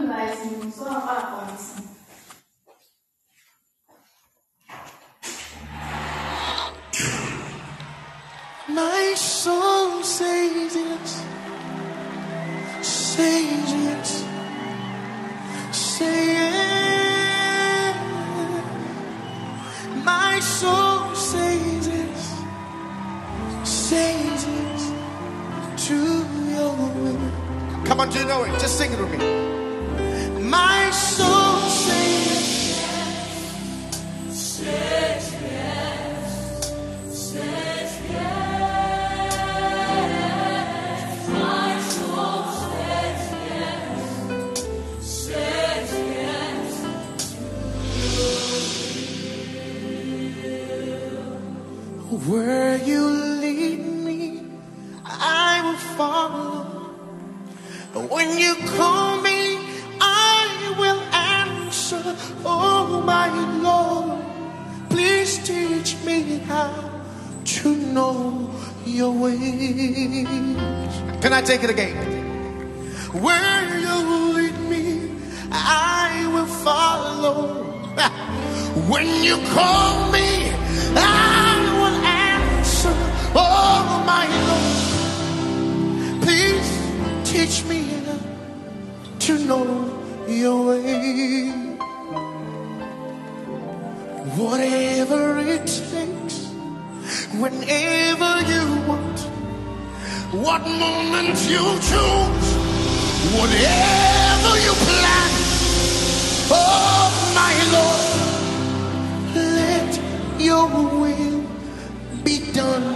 [0.00, 1.56] bewijzen, så har bare.
[8.68, 11.22] My soul says yes,
[12.82, 14.24] says yes,
[15.72, 17.96] say yes.
[20.04, 22.42] My soul says yes,
[23.64, 24.92] says yes
[25.86, 25.96] to
[26.54, 27.18] your will.
[27.84, 28.52] Come on, do you know it?
[28.60, 29.59] Just sing it with me.
[30.50, 32.90] My soul Saints,
[41.28, 42.40] my soul
[52.28, 53.02] Where you
[53.42, 54.42] lead me,
[55.04, 56.64] I will follow.
[58.08, 58.99] When you call
[67.92, 68.50] know
[68.86, 69.38] your ways.
[71.20, 71.96] Can I take it again?
[73.12, 73.94] Where you
[74.34, 75.10] lead me,
[75.52, 77.66] I will follow.
[78.88, 80.52] When you call me,
[80.96, 82.94] I will answer.
[83.34, 86.70] Oh, my Lord, please
[87.24, 87.82] teach me
[89.20, 89.66] to know
[90.28, 91.50] your way.
[94.36, 95.79] Whatever it
[97.40, 99.18] whenever you want,
[100.44, 102.48] what moment you choose,
[103.34, 105.30] whatever you plan.
[106.52, 107.08] Oh,
[107.40, 108.04] my Lord,
[109.34, 109.90] let
[110.38, 110.66] your
[111.00, 111.42] will
[112.22, 112.88] be done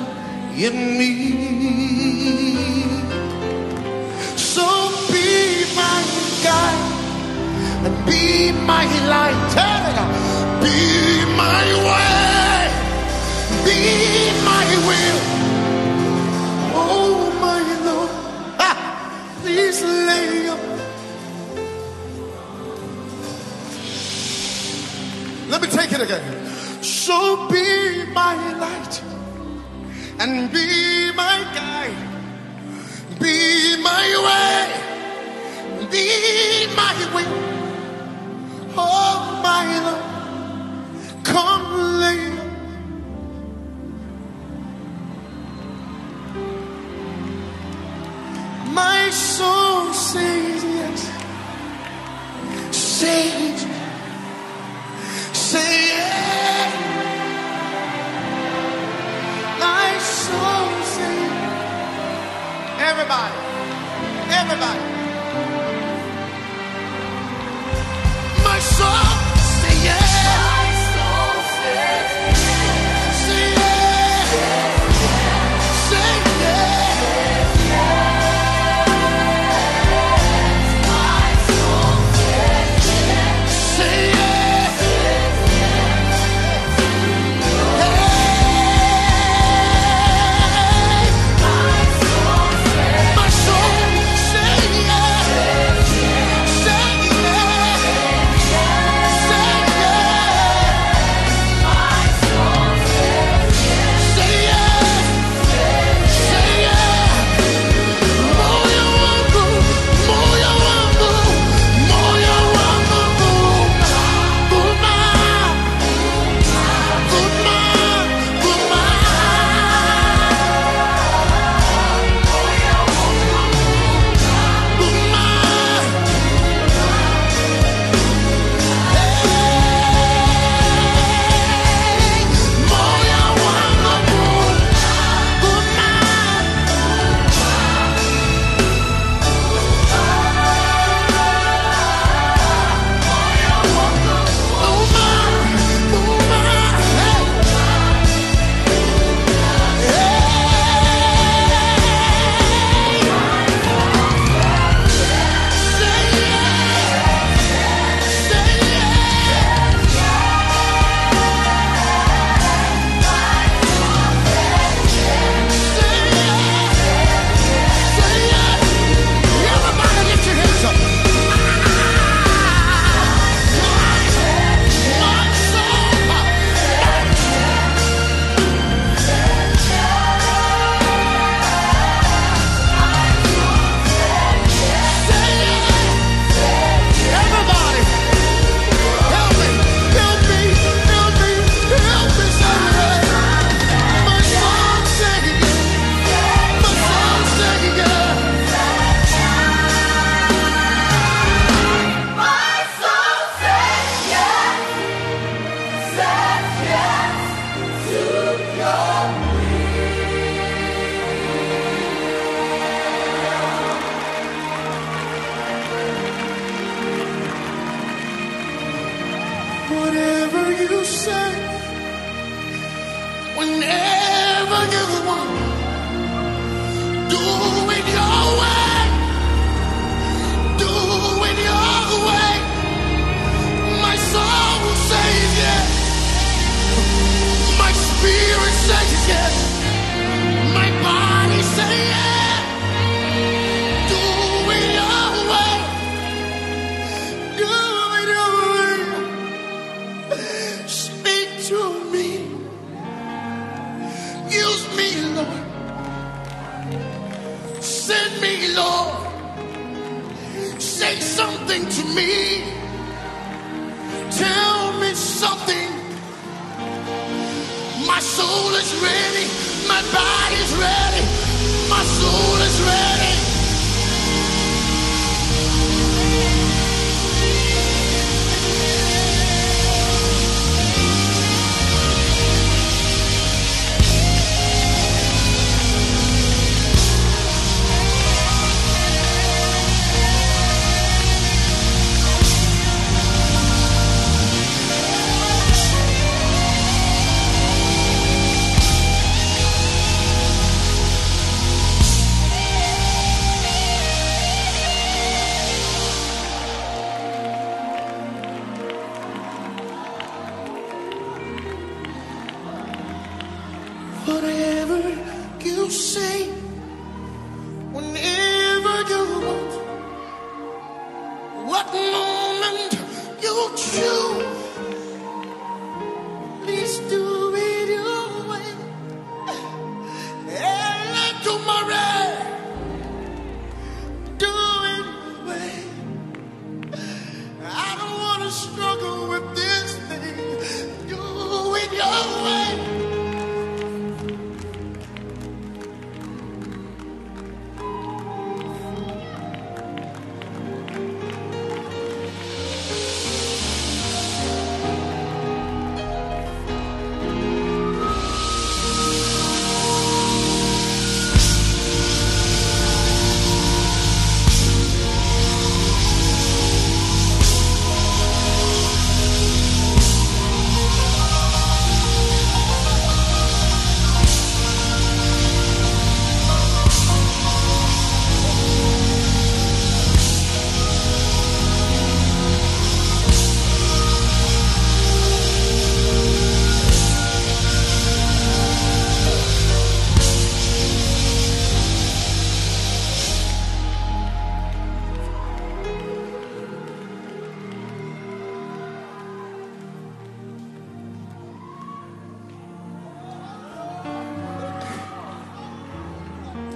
[0.57, 1.13] in me.
[4.37, 4.67] So
[5.11, 6.01] be my
[6.45, 6.85] guide
[7.87, 9.55] and be my light.
[10.61, 12.14] Be my way,
[25.55, 26.47] Let me take it again.
[26.83, 29.03] So be my light
[30.19, 31.97] and be my guide.
[33.21, 34.67] Be my way.
[35.91, 37.25] Be my way.
[38.77, 40.04] Oh, my Lord.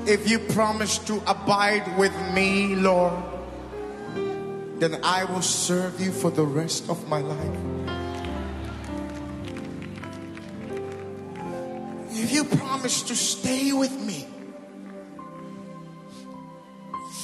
[0.09, 3.13] If you promise to abide with me, Lord,
[4.81, 7.59] then I will serve you for the rest of my life.
[12.09, 14.27] If you promise to stay with me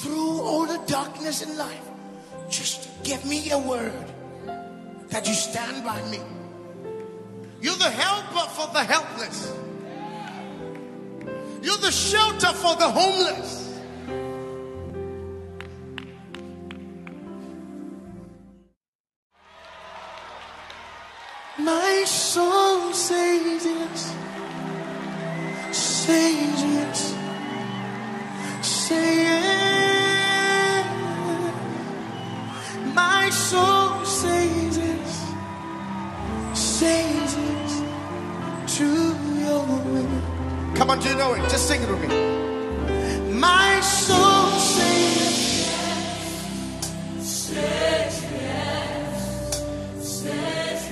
[0.01, 1.89] through all the darkness in life,
[2.51, 4.05] just give me a word
[5.09, 6.19] that you stand by me.
[7.61, 9.51] You're the helper for the helpless.
[11.65, 13.81] You're the shelter for the homeless.
[21.57, 24.15] My soul says yes,
[25.71, 27.15] says yes,
[28.61, 30.85] say yes.
[32.93, 35.33] My soul says yes,
[36.53, 37.81] says yes
[38.77, 39.04] to.
[40.75, 41.49] Come on, do you know it?
[41.49, 42.09] Just sing it with me.
[43.31, 45.25] My soul sings.
[47.55, 49.17] Yes, yes,
[50.05, 50.85] says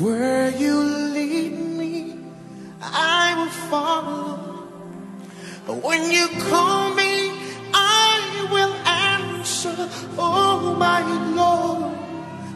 [0.00, 0.67] where you
[5.68, 7.30] When you call me,
[7.74, 9.76] I will answer.
[10.16, 11.02] Oh, my
[11.34, 11.94] Lord,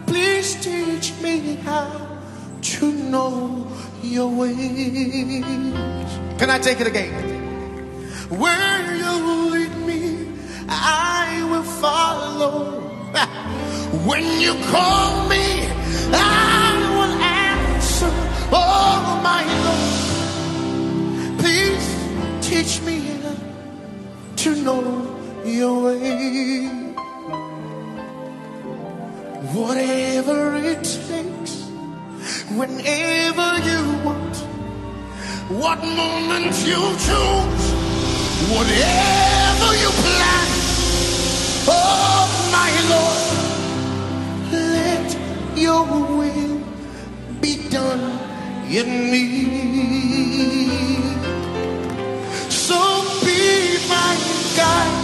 [0.06, 1.90] please teach me how
[2.62, 3.70] to know
[4.02, 5.44] your ways.
[6.38, 7.12] Can I take it again?
[8.30, 10.28] Where you lead me,
[10.70, 12.80] I will follow.
[14.08, 15.68] When you call me,
[16.14, 18.10] I will answer.
[18.50, 19.20] Oh,
[22.52, 23.00] Teach me
[24.36, 24.82] to know
[25.42, 26.68] your way.
[29.56, 31.54] Whatever it takes,
[32.58, 34.36] whenever you want,
[35.62, 37.64] what moment you choose,
[38.52, 40.48] whatever you plan.
[41.72, 42.24] Oh,
[42.56, 43.22] my Lord,
[44.52, 45.08] let
[45.56, 45.84] your
[46.18, 46.56] will
[47.40, 48.04] be done
[48.68, 49.22] in me.
[54.62, 54.96] Guide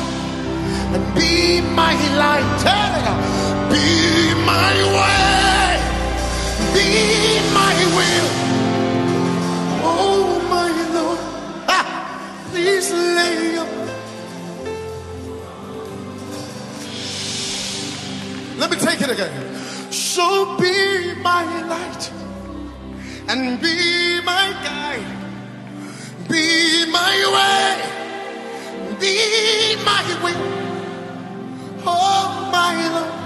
[0.95, 2.49] and be my light.
[2.67, 3.07] Tell it.
[3.73, 3.87] Be
[4.53, 5.71] my way.
[6.77, 6.88] Be
[7.61, 8.31] my will.
[9.93, 10.25] Oh
[10.55, 11.21] my Lord.
[11.77, 11.87] Ah,
[12.50, 12.88] please
[13.19, 13.69] lay your
[18.61, 19.35] Let me take it again.
[19.91, 22.05] So be my light
[23.31, 25.11] and be my guide.
[26.29, 26.45] Be
[26.99, 28.18] my way.
[29.00, 30.67] Be my will.
[31.87, 33.18] Oh, my Lord.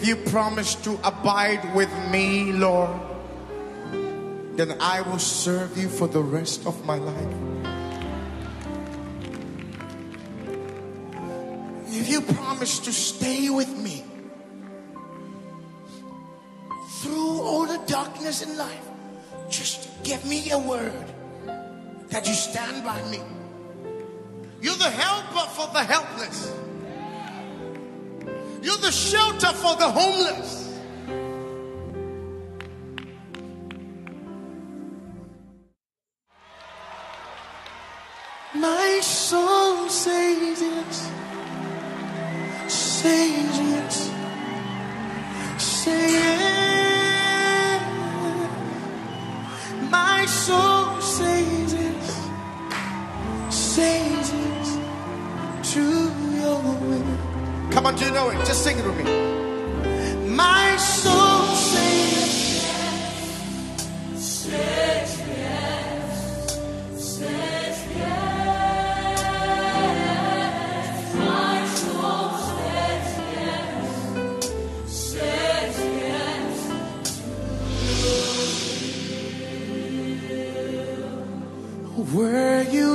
[0.00, 2.98] If you promise to abide with me, Lord,
[4.56, 7.34] then I will serve you for the rest of my life.
[11.88, 14.02] If you promise to stay with me
[17.02, 18.88] through all the darkness in life,
[19.50, 20.94] just give me a word
[22.08, 23.20] that you stand by me.
[24.62, 26.69] You're the helper for the helpless.
[28.80, 30.78] The shelter for the homeless.
[38.54, 41.10] My soul says yes,
[42.68, 44.10] says yes,
[45.58, 47.82] say yes.
[49.90, 52.28] My soul says yes,
[53.50, 54.39] says yes
[57.80, 58.36] Come on, do you know it?
[58.44, 59.04] Just sing it with me.
[60.28, 62.62] My soul sings.
[64.52, 66.60] Yes, yes,
[67.22, 68.74] yes, yes.
[71.16, 72.30] My soul
[74.92, 75.78] says
[82.12, 82.89] where you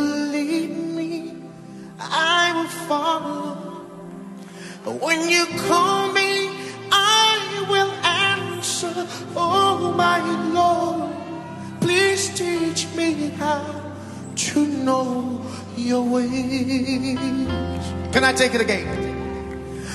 [5.25, 6.51] When you call me,
[6.91, 8.93] I will answer.
[9.35, 10.19] Oh, my
[10.53, 11.11] Lord,
[11.81, 13.65] please teach me how
[14.35, 15.41] to know
[15.75, 17.17] your ways.
[18.13, 18.85] Can I take it again?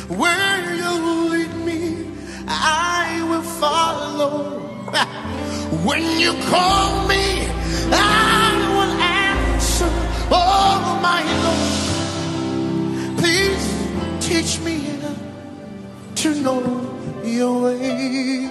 [0.09, 0.91] Where you
[1.31, 2.11] lead me,
[2.49, 4.59] I will follow.
[5.87, 7.47] When you call me,
[7.93, 9.91] I will answer.
[10.33, 13.65] Oh, my Lord, please
[14.27, 14.80] teach me
[16.21, 16.61] to know
[17.25, 18.47] your way.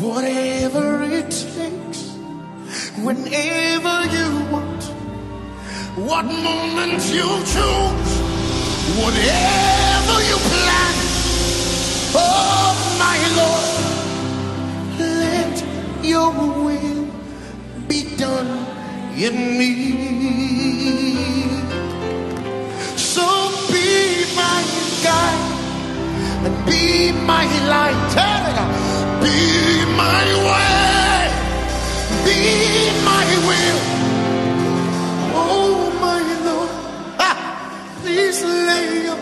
[0.00, 2.00] Whatever it takes,
[3.04, 4.84] whenever you want,
[6.08, 8.12] what moment you choose,
[8.96, 10.94] whatever you plan.
[12.16, 12.72] Oh,
[13.04, 13.68] my Lord,
[14.98, 15.56] let
[16.02, 16.32] your
[16.64, 17.04] will
[17.88, 18.50] be done
[19.18, 19.98] in me.
[26.88, 28.14] Be my light.
[29.22, 29.38] Be
[30.02, 31.20] my way.
[32.26, 32.40] Be
[33.10, 33.80] my will.
[35.44, 35.74] Oh
[36.04, 36.72] my Lord.
[38.00, 39.18] Please lay your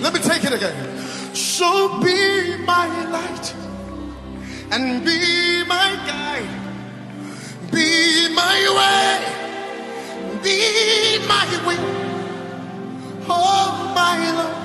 [0.00, 0.76] Let me take it again.
[1.34, 3.46] So be my light
[4.72, 5.20] and be
[5.74, 6.54] my guide.
[7.70, 7.88] Be
[8.34, 9.18] my way,
[10.42, 10.56] be
[11.28, 12.09] my will.
[13.32, 14.59] Oh, my Lord,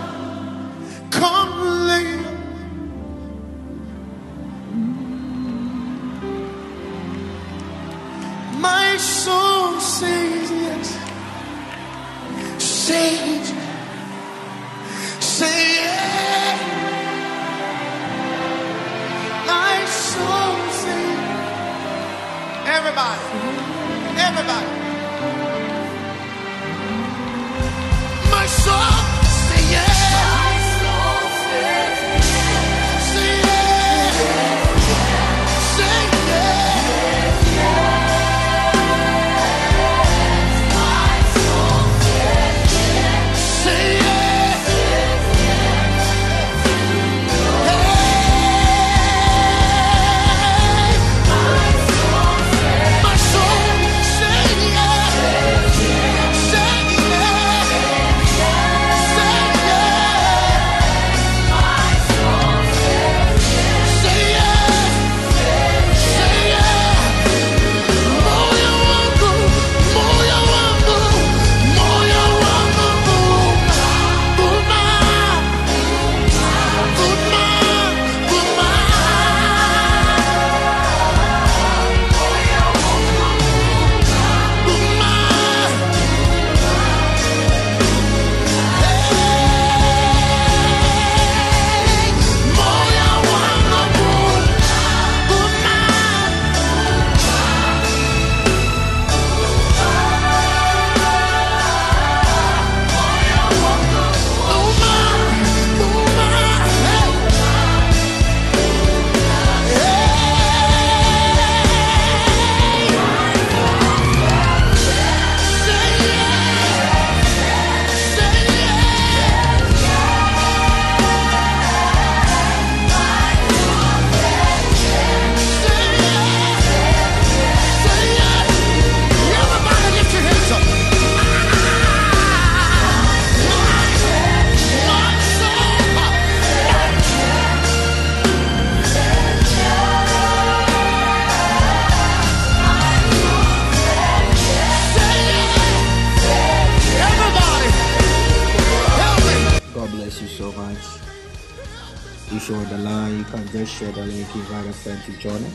[155.25, 155.53] join it.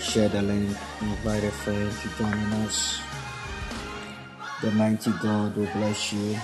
[0.00, 2.32] Share the link, invite a friend to join
[2.64, 3.02] us.
[4.62, 6.38] The mighty God will bless you.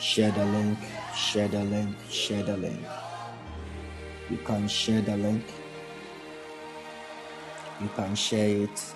[0.00, 0.78] Share the link,
[1.14, 2.80] share the link, share the link.
[4.30, 5.44] You can share the link.
[7.80, 8.94] You can share it.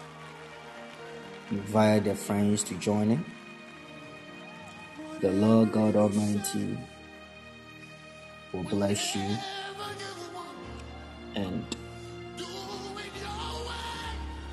[1.52, 3.20] Invite the friends to join it.
[5.20, 6.76] The Lord God Almighty
[8.52, 9.38] will bless you
[11.36, 11.64] and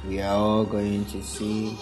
[0.06, 1.78] we are all going to see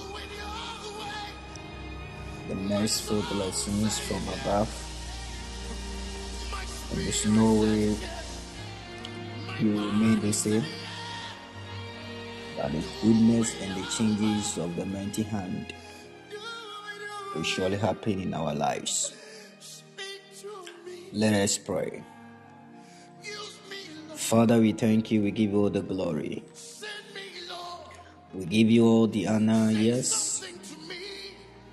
[2.47, 4.69] the merciful blessings from above.
[6.91, 7.97] And there's no way
[9.59, 10.63] you remain the same.
[12.57, 15.73] But the goodness and the changes of the mighty hand
[17.33, 19.13] will surely happen in our lives.
[21.11, 22.03] Let us pray.
[24.31, 25.23] Father, we thank you.
[25.23, 26.41] We give you all the glory.
[28.33, 29.69] We give you all the honor.
[29.71, 30.41] Yes.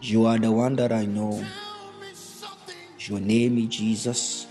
[0.02, 1.46] You are the one that I know.
[2.98, 4.46] Your name is Jesus.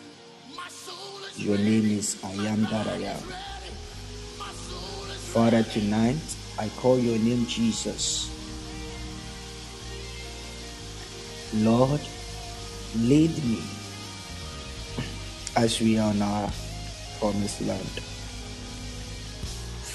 [1.36, 3.24] Your name is I am that I am.
[5.36, 6.16] Father, tonight
[6.58, 8.32] I call your name Jesus.
[11.56, 12.00] Lord,
[13.04, 13.60] lead me
[15.58, 16.50] as we are our
[17.20, 18.02] promised land.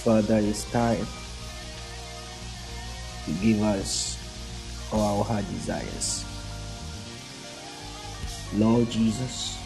[0.02, 1.06] Father, it's time
[3.24, 4.18] to give us
[4.92, 6.24] all our desires.
[8.54, 9.58] Lord Jesus,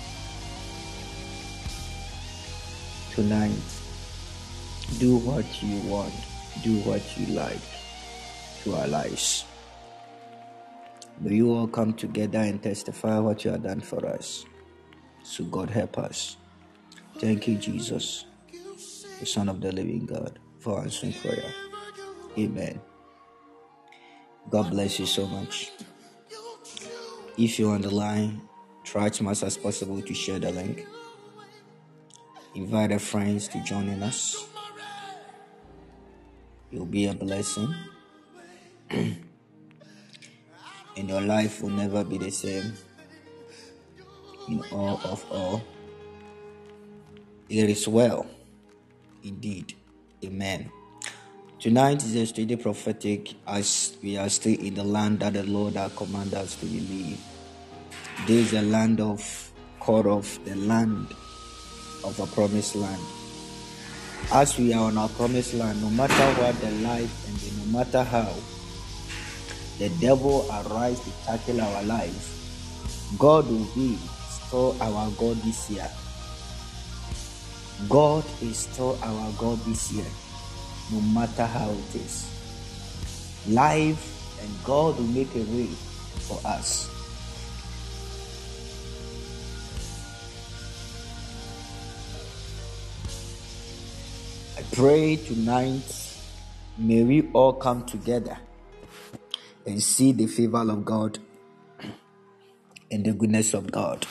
[3.13, 3.51] tonight,
[4.99, 6.15] do what you want,
[6.63, 7.59] do what you like
[8.63, 9.45] to our lives.
[11.19, 14.45] May you all come together and testify what you have done for us.
[15.25, 16.37] So, God, help us.
[17.19, 18.27] Thank you, Jesus,
[19.19, 21.53] the Son of the living God, for answering prayer.
[22.39, 22.81] Amen.
[24.51, 25.73] God bless you so much.
[27.39, 28.43] If you're on the line,
[28.85, 30.87] try as much as possible to share the link.
[32.55, 34.47] Invite your friends to join in us.
[36.71, 37.75] You'll be a blessing.
[38.91, 39.19] and
[40.97, 42.73] your life will never be the same
[44.49, 45.63] in all of all.
[47.49, 48.27] It is well.
[49.23, 49.75] Indeed.
[50.25, 50.71] Amen.
[51.61, 55.75] Tonight is a study prophetic as we are still in the land that the Lord
[55.75, 57.21] has commanded us to believe.
[58.27, 61.07] This is a land of called of the land
[62.05, 63.03] of a promised land.
[64.33, 68.03] As we are on our promised land, no matter what the life and no matter
[68.03, 68.33] how
[69.79, 73.97] the devil arise to tackle our life, God will be
[74.29, 75.89] still our God this year.
[77.89, 80.07] God is still our God this year,
[80.91, 82.27] no matter how it is.
[83.49, 85.67] Life and God will make a way
[86.27, 86.91] for us.
[94.59, 96.17] I pray tonight,
[96.79, 98.39] may we all come together
[99.67, 101.19] and see the favor of God
[102.91, 104.07] and the goodness of God.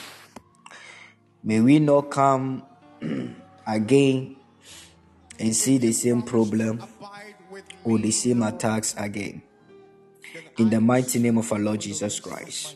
[1.43, 2.63] May we not come
[3.67, 4.35] again
[5.39, 6.83] and see the same problem
[7.83, 9.41] or the same attacks again.
[10.57, 12.75] In the mighty name of our Lord Jesus Christ.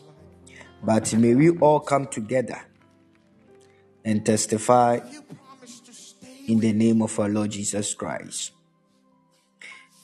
[0.82, 2.62] But may we all come together
[4.04, 5.00] and testify
[6.46, 8.52] in the name of our Lord Jesus Christ.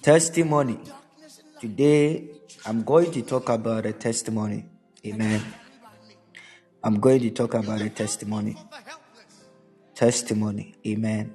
[0.03, 0.79] Testimony.
[1.61, 2.29] Today,
[2.67, 4.67] I'm going to talk about a testimony.
[5.05, 5.43] Amen.
[6.85, 8.57] I'm going to talk about a testimony.
[9.97, 10.77] Testimony.
[10.87, 11.35] Amen.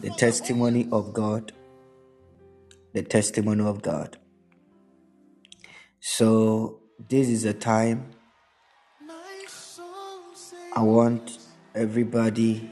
[0.00, 1.52] The testimony of God.
[2.92, 4.18] The testimony of God.
[6.00, 8.10] So, this is a time
[10.74, 11.38] I want
[11.74, 12.70] everybody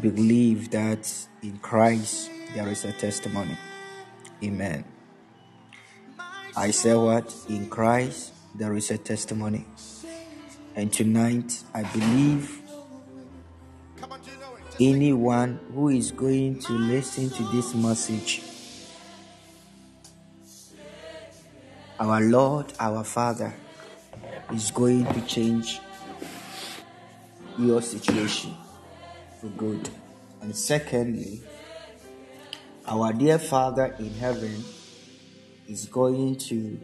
[0.00, 1.10] believe that
[1.42, 3.56] in Christ there is a testimony.
[4.42, 4.84] Amen.
[6.56, 7.34] I say what?
[7.48, 9.64] In Christ there is a testimony.
[10.76, 12.63] And tonight I believe
[14.80, 18.42] anyone who is going to listen to this message,
[22.00, 23.54] our Lord, our Father,
[24.52, 25.80] is going to change
[27.58, 28.54] your situation
[29.40, 29.88] for good.
[30.40, 31.42] And secondly,
[32.86, 34.64] our dear Father in heaven
[35.68, 36.78] is going to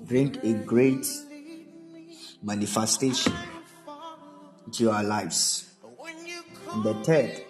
[0.00, 1.06] bring a great
[2.42, 3.32] manifestation
[4.72, 5.69] to our lives.
[6.72, 7.44] And the third,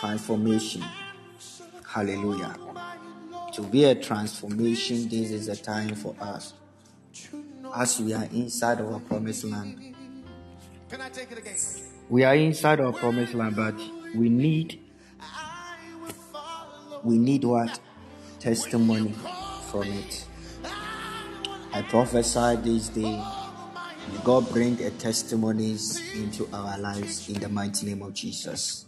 [0.00, 0.84] transformation.
[1.86, 2.56] Hallelujah.
[3.54, 6.54] To be a transformation, this is a time for us.
[7.74, 9.94] As we are inside our promised land.
[10.88, 11.56] Can I take it again?
[12.08, 13.76] We are inside our promised land, but
[14.14, 14.80] we need
[17.02, 17.80] we need what?
[18.38, 19.14] Testimony
[19.70, 20.26] from it.
[21.72, 23.22] I prophesy this day
[24.18, 28.84] God bring a testimonies into our lives in the mighty name of Jesus.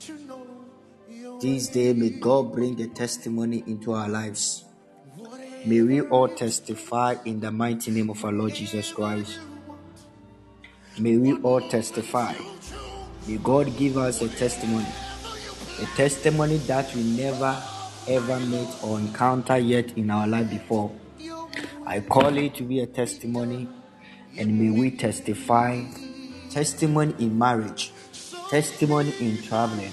[1.41, 4.65] This day, may God bring a testimony into our lives.
[5.65, 9.39] May we all testify in the mighty name of our Lord Jesus Christ.
[10.99, 12.35] May we all testify.
[13.27, 14.87] May God give us a testimony.
[15.81, 17.61] A testimony that we never
[18.09, 20.93] ever met or encounter yet in our life before.
[21.87, 23.69] I call it to be a testimony
[24.37, 25.83] and may we testify
[26.51, 27.93] testimony in marriage,
[28.51, 29.93] testimony in traveling,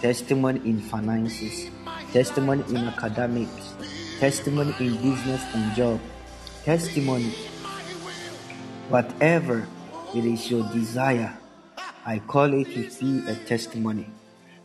[0.00, 1.70] testimony in finances,
[2.12, 3.74] testimony in academics,
[4.18, 6.00] testimony in business and job,
[6.64, 7.32] testimony,
[8.88, 9.66] whatever
[10.14, 11.36] it is your desire,
[12.06, 14.06] I call it to be a testimony.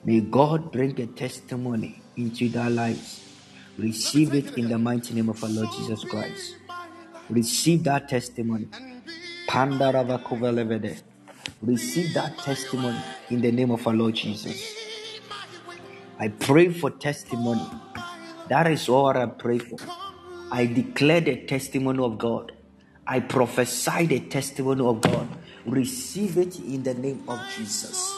[0.04, 3.26] May God bring a testimony into their lives.
[3.78, 6.56] Receive it in the mighty name of our Lord Jesus Christ.
[7.30, 8.68] Receive that testimony.
[11.62, 14.76] Receive that testimony in the name of our Lord Jesus.
[16.20, 17.66] I pray for testimony.
[18.50, 19.80] That is all I pray for.
[20.52, 22.52] I declare the testimony of God.
[23.08, 25.28] I prophesy the testimony of God.
[25.66, 28.16] Receive it in the name of Jesus.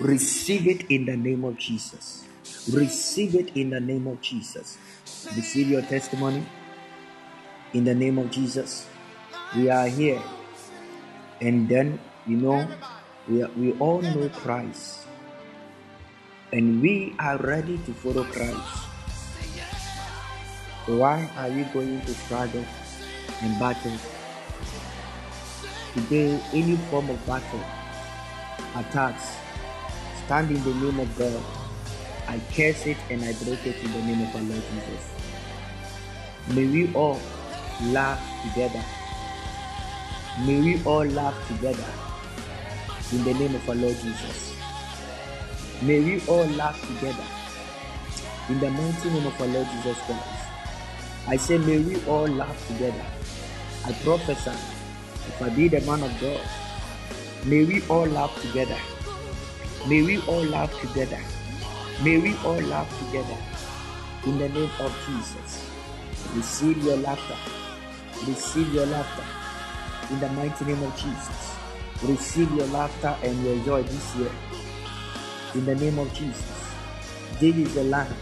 [0.00, 2.24] Receive it in the name of Jesus.
[2.72, 4.78] Receive it in the name of Jesus.
[5.36, 6.44] Receive your testimony
[7.74, 8.86] in the name of Jesus.
[9.56, 10.20] We are here
[11.40, 12.66] and then, you know,
[13.28, 15.06] we, we all know Christ.
[16.52, 18.88] And we are ready to follow Christ.
[20.86, 22.64] Why are you going to struggle
[23.42, 23.92] and battle?
[25.94, 27.60] Today, any form of battle,
[28.74, 29.36] attacks,
[30.24, 31.42] stand in the name of God.
[32.26, 35.04] I curse it and I break it in the name of our Lord Jesus.
[36.54, 37.20] May we all
[37.92, 38.82] laugh together
[40.46, 41.84] May we all laugh together
[43.12, 44.54] in the name of our Lord Jesus.
[45.82, 47.24] May we all laugh together
[48.48, 50.24] in the mighty name of our Lord Jesus Christ.
[51.26, 53.04] I say, may we all laugh together.
[53.84, 56.40] I prophesy, if I be the man of God,
[57.44, 58.78] may we all laugh together.
[59.88, 61.20] May we all laugh together.
[62.04, 63.38] May we all laugh together
[64.24, 65.68] in the name of Jesus.
[66.36, 67.36] Receive your laughter.
[68.24, 69.37] Receive your laughter
[70.10, 71.54] in the mighty name of Jesus.
[72.02, 74.30] Receive your laughter and your joy this year
[75.54, 76.72] in the name of Jesus.
[77.40, 78.14] This is the land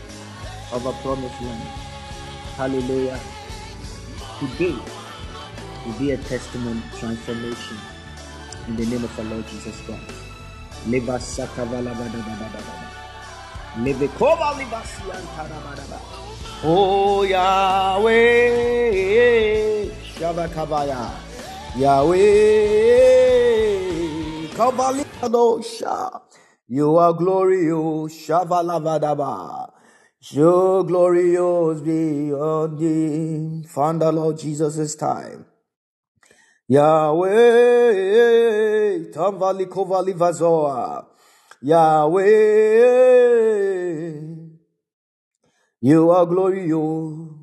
[0.72, 1.62] of a promised land.
[2.56, 3.20] Hallelujah.
[4.40, 4.76] Today
[5.84, 7.76] will be a testimony transformation
[8.68, 10.02] in the name of our Lord Jesus Christ.
[10.88, 12.86] Leva sakavala bada bada bada.
[13.84, 15.26] Leve kova libasian
[16.64, 18.14] Oh Yahweh,
[20.16, 21.25] Shabakabaya.
[21.76, 22.16] Yahweh,
[24.56, 26.22] Kabalidosha.
[26.68, 29.70] You are glorious, Shavalavadaba.
[30.18, 35.44] So glorious beyond the Father Lord Jesus' time.
[36.66, 37.28] Yahweh,
[39.12, 41.04] Tamvali Kovali Vazoa.
[41.60, 42.24] Yahweh,
[45.82, 47.35] you are glorious.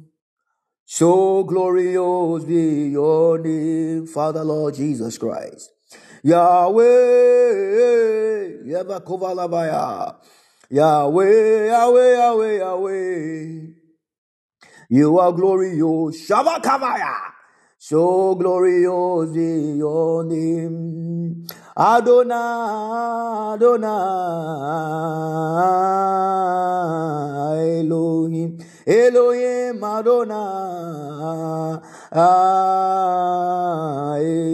[0.96, 5.72] So glorious be your name, Father Lord Jesus Christ.
[6.22, 6.84] Yahweh,
[10.70, 13.74] Yahweh, Yahweh, Yahweh, Yahweh.
[14.90, 17.33] You are glorious, Shabakavaya.
[17.86, 21.46] So glorious be your name.
[21.76, 23.90] Adonai, Adonai,
[27.84, 28.58] Elohim.
[28.88, 31.82] Elohim Adonai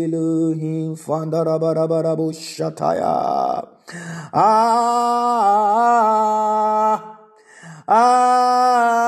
[0.06, 3.68] Elohim Fandarabarabu Shataya
[4.34, 4.80] Ah
[7.92, 9.00] Ah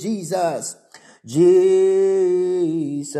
[0.00, 0.76] Jesus.
[1.26, 3.16] Jesus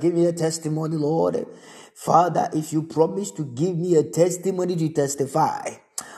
[0.00, 1.46] give me a testimony Lord.
[1.94, 5.76] Father if you promise to give me a testimony to testify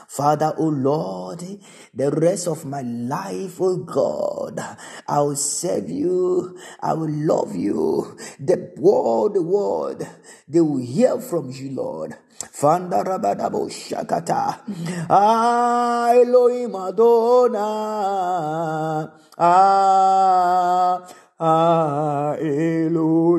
[0.09, 1.45] Father, oh Lord,
[1.93, 4.59] the rest of my life, oh God,
[5.07, 6.57] I will serve you.
[6.81, 8.17] I will love you.
[8.39, 10.01] The world, the world,
[10.47, 12.15] they will hear from you, Lord.
[12.51, 14.61] Fanda rabadabo shakata.
[15.11, 17.61] Ah, Elohim Adonai.
[19.37, 21.05] Ah,
[21.39, 23.29] ah, Elohim.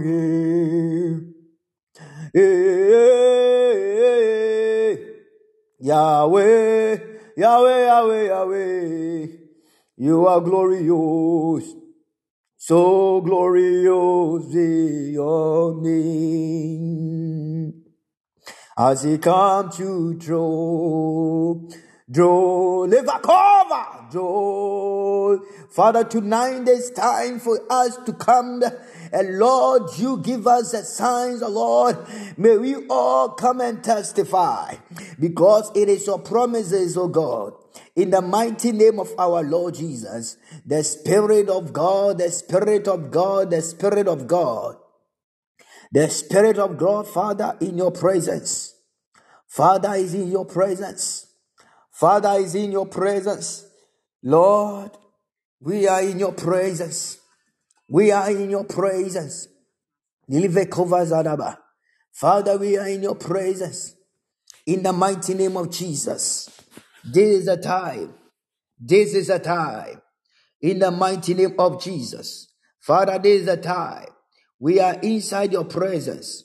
[2.32, 3.50] Eh,
[5.80, 6.98] Yahweh,
[7.36, 9.26] Yahweh, Yahweh, Yahweh.
[9.96, 11.72] You are glorious.
[12.58, 17.82] So glorious be your name
[18.76, 21.54] as he come to draw,
[22.10, 25.38] draw, Levakova, draw.
[25.70, 28.62] Father, tonight it's time for us to come.
[29.12, 31.98] And Lord, you give us the signs, Lord.
[32.36, 34.76] May we all come and testify
[35.18, 37.54] because it is your promises, oh God.
[37.96, 43.10] In the mighty name of our Lord Jesus, the Spirit of God, the Spirit of
[43.10, 44.76] God, the Spirit of God
[45.92, 48.74] the Spirit of God, Father, in your presence.
[49.48, 51.26] Father is in your presence.
[51.90, 53.66] Father is in your presence.
[54.22, 54.92] Lord,
[55.60, 57.19] we are in your presence.
[57.90, 59.48] We are in your presence.
[62.12, 63.96] Father, we are in your presence.
[64.64, 66.48] In the mighty name of Jesus.
[67.04, 68.14] This is a time.
[68.78, 70.00] This is a time.
[70.60, 72.52] In the mighty name of Jesus.
[72.78, 74.06] Father, this is a time.
[74.60, 76.44] We are inside your presence.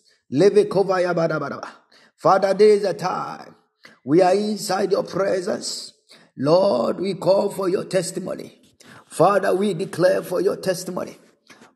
[2.18, 3.56] Father, this is a time.
[4.04, 5.94] We are inside your presence.
[6.36, 8.60] Lord, we call for your testimony.
[9.06, 11.18] Father, we declare for your testimony.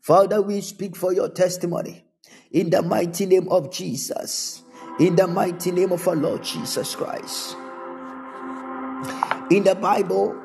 [0.10, 2.04] Father, we speak for your testimony.
[2.50, 4.64] In the mighty name of Jesus.
[5.00, 7.56] In the mighty name of our Lord Jesus Christ.
[9.52, 10.36] In the Bible,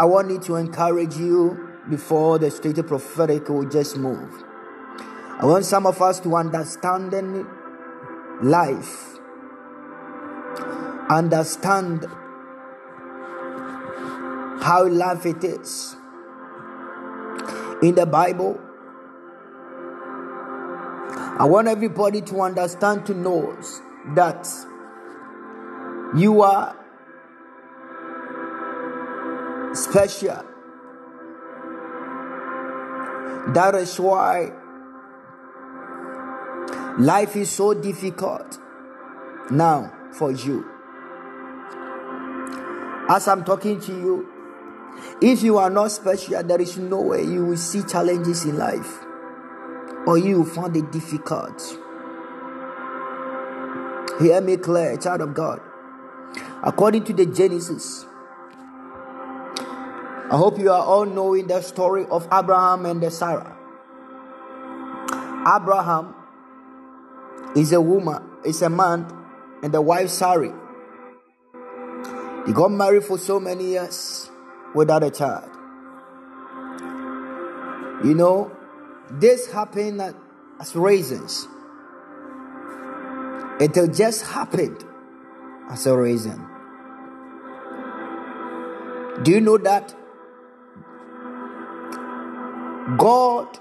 [0.00, 4.42] I want me to encourage you before the stated prophetic will just move.
[5.38, 7.14] I want some of us to understand
[8.42, 9.20] life,
[11.08, 12.04] understand
[14.60, 15.96] how life it is.
[17.82, 18.60] In the Bible,
[21.36, 23.56] I want everybody to understand to know
[24.14, 24.46] that
[26.16, 26.76] you are
[29.74, 30.44] special.
[33.52, 34.52] That is why
[36.98, 38.58] life is so difficult
[39.50, 40.64] now for you.
[43.08, 44.33] As I'm talking to you,
[45.20, 49.00] if you are not special, there is no way you will see challenges in life
[50.06, 51.78] or you will find it difficult.
[54.20, 55.60] Hear me clear, child of God.
[56.62, 58.06] According to the Genesis,
[60.30, 63.56] I hope you are all knowing the story of Abraham and Sarah.
[65.46, 66.14] Abraham
[67.54, 69.06] is a woman, is a man,
[69.62, 70.54] and the wife Sarah.
[72.46, 74.30] They got married for so many years
[74.74, 75.50] without a child.
[78.04, 78.50] You know,
[79.10, 80.14] this happened
[80.60, 81.48] as reasons.
[83.60, 84.84] It just happened
[85.70, 86.44] as a reason.
[89.22, 89.94] Do you know that
[92.98, 93.58] God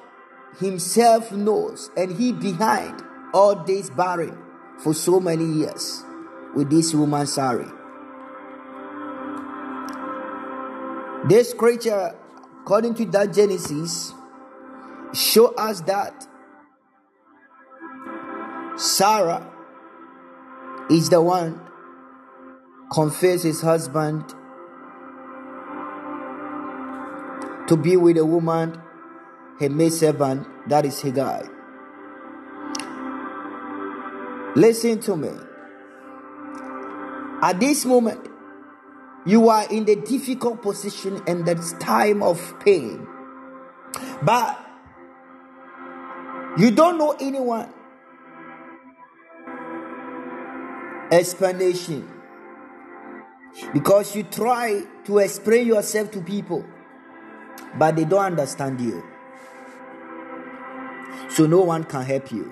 [0.60, 3.02] Himself knows, and He behind
[3.34, 4.38] all this barren
[4.80, 6.04] for so many years
[6.56, 7.83] with this woman Sarah.
[11.28, 12.16] This creature,
[12.62, 14.14] according to that Genesis,
[15.14, 16.28] show us that
[18.78, 19.50] Sarah
[20.90, 21.62] is the one
[22.92, 24.34] confess his husband
[27.68, 28.82] to be with a woman
[29.60, 31.50] he made servant, that is Hagar.
[34.56, 35.30] Listen to me.
[37.42, 38.28] At this moment,
[39.26, 43.08] you are in the difficult position and that time of pain.
[44.22, 44.60] But
[46.58, 47.72] you don't know anyone.
[51.12, 52.10] Explanation.
[53.72, 56.66] Because you try to explain yourself to people,
[57.78, 59.04] but they don't understand you
[61.30, 62.52] so no one can help you.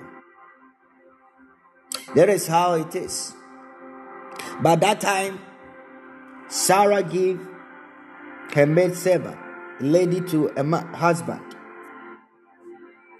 [2.14, 3.34] That is how it is.
[4.60, 5.40] But that time,
[6.52, 7.40] Sarah gave
[8.52, 9.38] her maid servant,
[9.80, 10.62] lady to a
[10.94, 11.56] husband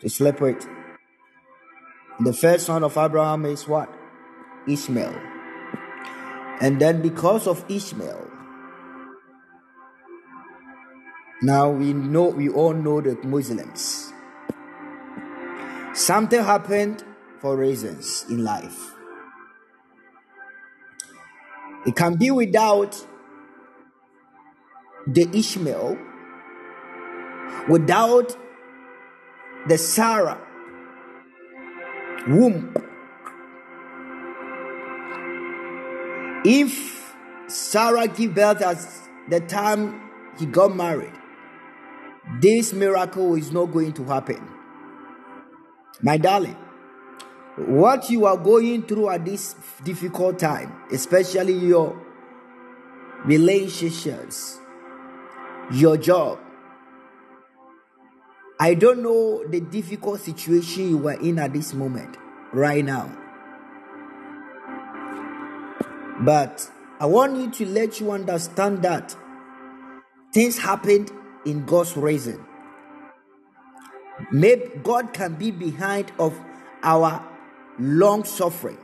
[0.01, 0.69] to sleep with.
[2.21, 3.89] The first son of Abraham is what?
[4.69, 5.19] Ishmael.
[6.61, 8.31] And then because of Ishmael,
[11.41, 14.13] now we know we all know that Muslims.
[15.95, 17.03] Something happened
[17.41, 18.93] for reasons in life.
[21.87, 23.07] It can be without
[25.07, 25.99] the Ishmael,
[27.69, 28.37] without
[29.67, 30.41] the Sarah
[32.29, 32.75] womb.
[36.45, 37.15] If
[37.47, 38.79] Sarah gave birth at
[39.29, 41.13] the time he got married,
[42.41, 44.49] this miracle is not going to happen.
[46.01, 46.57] My darling,
[47.57, 52.01] what you are going through at this difficult time, especially your
[53.25, 54.59] relationships,
[55.71, 56.39] your job.
[58.59, 62.17] I don't know the difficult situation you are in at this moment,
[62.53, 63.11] right now.
[66.21, 69.17] But I want you to let you understand that
[70.33, 71.11] things happened
[71.45, 72.45] in God's reason.
[74.31, 76.39] Maybe God can be behind of
[76.83, 77.27] our
[77.79, 78.79] long suffering.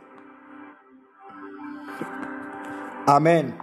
[3.07, 3.57] Amen.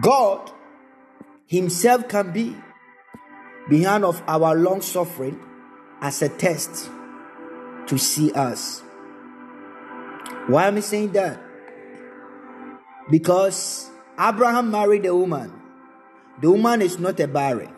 [0.00, 0.50] God
[1.46, 2.56] Himself can be
[3.68, 5.38] behind of our long suffering
[6.00, 6.90] as a test
[7.86, 8.82] to see us.
[10.46, 11.40] Why am I saying that?
[13.10, 15.52] Because Abraham married a woman.
[16.40, 17.72] The woman is not a barren.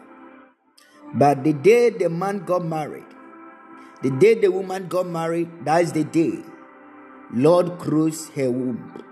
[1.14, 3.06] But the day the man got married,
[4.02, 6.42] the day the woman got married, that is the day
[7.32, 9.02] Lord closed her womb.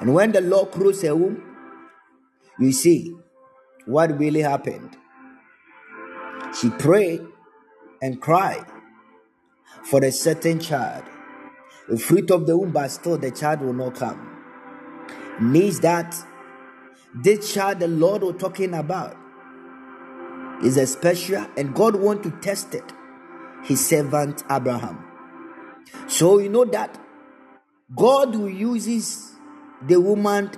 [0.00, 1.42] And when the Lord closed her womb,
[2.58, 3.16] you see
[3.88, 4.98] what really happened.
[6.60, 7.26] She prayed
[8.02, 8.66] and cried
[9.82, 11.04] for a certain child.
[11.88, 14.36] The fruit of the womb, but still the child will not come.
[15.40, 16.14] Means that
[17.14, 19.16] this child the Lord was talking about
[20.62, 22.92] is a special, and God want to test it.
[23.64, 25.02] His servant Abraham.
[26.08, 26.98] So you know that
[27.96, 29.32] God will uses
[29.86, 30.50] the woman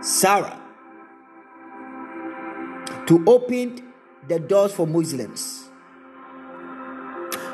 [0.00, 0.60] Sarah
[3.06, 3.92] to open
[4.28, 5.68] the doors for Muslims.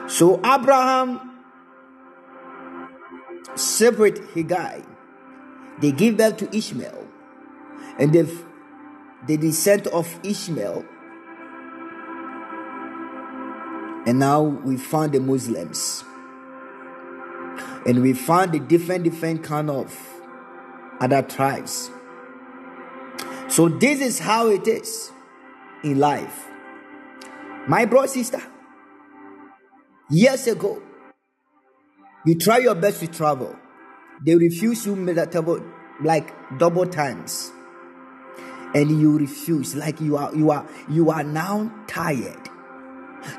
[0.07, 1.37] So Abraham
[3.55, 4.83] separate Hagar.
[5.81, 7.07] They give birth to Ishmael,
[7.99, 8.31] and the
[9.27, 10.85] the descent of Ishmael.
[14.07, 16.05] And now we found the Muslims,
[17.87, 19.97] and we found the different different kind of
[21.01, 21.91] other tribes.
[23.49, 25.13] So this is how it is
[25.85, 26.47] in life.
[27.69, 28.43] My brother, sister,
[30.11, 30.83] years ago,
[32.25, 33.57] you try your best to travel.
[34.25, 35.63] They refuse you multiple,
[36.03, 37.53] like double times.
[38.75, 42.51] And you refuse, like you are you are you are now tired.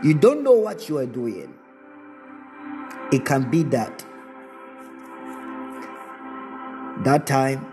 [0.03, 1.53] You don't know what you are doing.
[3.12, 4.05] It can be that.
[7.03, 7.66] That time,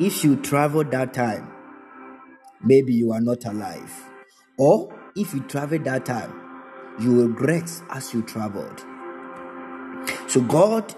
[0.00, 1.50] if you travel that time,
[2.62, 3.92] maybe you are not alive.
[4.58, 6.32] Or if you travel that time,
[7.00, 8.84] you regret as you traveled.
[10.26, 10.94] So God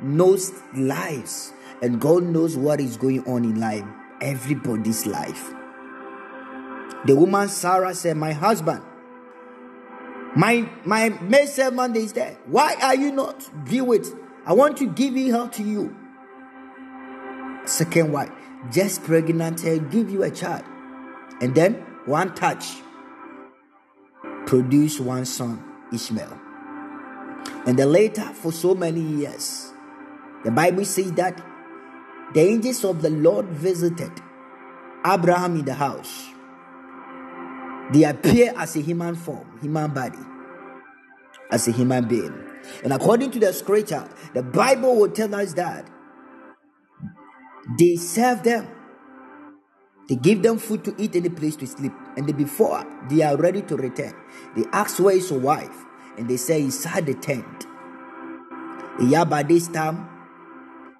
[0.00, 1.52] knows lives
[1.82, 3.84] and God knows what is going on in life,
[4.20, 5.52] everybody's life.
[7.06, 8.82] The woman Sarah said, My husband,
[10.34, 12.36] my my maid servant is there.
[12.46, 14.06] Why are you not give it?
[14.46, 15.94] I want to give her to you.
[17.68, 18.30] Second wife,
[18.72, 20.64] just pregnant, give you a child.
[21.42, 21.74] And then
[22.06, 22.64] one touch,
[24.46, 25.62] produce one son,
[25.92, 26.40] Ishmael.
[27.66, 29.70] And then later, for so many years,
[30.44, 31.44] the Bible says that
[32.32, 34.12] the angels of the Lord visited
[35.06, 36.26] Abraham in the house.
[37.92, 40.18] They appear as a human form, human body,
[41.50, 42.32] as a human being.
[42.82, 45.86] And according to the scripture, the Bible will tell us that
[47.76, 48.68] they serve them.
[50.08, 51.92] They give them food to eat and a place to sleep.
[52.16, 54.14] And before they are ready to return,
[54.56, 55.84] they ask where is your wife?
[56.16, 57.66] And they say, inside the tent.
[59.00, 60.08] Yeah, by this time,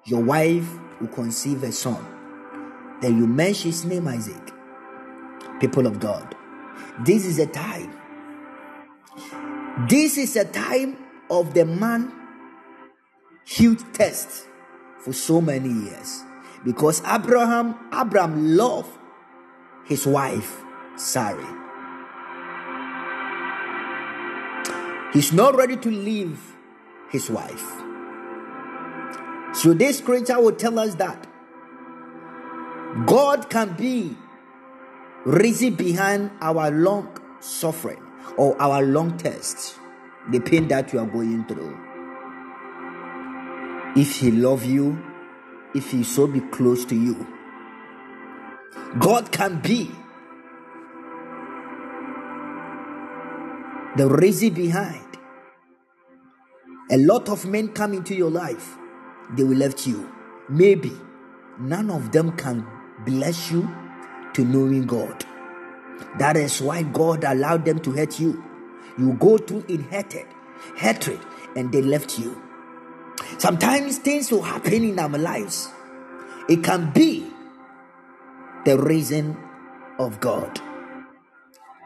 [0.05, 0.69] your wife
[1.01, 2.05] will conceive a son.
[3.01, 4.53] Then you mention his name Isaac.
[5.59, 6.35] People of God,
[7.03, 7.93] this is a time.
[9.89, 10.97] This is a time
[11.29, 12.13] of the man
[13.45, 14.45] huge test
[14.99, 16.23] for so many years
[16.63, 18.91] because Abraham Abraham loved
[19.85, 20.61] his wife
[20.95, 21.55] Sarah.
[25.13, 26.39] He's not ready to leave
[27.09, 27.65] his wife.
[29.53, 31.25] So this scripture will tell us that
[33.05, 34.15] God can be
[35.25, 38.01] reason behind our long suffering
[38.37, 39.75] or our long test,
[40.31, 41.77] the pain that you are going through.
[43.95, 45.08] If He love you,
[45.73, 47.27] if He so be close to you,
[48.99, 49.91] God can be
[53.95, 55.05] the reason behind.
[56.91, 58.77] A lot of men come into your life,
[59.35, 60.11] they will left you.
[60.47, 60.91] Maybe
[61.59, 62.65] none of them can
[63.05, 63.69] bless you
[64.33, 65.25] to knowing God.
[66.17, 68.43] That is why God allowed them to hurt you.
[68.97, 70.25] You go through inherited
[70.75, 71.19] hatred
[71.55, 72.41] and they left you.
[73.37, 75.69] Sometimes things will happen in our lives.
[76.47, 77.27] It can be
[78.65, 79.37] the reason
[79.97, 80.59] of God.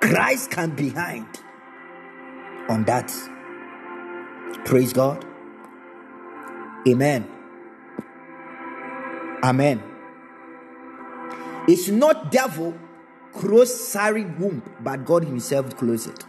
[0.02, 1.28] Christ can be behind
[2.70, 3.12] on that.
[4.66, 5.26] Praise God.
[6.88, 7.28] Amen.
[9.44, 9.84] Amen.
[11.68, 12.74] It's not devil
[13.34, 16.26] close Sarah womb, but God Himself closed it.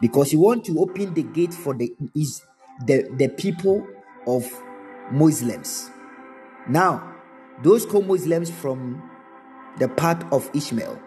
[0.00, 2.42] Because He want to open the gate for the is
[2.80, 3.86] the, the people
[4.26, 4.50] of
[5.10, 5.90] Muslims.
[6.68, 7.14] Now,
[7.62, 9.10] those co-Muslims from
[9.78, 11.00] the part of Ishmael.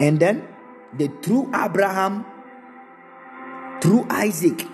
[0.00, 0.46] And then
[0.92, 2.24] the through Abraham,
[3.80, 4.66] through Isaac,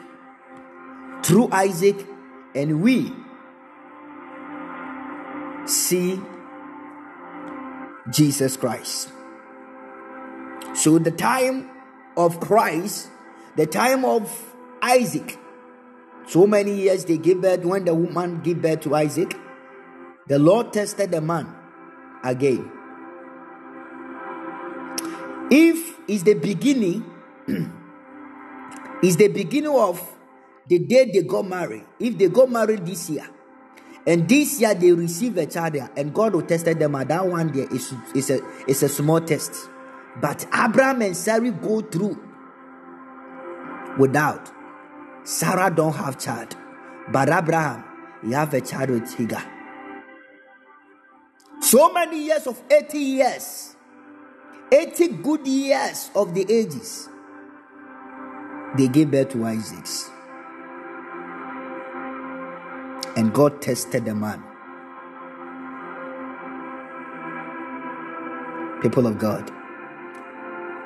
[1.22, 2.06] through Isaac,
[2.54, 3.12] and we
[5.66, 6.20] see
[8.11, 9.12] Jesus Christ.
[10.74, 11.70] So the time
[12.16, 13.11] of Christ,
[13.56, 14.49] the time of
[14.83, 15.39] Isaac,
[16.26, 19.37] so many years they gave birth when the woman gave birth to Isaac,
[20.28, 21.55] the Lord tested the man
[22.22, 22.70] again.
[25.51, 27.05] If is the beginning,
[29.03, 30.01] is the beginning of
[30.68, 31.85] the day they got married.
[31.99, 33.28] If they got married this year,
[34.07, 37.53] and this year they receive a child and God will test them at that one
[37.53, 39.68] there is, is, a, is a small test.
[40.20, 42.18] But Abraham and Sarah go through
[43.99, 44.51] without.
[45.31, 46.57] Sarah don't have child.
[47.12, 47.85] But Abraham,
[48.20, 49.45] he have a child with Hagar.
[51.61, 53.76] So many years of 80 years.
[54.72, 57.09] 80 good years of the ages.
[58.76, 60.11] They gave birth to Isaacs.
[63.16, 64.43] And God tested the man.
[68.83, 69.49] People of God,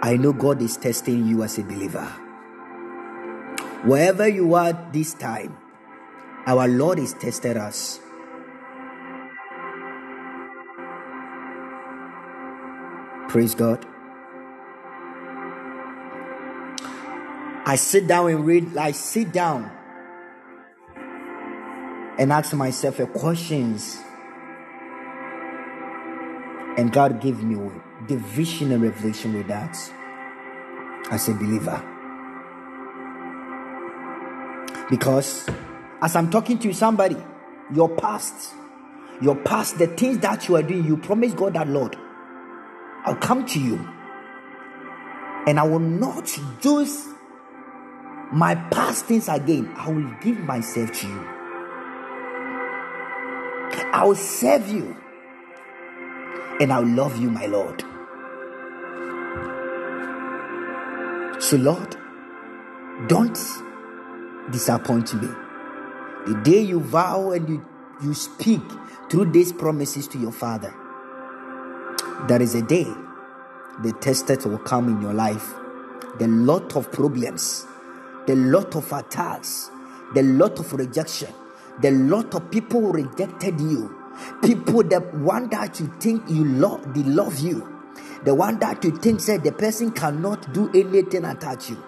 [0.02, 2.23] I know God is testing you as a believer.
[3.84, 5.58] Wherever you are this time,
[6.46, 8.00] our Lord is tested us.
[13.28, 13.84] Praise God.
[17.66, 19.70] I sit down and read, I sit down
[22.18, 23.98] and ask myself a questions.
[26.78, 27.70] And God gave me
[28.08, 29.76] the vision and revelation with that
[31.10, 31.93] as a believer.
[34.90, 35.48] Because
[36.02, 37.16] as I'm talking to somebody,
[37.72, 38.54] your past,
[39.20, 41.96] your past, the things that you are doing, you promise God that, Lord,
[43.04, 43.76] I'll come to you
[45.46, 46.30] and I will not
[46.62, 47.08] use
[48.32, 49.72] my past things again.
[49.76, 51.28] I will give myself to you.
[53.92, 54.96] I will serve you
[56.60, 57.84] and I'll love you, my Lord.
[61.42, 61.96] So, Lord,
[63.06, 63.36] don't
[64.50, 65.28] disappoint me.
[66.26, 67.66] The day you vow and you,
[68.02, 68.62] you speak
[69.10, 70.74] through these promises to your Father,
[72.28, 72.86] there is a day
[73.82, 75.54] the tested will come in your life.
[76.18, 77.66] The lot of problems,
[78.26, 79.70] the lot of attacks,
[80.14, 81.32] the lot of rejection,
[81.80, 84.00] the lot of people rejected you.
[84.42, 87.68] People that one that you think you love, they love you.
[88.24, 91.82] The one that you think said the person cannot do anything attach you.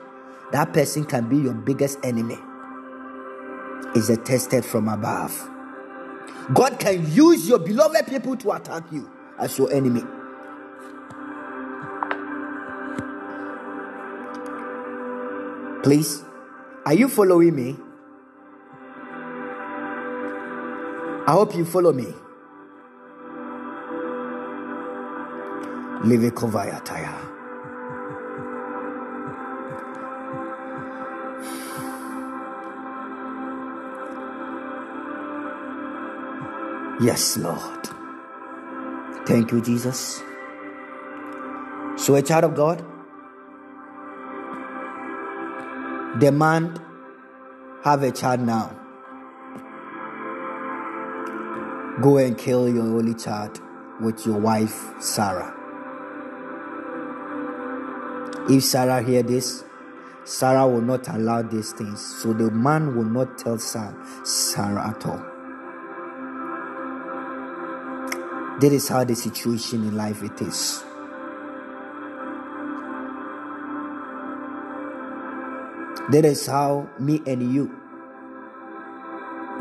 [0.53, 2.39] That person can be your biggest enemy.
[3.95, 5.51] Is a tested from above.
[6.55, 10.03] God can use your beloved people to attack you as your enemy.
[15.83, 16.25] Please,
[16.85, 17.77] are you following me?
[21.27, 22.13] I hope you follow me.
[26.05, 27.26] Livikovayataya.
[37.01, 37.89] Yes, Lord.
[39.27, 40.23] Thank you, Jesus.
[41.97, 42.85] So, a child of God,
[46.19, 46.75] The man
[47.85, 48.75] have a child now.
[52.01, 53.61] Go and kill your only child
[54.01, 55.55] with your wife Sarah.
[58.49, 59.63] If Sarah hear this,
[60.25, 62.01] Sarah will not allow these things.
[62.23, 65.36] So the man will not tell Sarah at all.
[68.61, 70.83] That is how the situation in life it is.
[76.11, 77.75] That is how me and you,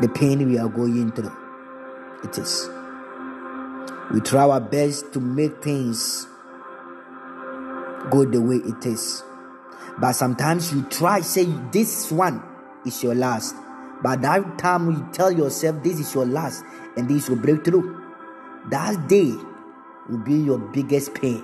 [0.00, 1.36] the pain we are going through,
[2.24, 2.70] it is.
[4.12, 6.26] We try our best to make things
[8.10, 9.24] go the way it is.
[9.98, 12.42] But sometimes you try say this one
[12.86, 13.56] is your last.
[14.02, 16.64] But that time you tell yourself this is your last
[16.96, 18.05] and this will break through.
[18.70, 19.32] That day
[20.08, 21.42] will be your biggest pain,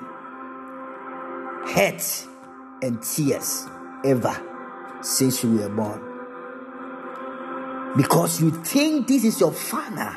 [1.67, 2.27] hurt,
[2.83, 3.67] and tears
[4.05, 4.37] ever
[5.03, 6.01] since you were born.
[7.97, 10.15] Because you think this is your final.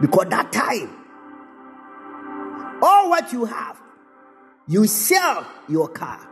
[0.00, 0.96] Because that time,
[2.82, 3.80] all what you have,
[4.66, 6.26] you sell your car.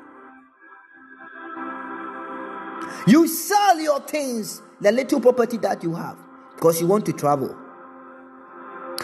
[3.07, 6.16] You sell your things, the little property that you have,
[6.57, 7.57] because you want to travel.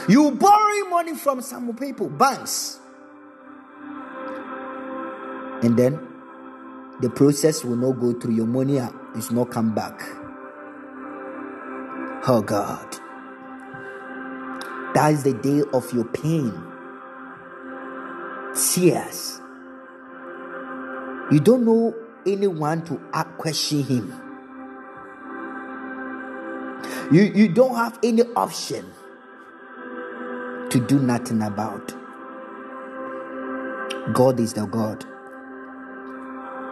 [0.09, 2.79] You borrow money from some people, banks.
[5.63, 5.99] And then
[7.01, 8.35] the process will not go through.
[8.35, 8.77] Your money
[9.17, 10.03] is not come back.
[12.29, 12.97] Oh God.
[14.95, 16.53] That is the day of your pain.
[18.55, 19.41] Tears.
[21.33, 21.95] You don't know
[22.27, 22.99] anyone to
[23.39, 24.21] question him.
[27.11, 28.91] You, you don't have any option
[30.75, 31.95] to do nothing about.
[34.13, 35.05] God is the God.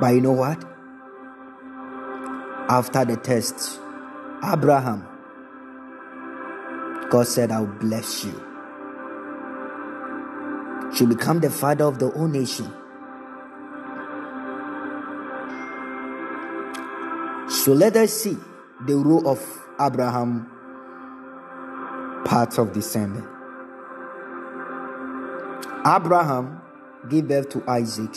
[0.00, 0.60] But you know what?
[2.68, 3.78] After the test,
[4.44, 5.06] Abraham,
[7.10, 8.32] God said, I'll bless you.
[10.96, 12.72] Should become the father of the whole nation.
[17.48, 18.36] So let us see
[18.84, 19.40] the role of
[19.80, 20.50] Abraham
[22.24, 23.31] part of descendant.
[25.84, 26.60] Abraham
[27.08, 28.14] gave birth to Isaac.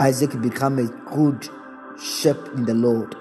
[0.00, 1.48] Isaac became a good
[2.02, 3.14] shepherd in the Lord,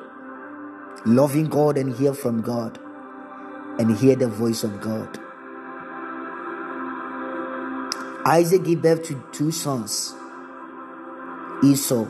[1.05, 2.79] loving God and hear from God
[3.77, 5.19] and hear the voice of God.
[8.25, 10.15] Isaac gave birth to two sons,
[11.63, 12.07] Esau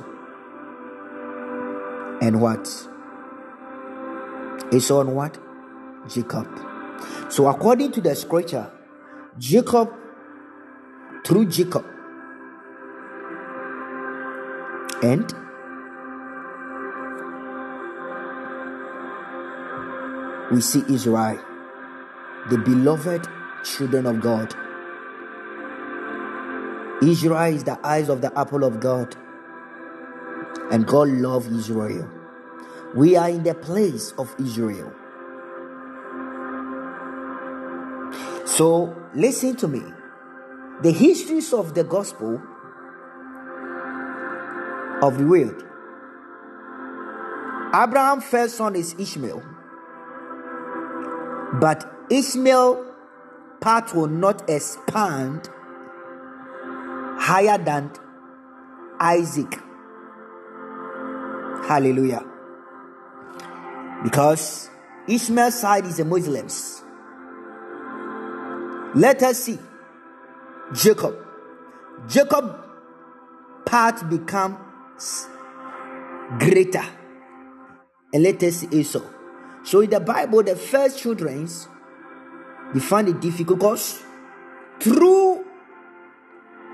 [2.22, 2.68] and what?
[4.72, 5.38] Esau and what?
[6.08, 6.48] Jacob.
[7.30, 8.72] So according to the scripture,
[9.40, 9.94] Jacob,
[11.26, 11.86] through Jacob,
[15.02, 15.34] and
[20.52, 21.40] we see Israel,
[22.50, 23.30] the beloved
[23.64, 24.54] children of God.
[27.02, 29.16] Israel is the eyes of the apple of God,
[30.70, 32.12] and God loves Israel.
[32.94, 34.94] We are in the place of Israel.
[38.60, 39.82] So, listen to me.
[40.82, 42.42] The histories of the gospel
[45.02, 45.64] of the world.
[47.74, 49.42] Abraham's first son is Ishmael.
[51.62, 52.86] But Ishmael
[53.62, 55.48] part will not expand
[57.18, 57.94] higher than
[59.00, 59.58] Isaac.
[61.66, 62.26] Hallelujah.
[64.04, 64.70] Because
[65.08, 66.84] Ishmael's side is the Muslims.
[68.96, 69.60] Let us see
[70.74, 71.16] Jacob.
[72.08, 72.56] Jacob
[73.66, 75.28] part becomes
[76.40, 76.86] greater.
[78.12, 79.04] And let us see Esau.
[79.64, 81.48] So in the Bible, the first children
[82.74, 84.02] they find it difficult because
[84.80, 85.46] through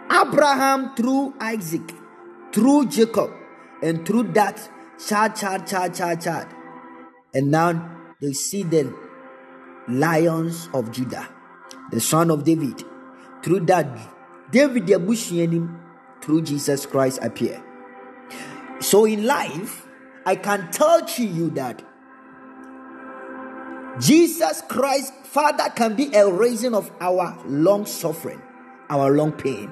[0.09, 1.91] Abraham, through Isaac,
[2.53, 3.32] through Jacob,
[3.82, 4.70] and through that
[5.05, 6.47] child, child, child, child, child.
[7.34, 8.93] And now they see the
[9.88, 11.35] lions of Judah
[11.92, 12.84] the son of David.
[13.44, 13.88] Through that,
[14.52, 15.00] David the
[16.22, 17.64] through Jesus Christ appear.
[18.80, 19.88] So in life,
[20.26, 21.84] I can tell to you that
[24.00, 28.42] Jesus Christ, Father, can be a reason of our long suffering,
[28.90, 29.72] our long pain.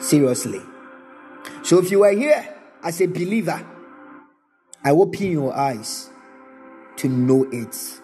[0.00, 0.60] Seriously.
[1.62, 3.64] So if you are here as a believer,
[4.84, 6.10] I open your eyes
[6.96, 8.00] to know it.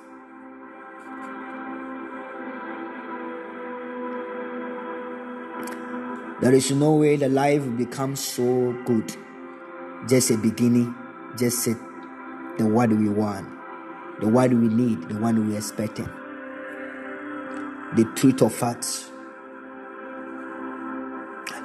[6.43, 9.17] There is no way the life becomes so good.
[10.09, 10.93] Just a beginning,
[11.39, 11.75] just a,
[12.59, 13.47] the what we want,
[14.21, 16.09] the what we need, the one we expecting.
[17.95, 19.09] The truth of facts.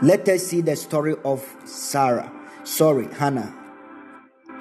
[0.03, 2.31] Let us see the story of Sarah.
[2.63, 3.51] Sorry, Hannah.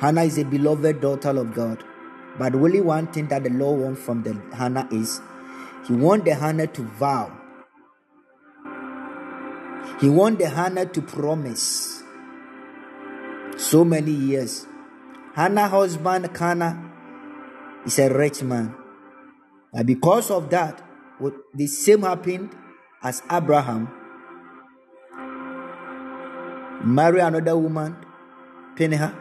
[0.01, 1.85] Hannah is a beloved daughter of God.
[2.39, 5.21] But only one thing that the Lord wants from the Hannah is
[5.87, 7.31] He wants the Hannah to vow.
[10.01, 12.03] He wants the Hannah to promise.
[13.57, 14.67] So many years.
[15.35, 16.93] Hannah husband Hannah
[17.87, 18.75] is a rich man.
[19.73, 20.83] And because of that,
[21.19, 22.55] what the same happened
[23.03, 23.89] as Abraham
[26.85, 27.97] marry another woman,
[28.77, 29.15] Peninnah,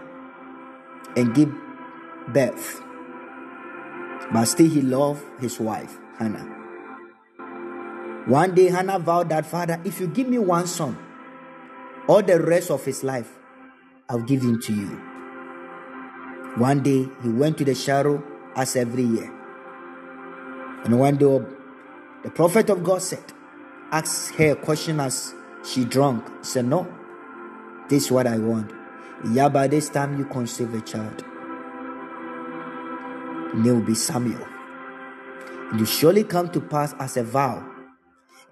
[1.15, 1.51] and give
[2.27, 2.81] birth.
[4.33, 6.54] But still, he loved his wife, Hannah.
[8.27, 10.97] One day, Hannah vowed that, Father, if you give me one son,
[12.07, 13.31] all the rest of his life,
[14.09, 14.87] I'll give him to you.
[16.57, 18.23] One day, he went to the Shiloh
[18.55, 19.31] as every year.
[20.85, 21.39] And one day,
[22.23, 23.23] the prophet of God said,
[23.91, 26.27] Ask her a question as she drunk.
[26.39, 26.87] He said, No,
[27.89, 28.71] this is what I want.
[29.31, 31.23] Yeah, by this time you conceive a child.
[33.53, 34.45] Name will be Samuel.
[35.71, 37.74] And you surely come to pass as a vow.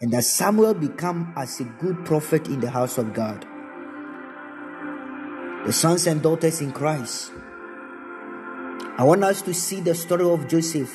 [0.04, 3.46] And that Samuel become as a good prophet in the house of God.
[5.66, 7.32] The sons and daughters in Christ.
[8.98, 10.94] I want us to see the story of Joseph.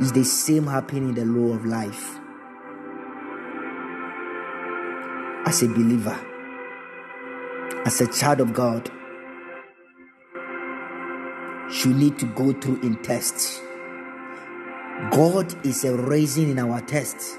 [0.00, 2.18] Is the same happening in the law of life.
[5.46, 6.28] As a believer
[7.86, 8.90] as a child of God,
[11.84, 13.60] you need to go through in tests.
[15.10, 17.38] God is a raising in our tests.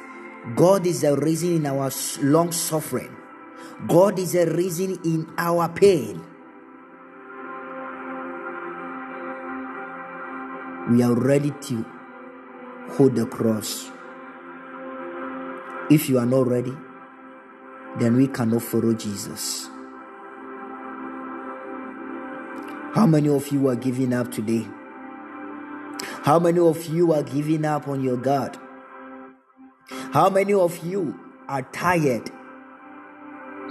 [0.56, 1.90] God is a reason in our
[2.22, 3.16] long suffering.
[3.88, 6.22] God is a reason in our pain.
[10.92, 11.86] We are ready to
[12.92, 13.90] hold the cross.
[15.90, 16.76] If you are not ready,
[18.00, 19.70] then we cannot follow Jesus.
[22.94, 24.68] How many of you are giving up today?
[26.24, 28.58] How many of you are giving up on your God?
[30.14, 32.30] How many of you are tired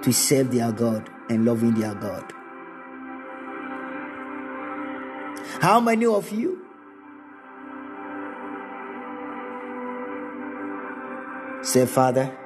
[0.02, 2.32] to serve their God and loving their God?
[5.60, 6.66] How many of you
[11.62, 12.36] say, Father,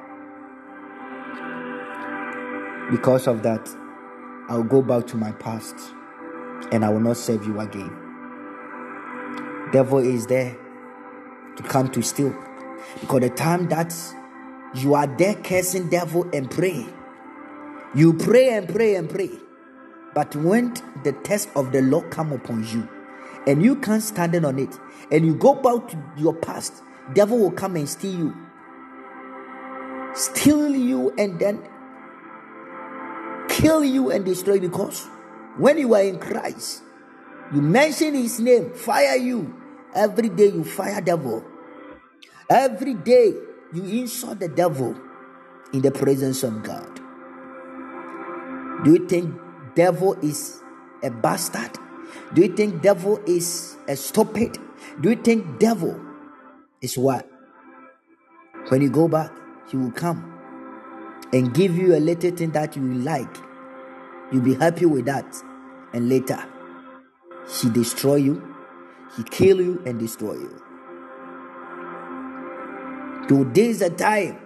[2.91, 3.67] because of that,
[4.51, 5.75] I'll go back to my past
[6.71, 7.97] and I will not serve you again.
[9.73, 10.55] Devil is there
[11.57, 12.46] to come to steal.
[13.01, 13.95] Because the time that
[14.75, 16.87] you are there cursing devil and pray,
[17.95, 19.31] you pray and pray and pray.
[20.15, 20.75] But when
[21.05, 22.89] the test of the Lord come upon you,
[23.47, 24.79] and you can't stand on it,
[25.11, 26.83] and you go back to your past,
[27.13, 28.37] devil will come and steal you.
[30.15, 31.63] Steal you and then
[33.49, 35.07] kill you and destroy because
[35.59, 36.83] when you are in Christ,
[37.53, 39.55] you mention his name, fire you.
[39.95, 41.45] Every day you fire devil.
[42.49, 43.35] Every day
[43.73, 44.97] you insult the devil
[45.73, 47.01] in the presence of God.
[48.85, 49.35] Do you think
[49.75, 50.63] devil is
[51.03, 51.73] a bastard?
[52.35, 54.59] Do you think devil is a stupid?
[55.01, 56.01] Do you think devil
[56.81, 57.29] is what?
[58.69, 59.33] When you go back,
[59.71, 60.33] he will come
[61.33, 63.37] and give you a little thing that you like
[64.33, 65.25] You'll be happy with that.
[65.93, 66.39] And later,
[67.61, 68.57] he destroy you,
[69.17, 70.63] he kill you and destroy you.
[73.29, 74.39] Today is the time.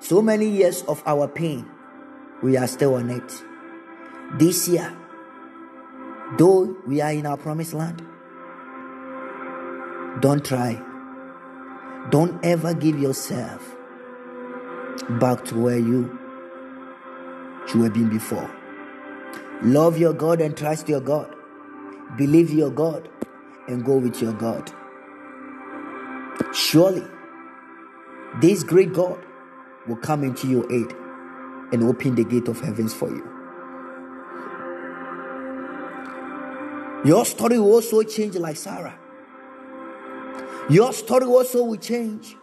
[0.00, 1.64] So many years of our pain,
[2.42, 3.42] we are still on it.
[4.38, 4.96] This year,
[6.36, 8.02] though we are in our promised land,
[10.20, 10.82] don't try.
[12.10, 13.76] Don't ever give yourself
[15.20, 16.18] back to where you
[17.66, 18.50] should have been before.
[19.62, 21.34] Love your God and trust your God.
[22.16, 23.08] Believe your God
[23.68, 24.70] and go with your God.
[26.52, 27.06] Surely,
[28.40, 29.18] this great God
[29.86, 30.92] will come into your aid
[31.72, 33.24] and open the gate of heavens for you.
[37.04, 38.98] Your story will also change like Sarah.
[40.68, 42.36] Your story also will change.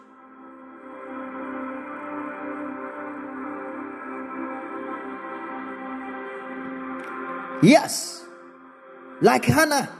[7.62, 8.24] Yes,
[9.20, 9.90] like Hannah.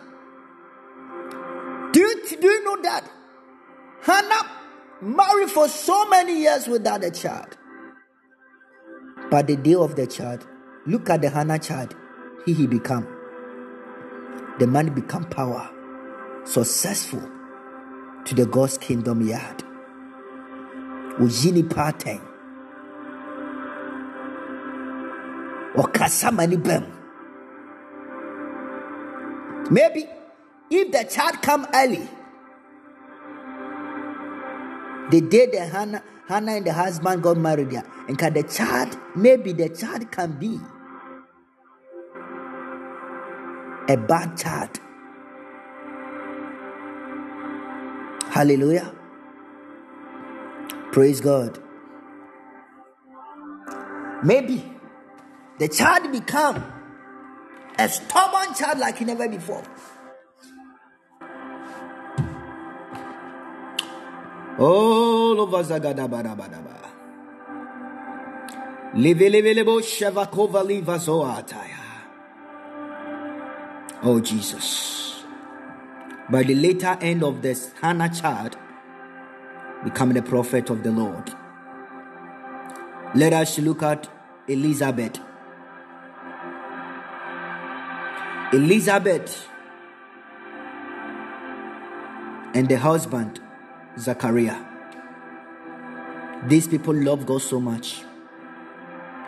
[1.93, 3.11] Do you, do you know that?
[4.03, 4.64] Hannah
[5.01, 7.57] married for so many years without a child.
[9.31, 10.47] But the day of the child,
[10.87, 11.95] look at the Hannah child,
[12.47, 13.07] he he become.
[14.59, 15.69] The man become power,
[16.45, 17.23] successful
[18.25, 19.65] to the God's kingdom yard.
[21.19, 22.21] Ujini pattern.
[25.77, 26.87] Ɔkasa ma nipa mu.
[29.71, 30.07] Maybe
[30.71, 32.09] if the child come early,
[35.11, 38.97] the day the Hannah, Hannah and the husband got married, yeah, and can the child,
[39.15, 40.59] maybe the child can be
[43.89, 44.81] a bad child.
[48.31, 48.93] Hallelujah.
[50.91, 51.59] Praise God.
[54.25, 54.65] Maybe
[55.59, 56.65] the child become
[57.79, 59.63] a stubborn child like never before.
[64.57, 65.35] Oh,
[70.99, 71.81] zoataya.
[74.05, 75.25] Oh, Jesus.
[76.31, 78.57] By the later end of this Hannah child,
[79.83, 81.33] becoming the prophet of the Lord.
[83.17, 84.09] Let us look at
[84.47, 85.19] Elizabeth.
[88.53, 89.49] Elizabeth
[92.55, 93.41] and the husband
[93.99, 94.57] Zachariah.
[96.47, 98.03] These people love God so much.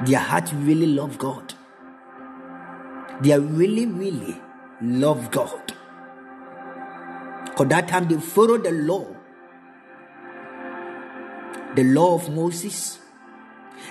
[0.04, 1.54] Their heart really love God.
[3.22, 4.40] They really, really
[4.82, 5.72] love God.
[7.44, 9.06] Because that time they follow the law,
[11.74, 12.98] the law of Moses,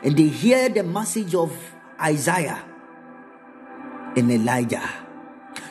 [0.03, 1.51] and they hear the message of
[1.99, 2.63] Isaiah
[4.15, 4.87] and Elijah.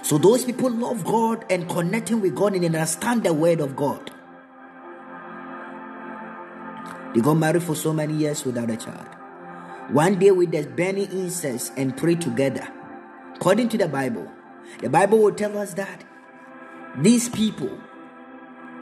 [0.03, 4.11] So those people love God and connecting with God and understand the word of God.
[7.15, 9.07] They got married for so many years without a child.
[9.91, 12.67] One day with the burning incense and pray together.
[13.37, 14.31] According to the Bible,
[14.81, 16.05] the Bible will tell us that
[16.99, 17.71] these people,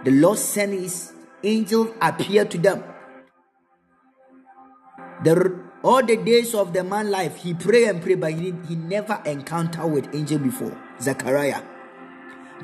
[0.05, 1.13] the Lord sent his
[1.43, 2.85] angel appear to them.
[5.25, 8.77] The, all the days of the man life, he pray and pray, but he, he
[8.77, 11.63] never encountered with angel before, Zechariah.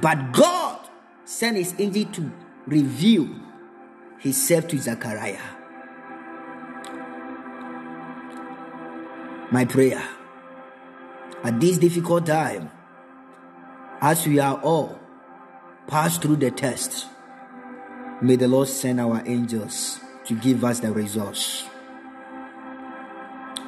[0.00, 0.88] But God
[1.24, 2.32] sent his angel to
[2.66, 3.28] reveal
[4.18, 5.57] himself to Zechariah.
[9.50, 10.02] My prayer.
[11.42, 12.70] At this difficult time
[14.00, 14.98] as we are all
[15.86, 17.06] pass through the test
[18.20, 21.64] may the lord send our angels to give us the results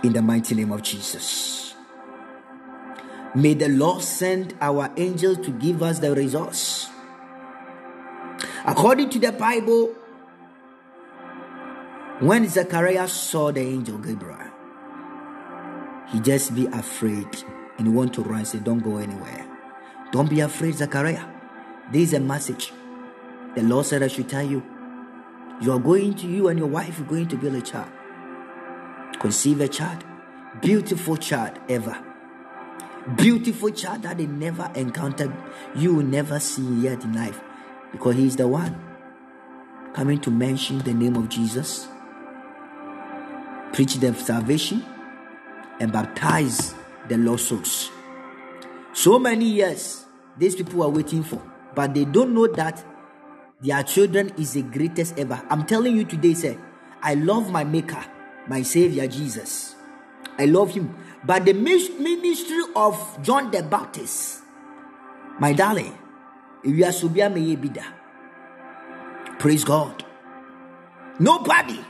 [0.03, 1.75] in the mighty name of jesus.
[3.35, 6.91] May the lord send our angels to give us the results
[8.67, 9.95] according to the bible
[12.21, 14.50] when zechariah saw the angel gabriel
[16.11, 17.45] he just be afraid.
[17.79, 19.47] And he want to run say don't go anywhere.
[20.13, 21.25] Don't be afraid zechariah.
[21.93, 22.73] This is a message.
[23.55, 24.63] The lord said i should tell you
[25.61, 27.91] you are going to you and your wife are going to build a child
[29.19, 30.05] conceive a child
[30.61, 31.97] beautiful child ever.
[33.17, 35.33] Beautiful child that they never encountered
[35.75, 37.41] you will never see yet in life.
[37.93, 38.79] Because he is the one
[39.95, 41.89] coming to mention the name of jesus.
[43.73, 44.85] Preach the salvation
[45.81, 46.75] and baptize
[47.09, 47.91] the lost souls.
[48.93, 50.05] So many years
[50.39, 51.43] these people are waiting for,
[51.75, 52.85] but they don't know that
[53.61, 55.43] their children is the greatest ever.
[55.51, 56.57] I'm telling you today, sir,
[57.03, 58.05] I love my maker,
[58.47, 59.75] my savior Jesus.
[60.39, 60.95] I love him.
[61.25, 64.41] But the ministry of John the Baptist,
[65.39, 65.97] my darling,
[66.65, 67.95] if you are subia may be there.
[69.39, 70.05] praise God.
[71.19, 71.81] Nobody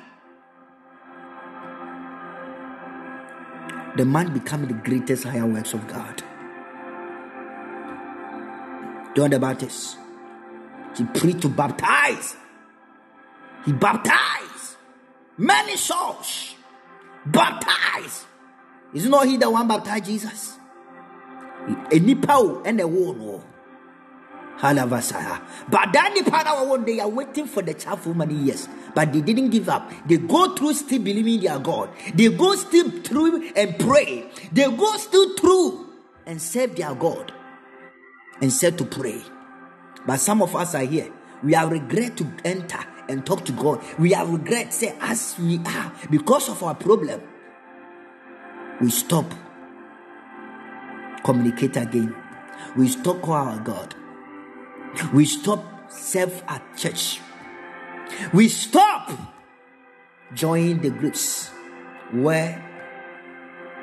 [3.96, 6.22] the man becoming the greatest higher works of God.
[9.16, 9.96] John the Baptist,
[10.96, 12.36] he preached to baptize.
[13.64, 14.76] He baptized
[15.36, 16.54] many souls.
[17.26, 18.24] Baptized.
[18.94, 20.56] Is not he the one baptized Jesus?
[21.66, 23.42] A nipao and a one.
[24.60, 29.12] But that the power one they are waiting for the child for many years, but
[29.12, 29.90] they didn't give up.
[30.06, 31.90] They go through still believing their God.
[32.14, 34.30] They go still through and pray.
[34.52, 35.88] They go still through
[36.26, 37.32] and serve their God
[38.40, 39.22] and said to pray.
[40.06, 41.10] But some of us are here.
[41.42, 43.82] We have regret to enter and talk to God.
[43.98, 47.22] We have regret, say, as we are, because of our problem,
[48.80, 49.26] we stop,
[51.24, 52.14] communicate again.
[52.76, 53.94] We stop our God.
[55.12, 57.20] We stop self at church.
[58.32, 59.10] We stop
[60.34, 61.48] joining the groups
[62.12, 62.64] where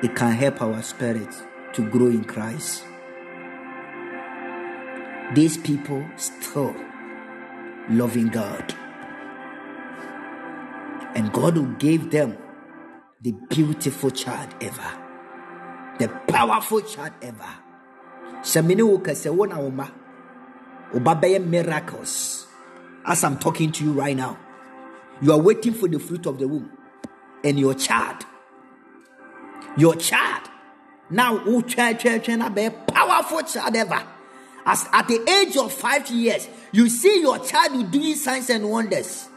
[0.02, 1.34] it can help our spirit
[1.72, 2.84] to grow in Christ.
[5.34, 6.74] These people still
[7.90, 8.74] loving God.
[11.14, 12.36] And God who gave them
[13.20, 14.92] the beautiful child ever,
[15.98, 17.48] the powerful child ever.
[20.92, 22.46] Ubabeye miracles.
[23.04, 24.38] As I'm talking to you right now,
[25.20, 26.70] you are waiting for the fruit of the womb,
[27.42, 28.24] and your child,
[29.76, 30.42] your child,
[31.10, 34.02] now who be powerful child ever.
[34.66, 39.28] As at the age of five years, you see your child doing signs and wonders.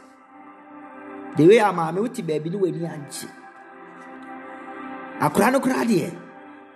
[1.36, 2.72] The way I'm a baby, no way
[5.22, 6.10] akora no koraa deɛ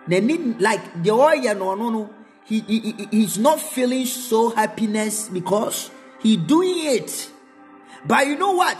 [0.08, 2.10] n'ani like the ɔyɛ no ɔno no
[2.46, 5.90] he, he, he he's not feeling so happiness because
[6.20, 7.30] he doing it.
[8.06, 8.78] But you know what?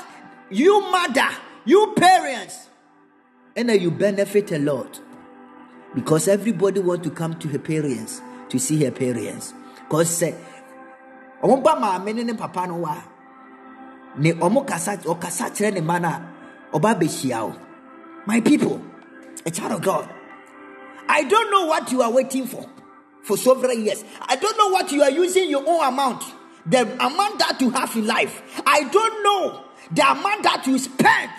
[0.51, 1.29] You mother
[1.67, 2.69] you parents
[3.57, 5.01] and you benefit a lot.
[5.95, 9.53] Because everybody want to come to her parents to see her parents.
[9.89, 13.03] Because say eh, ɔmo ba maame ne ne papa no wa.
[14.19, 16.21] Ne ɔmo kasa ɔkasa kyerɛ ne ma na
[16.73, 17.55] ɔba abɛhyia o
[18.27, 18.81] my people
[19.45, 20.09] a child of God.
[21.09, 22.69] I don't know what you are waiting for
[23.27, 24.05] for several years.
[24.23, 26.23] I don't know what you are using your own amount,
[26.65, 28.63] the amount that you have in life.
[28.65, 31.31] I don't know the amount that you spend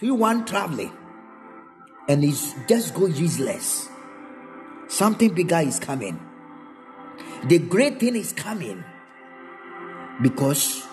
[0.00, 0.92] to you want traveling,
[2.08, 3.88] and it's just go useless.
[4.88, 6.18] Something bigger is coming.
[7.44, 8.82] The great thing is coming
[10.20, 10.84] because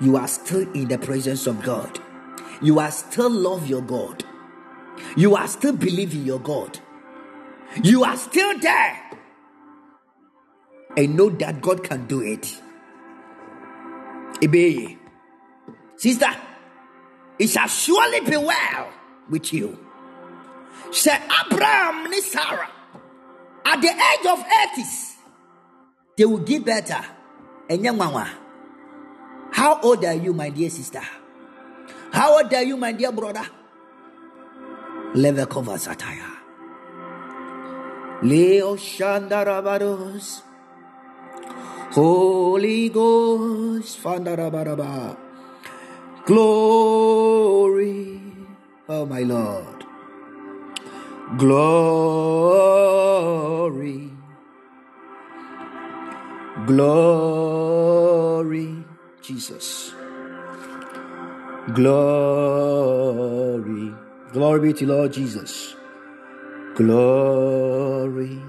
[0.00, 1.98] you are still in the presence of God.
[2.62, 4.24] You are still love your God.
[5.16, 6.78] You are still believing your God.
[7.82, 9.04] You are still there.
[10.96, 12.60] And know that God can do it.
[14.40, 14.98] Ebe.
[15.96, 16.30] Sister,
[17.38, 18.88] it shall surely be well
[19.28, 19.78] with you.
[20.90, 22.70] Say Abraham and Sarah
[23.64, 25.16] at the age of 80s,
[26.16, 27.04] they will give better.
[27.68, 28.30] And young mama,
[29.52, 31.02] how old are you, my dear sister?
[32.12, 33.46] How old are you, my dear brother?
[35.14, 36.37] Leve cover satire.
[38.22, 40.42] Leo Shandarabados.
[41.92, 44.02] Holy Ghost.
[44.02, 45.16] Fandarabaraba.
[46.26, 48.20] Glory.
[48.88, 49.84] Oh my Lord.
[51.38, 52.58] Glory.
[56.66, 57.64] Glory.
[59.22, 59.94] Jesus.
[61.72, 62.34] Glory.
[64.32, 65.77] Glory be to Lord Jesus.
[66.78, 68.40] Glory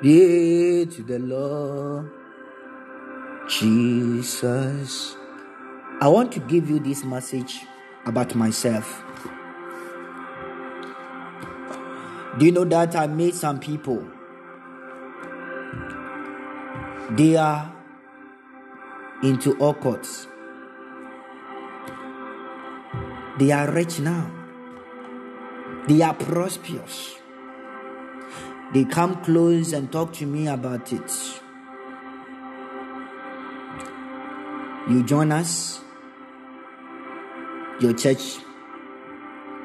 [0.00, 2.10] be to the Lord
[3.46, 5.14] Jesus.
[6.00, 7.66] I want to give you this message
[8.06, 9.04] about myself.
[12.38, 14.02] Do you know that I made some people?
[17.10, 17.70] They are
[19.22, 20.26] into occults.
[23.38, 24.32] They are rich now.
[25.86, 27.17] They are prosperous.
[28.72, 31.40] They come close and talk to me about it.
[34.90, 35.80] You join us,
[37.80, 38.38] your church,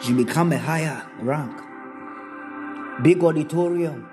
[0.06, 1.60] you become a higher rank.
[3.04, 4.08] Big auditorium,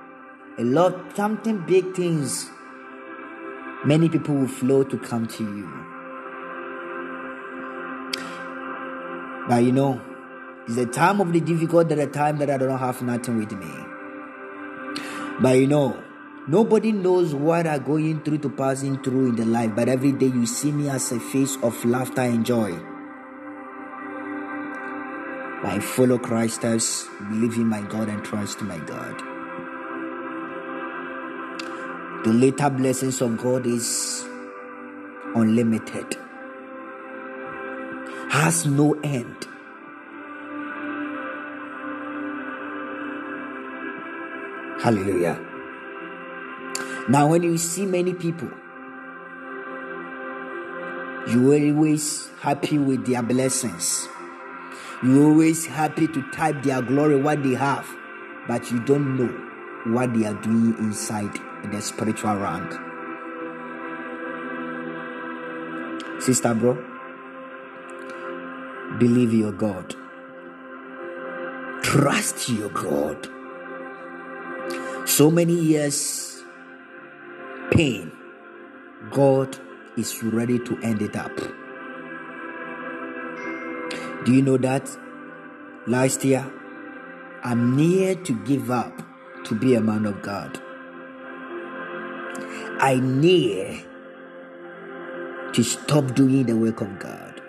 [0.58, 2.50] a lot, something big things.
[3.84, 5.68] Many people will flow to come to you.
[9.48, 10.00] But you know,
[10.66, 13.52] it's the time of the difficult that the time that I don't have nothing with
[13.52, 13.79] me.
[15.40, 16.02] But you know,
[16.48, 19.74] nobody knows what I'm going through to passing through in the life.
[19.74, 22.78] But every day you see me as a face of laughter and joy.
[25.62, 29.22] I follow Christ as believe in my God and trust my God.
[32.24, 34.24] The later blessings of God is
[35.34, 36.16] unlimited,
[38.30, 39.49] has no end.
[44.82, 45.38] Hallelujah.
[47.06, 48.48] Now, when you see many people,
[51.28, 54.08] you are always happy with their blessings.
[55.02, 57.86] You are always happy to type their glory, what they have,
[58.48, 61.38] but you don't know what they are doing inside
[61.70, 62.72] the spiritual rank.
[66.22, 66.74] Sister, bro,
[68.98, 69.94] believe your God.
[71.82, 73.28] Trust your God
[75.16, 75.98] so many years
[77.72, 78.12] pain
[79.18, 79.58] god
[79.96, 81.36] is ready to end it up
[84.24, 84.96] do you know that
[85.86, 86.44] last year
[87.42, 89.02] I'm near to give up
[89.44, 90.60] to be a man of God.
[92.78, 93.80] I near
[95.54, 97.40] to stop doing the work of God.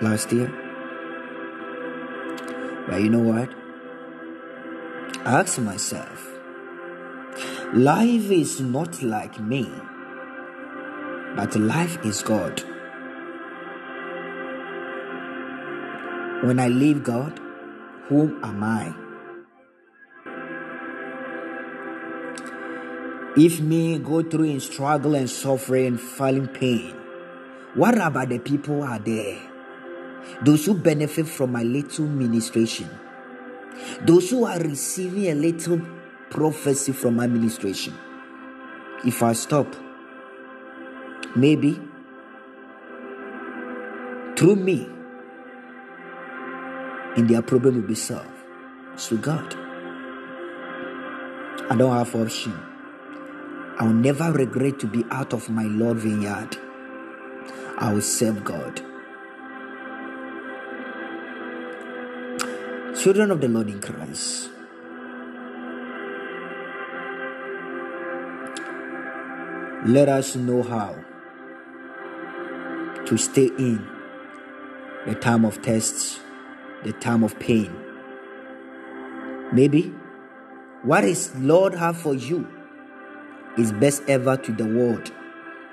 [0.00, 0.63] Last year.
[2.88, 3.50] But you know what?
[5.26, 6.28] I asked myself,
[7.72, 9.70] life is not like me,
[11.34, 12.62] but life is God.
[16.44, 17.40] When I leave God,
[18.08, 18.94] whom am I?
[23.36, 26.94] If me go through in struggle and suffering, feeling pain,
[27.74, 29.53] what about the people are there?
[30.42, 32.88] Those who benefit from my little ministration,
[34.02, 35.80] those who are receiving a little
[36.30, 37.94] prophecy from my ministration.
[39.04, 39.74] If I stop,
[41.36, 41.80] maybe
[44.36, 44.88] through me,
[47.16, 48.28] and their problem will be solved.
[48.96, 49.54] So God,
[51.70, 52.58] I don't have option.
[53.78, 56.56] I will never regret to be out of my Lord vineyard.
[57.78, 58.80] I will serve God.
[63.04, 64.48] Children of the Lord in Christ.
[69.84, 70.96] Let us know how
[73.04, 73.86] to stay in
[75.06, 76.18] the time of tests
[76.82, 77.70] the time of pain.
[79.52, 79.92] Maybe
[80.82, 82.48] what is Lord have for you
[83.58, 85.12] is best ever to the world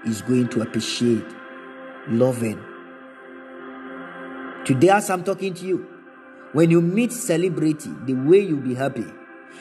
[0.05, 1.23] is going to appreciate,
[2.09, 2.61] loving.
[4.65, 5.90] Today, as I'm talking to you,
[6.53, 9.06] when you meet celebrity, the way you'll be happy,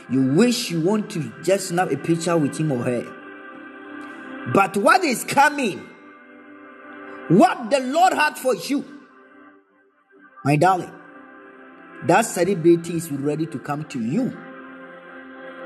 [0.09, 4.51] you wish you want to just snap a picture with him or her.
[4.53, 5.87] But what is coming?
[7.29, 8.85] What the Lord had for you,
[10.45, 10.93] my darling,
[12.07, 14.37] that celebrity is ready to come to you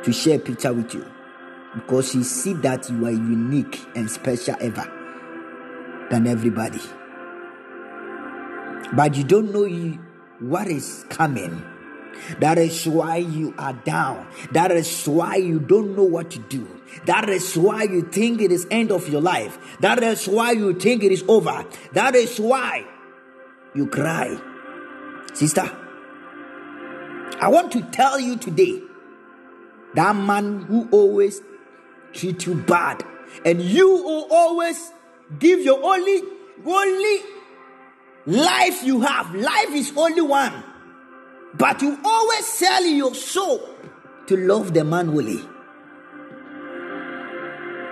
[0.03, 1.07] to share a picture with you
[1.75, 4.91] because he see that you are unique and special ever
[6.11, 6.81] than everybody
[8.93, 9.99] but you don't know you,
[10.49, 11.63] what is coming?
[12.39, 14.27] That is why you are down.
[14.53, 16.69] That is why you don't know what to do.
[17.07, 19.59] That is why you think it is end of your life.
[19.81, 21.65] That is why you think it is over.
[21.93, 22.87] That is why
[23.75, 24.39] you cry.
[25.35, 25.71] Sister
[27.41, 28.81] I want to tell you today
[29.95, 31.43] that man who always
[32.13, 33.05] treat you bad
[33.45, 34.93] and you who always
[35.39, 36.23] give your only
[36.65, 37.19] only
[38.27, 40.65] life you have life is only one
[41.55, 43.69] but you always sell your soul
[44.27, 45.41] to love the man only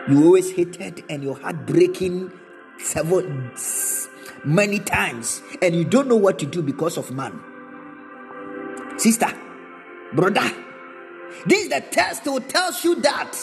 [0.08, 2.32] you always hated and your heart breaking
[2.78, 3.22] several
[4.44, 7.38] many times and you don't know what to do because of man
[9.02, 9.32] sister,
[10.12, 10.48] brother.
[11.46, 13.36] This is the test who tells you that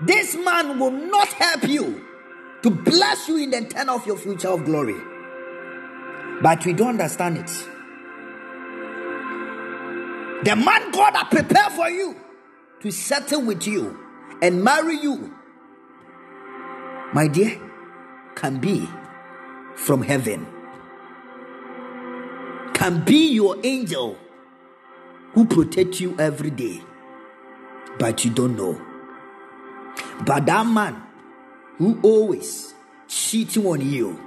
[0.00, 2.04] this man will not help you
[2.62, 4.96] to bless you in the turn of your future of glory.
[6.40, 7.50] But we don't understand it.
[10.44, 12.16] The man God has prepared for you
[12.80, 13.98] to settle with you
[14.40, 15.34] and marry you,
[17.12, 17.60] my dear,
[18.36, 18.88] can be
[19.74, 20.46] from heaven,
[22.74, 24.16] can be your angel
[25.32, 26.80] who protect you every day,
[27.98, 28.80] but you don't know.
[30.24, 31.02] But that man
[31.78, 32.74] who always
[33.08, 34.20] cheating on you,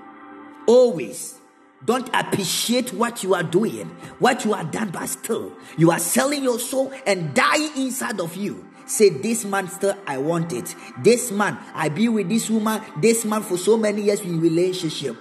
[0.68, 1.40] always
[1.86, 3.90] don't appreciate what you are doing,
[4.20, 8.36] what you are done, but still you are selling your soul and dying inside of
[8.36, 8.68] you.
[8.86, 10.76] Say, This man still I want it.
[11.02, 15.18] This man, I be with this woman, this man for so many years in relationship.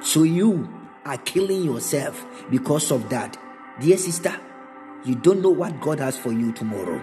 [0.00, 0.68] So you
[1.04, 3.36] are killing yourself because of that.
[3.80, 4.34] Dear sister,
[5.04, 7.02] you don't know what God has for you tomorrow.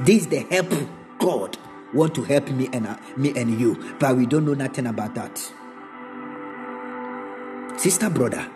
[0.00, 0.72] This is the help
[1.18, 1.58] God
[1.92, 5.14] want to help me and uh, me and you, but we don't know nothing about
[5.14, 5.52] that.
[7.82, 8.46] Sister, brother.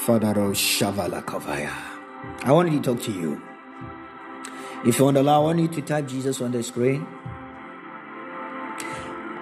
[0.00, 1.74] Father Shavala Kavaya.
[2.42, 3.42] I wanted to talk to you.
[4.86, 7.06] If you want to allow, I want you to type Jesus on the screen.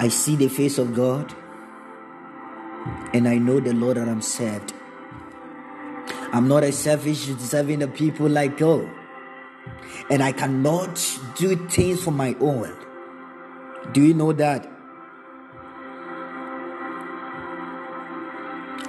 [0.01, 1.33] I see the face of God
[3.13, 4.75] and I know the Lord that I'm served.
[6.35, 8.91] I'm not a selfish serving the people like God.
[10.11, 10.97] And I cannot
[11.37, 12.77] do things for my own.
[13.93, 14.69] Do you know that?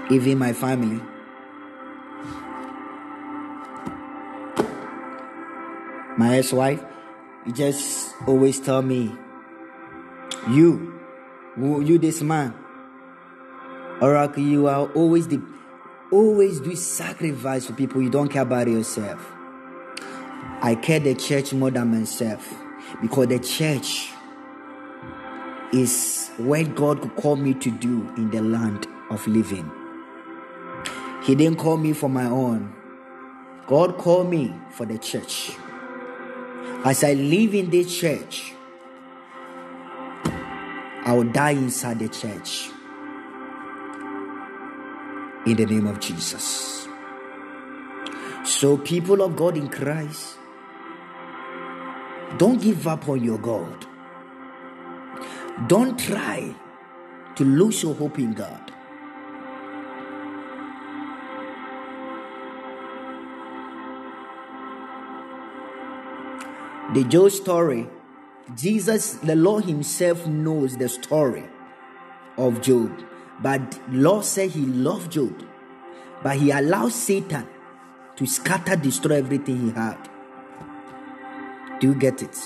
[0.09, 0.99] Even my family.
[6.17, 6.83] My ex-wife,
[7.45, 9.15] you just always tell me,
[10.49, 10.99] you,
[11.57, 12.55] you this man,
[14.01, 15.39] Oracle, you are always the
[16.11, 18.01] always do sacrifice for people.
[18.01, 19.31] You don't care about yourself.
[20.61, 22.53] I care the church more than myself
[23.01, 24.09] because the church
[25.73, 29.69] is what God could call me to do in the land of living.
[31.23, 32.73] He didn't call me for my own.
[33.67, 35.51] God called me for the church.
[36.83, 38.53] As I live in this church,
[41.03, 42.69] I will die inside the church.
[45.45, 46.87] In the name of Jesus.
[48.43, 50.37] So, people of God in Christ,
[52.37, 53.85] don't give up on your God.
[55.67, 56.55] Don't try
[57.35, 58.71] to lose your hope in God.
[66.93, 67.89] The Job story,
[68.55, 71.45] Jesus, the Lord Himself knows the story
[72.37, 72.91] of Job.
[73.41, 75.43] But Lord said He loved Job,
[76.23, 77.47] but He allowed Satan
[78.15, 79.97] to scatter, destroy everything he had.
[81.79, 82.37] Do you get it?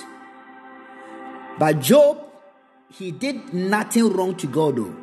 [1.60, 2.26] But Job,
[2.92, 4.96] he did nothing wrong to God, though.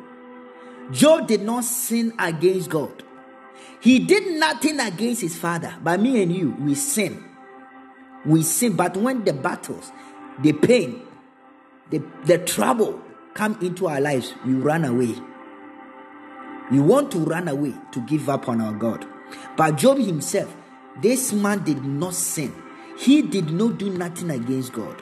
[0.91, 3.03] Job did not sin against God.
[3.79, 5.75] He did nothing against his father.
[5.81, 7.23] But me and you, we sin.
[8.25, 8.75] We sin.
[8.75, 9.91] But when the battles,
[10.41, 11.01] the pain,
[11.89, 13.01] the, the trouble
[13.33, 15.15] come into our lives, we run away.
[16.71, 19.05] We want to run away to give up on our God.
[19.55, 20.55] But Job himself,
[21.01, 22.53] this man did not sin.
[22.97, 25.01] He did not do nothing against God.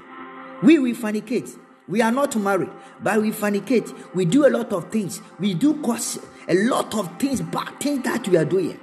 [0.61, 1.57] We will fornicate.
[1.87, 2.71] We are not married,
[3.01, 3.95] but we fornicate.
[4.13, 5.21] We do a lot of things.
[5.39, 8.79] We do cause a lot of things, bad things that we are doing.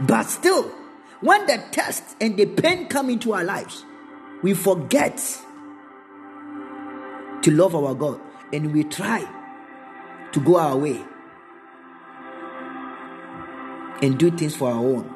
[0.00, 0.64] But still,
[1.20, 3.84] when the test and the pain come into our lives,
[4.42, 5.18] we forget
[7.42, 8.20] to love our God
[8.52, 9.28] and we try
[10.32, 11.02] to go our way
[14.02, 15.14] and do things for our own.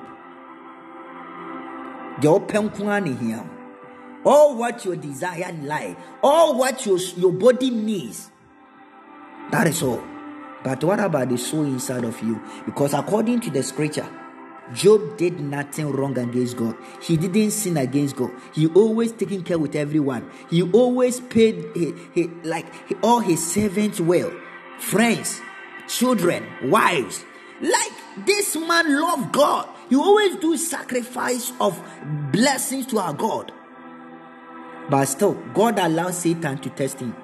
[2.22, 3.44] Your penance here,
[4.24, 8.30] all what your desire like, all what your, your body needs.
[9.50, 10.02] That is all.
[10.64, 12.40] But what about the soul inside of you?
[12.64, 14.08] Because according to the scripture,
[14.74, 16.76] Job did nothing wrong against God.
[17.00, 18.32] He didn't sin against God.
[18.52, 20.28] He always taking care with everyone.
[20.50, 24.32] He always paid he, he, like he, all his servants well,
[24.78, 25.40] friends,
[25.86, 27.24] children, wives.
[27.60, 29.68] Like this man loved God.
[29.88, 31.80] He always do sacrifice of
[32.32, 33.52] blessings to our God.
[34.90, 37.14] But still, God allows Satan to test him.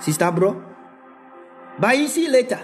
[0.00, 0.62] Sister, bro.
[1.78, 2.60] But you see later,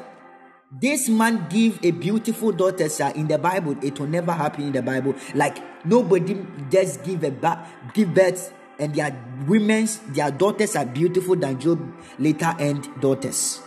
[0.70, 3.12] this man give a beautiful daughter, sir.
[3.14, 5.14] In the Bible, it will never happen in the Bible.
[5.35, 9.16] Like nobody just give a ba- give birth, and their
[9.47, 11.81] women's their daughters are beautiful than Job
[12.18, 13.60] later end daughters.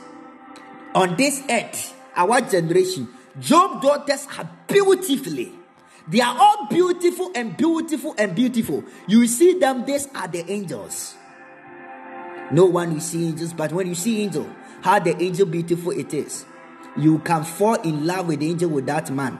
[0.95, 3.07] On this earth, our generation,
[3.39, 5.51] Job daughters are beautifully.
[6.07, 8.83] They are all beautiful and beautiful and beautiful.
[9.07, 11.15] You see them, these are the angels.
[12.51, 14.47] No one will see angels, but when you see angel,
[14.81, 16.45] how the angel beautiful it is.
[16.97, 19.39] You can fall in love with angel with that man.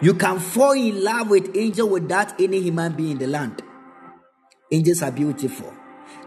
[0.00, 3.62] You can fall in love with angel without any human being in the land.
[4.70, 5.72] Angels are beautiful.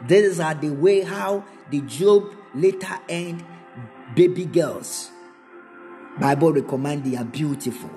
[0.08, 3.46] These are the way how the Job later end
[4.20, 5.12] baby girls.
[6.20, 7.90] Bible recommend they are beautiful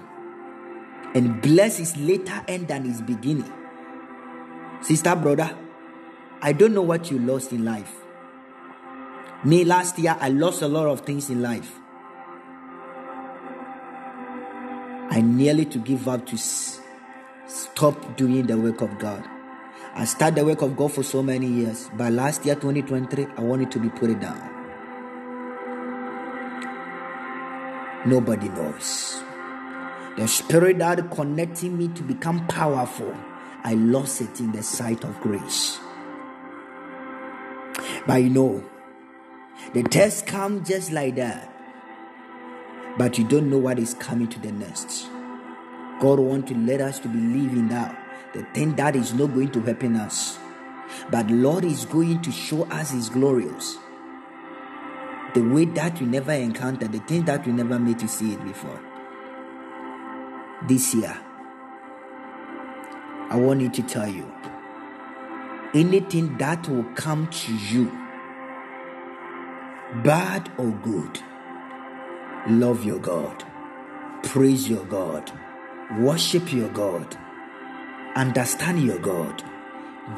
[1.16, 3.52] and bless his later end than his beginning.
[4.82, 5.52] Sister, brother,
[6.40, 7.92] I don't know what you lost in life.
[9.44, 11.80] Me, last year, I lost a lot of things in life.
[15.10, 16.80] I nearly to give up to s-
[17.48, 19.24] stop doing the work of God.
[19.96, 23.40] I started the work of God for so many years, but last year, 2023, I
[23.40, 24.51] wanted to be put it down.
[28.04, 29.22] Nobody knows.
[30.16, 33.16] The spirit that connecting me to become powerful,
[33.62, 35.78] I lost it in the sight of grace.
[38.06, 38.64] But you know,
[39.72, 41.48] the test come just like that.
[42.98, 45.06] But you don't know what is coming to the next.
[46.00, 47.96] God want to let us to believe in that.
[48.34, 50.38] The thing that is not going to happen us.
[51.10, 53.78] But Lord is going to show us his glorious.
[55.34, 58.44] The way that we never encountered, the thing that we never made to see it
[58.44, 58.80] before.
[60.68, 61.18] This year,
[63.30, 64.30] I want you to tell you
[65.74, 67.86] anything that will come to you,
[70.04, 71.18] bad or good,
[72.46, 73.42] love your God,
[74.22, 75.32] praise your God,
[75.98, 77.16] worship your God,
[78.14, 79.42] understand your God,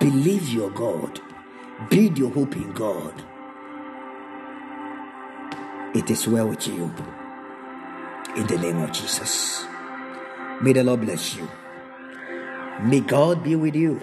[0.01, 1.21] believe your God,
[1.91, 3.23] build your hope in God,
[5.95, 6.93] it is well with you.
[8.37, 9.65] In the name of Jesus.
[10.61, 11.49] May the Lord bless you.
[12.83, 14.01] May God be with you.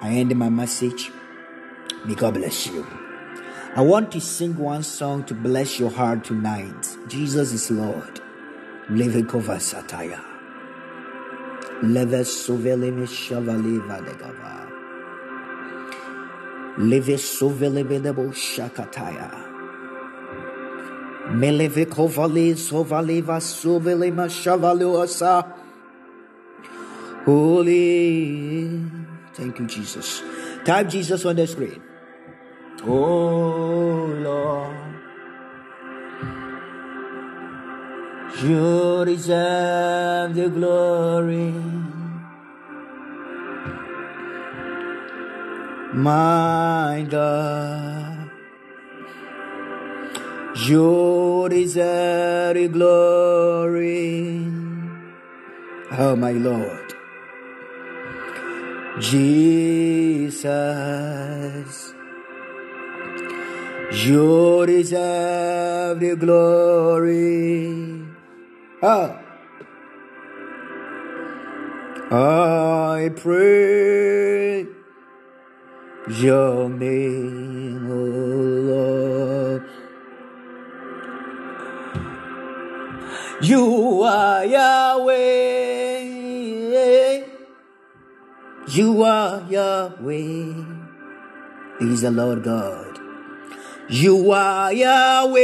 [0.00, 1.10] I end my message.
[2.06, 2.86] May God bless you.
[3.76, 6.96] I want to sing one song to bless your heart tonight.
[7.08, 8.20] Jesus is Lord.
[8.88, 10.24] Levekova Sataya.
[11.82, 14.66] Leve Soveleme Shavali Vadegava.
[16.78, 19.49] Leve Sovelebedebo Shakataya.
[27.24, 28.82] Holy.
[29.34, 30.22] Thank you, Jesus.
[30.64, 31.80] Type Jesus on the screen.
[32.82, 34.76] Oh Lord,
[38.42, 41.52] you deserve the glory.
[45.92, 48.09] My God,
[50.68, 54.46] you deserve glory.
[55.92, 56.94] Oh, my Lord.
[58.98, 60.44] Jesus,
[63.92, 68.04] you deserve the glory.
[68.82, 69.16] Ah.
[72.12, 74.66] I pray
[76.08, 77.94] your name, O
[78.70, 79.79] Lord.
[83.42, 86.00] You are Yahweh.
[88.68, 90.64] You are Yahweh.
[91.78, 92.98] He is the Lord God.
[93.88, 95.40] You are Yahweh.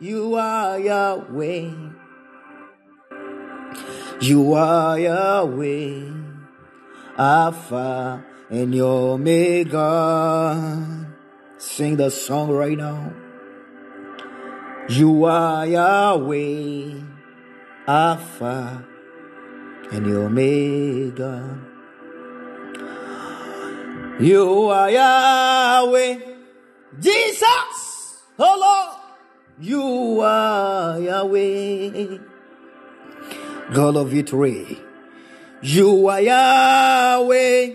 [0.00, 1.70] You are Yahweh.
[4.20, 6.10] You are Yahweh.
[7.16, 9.86] Alpha and Omega.
[11.58, 13.12] Sing the song right now.
[14.88, 17.16] You are Yahweh.
[17.88, 18.84] Alpha
[19.92, 21.56] and Omega.
[24.18, 26.18] You are Yahweh,
[26.98, 28.96] Jesus, oh Lord.
[29.60, 32.18] You are Yahweh,
[33.72, 34.80] God of victory.
[35.62, 37.74] You are Yahweh,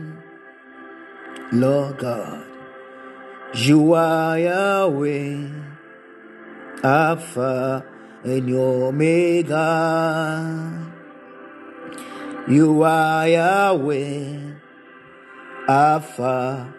[1.51, 2.45] Lord God.
[3.53, 5.65] You are Yahweh.
[6.85, 7.83] Alpha
[8.23, 9.61] and Omega.
[12.47, 14.53] You are Yahweh,
[15.67, 16.71] Alpha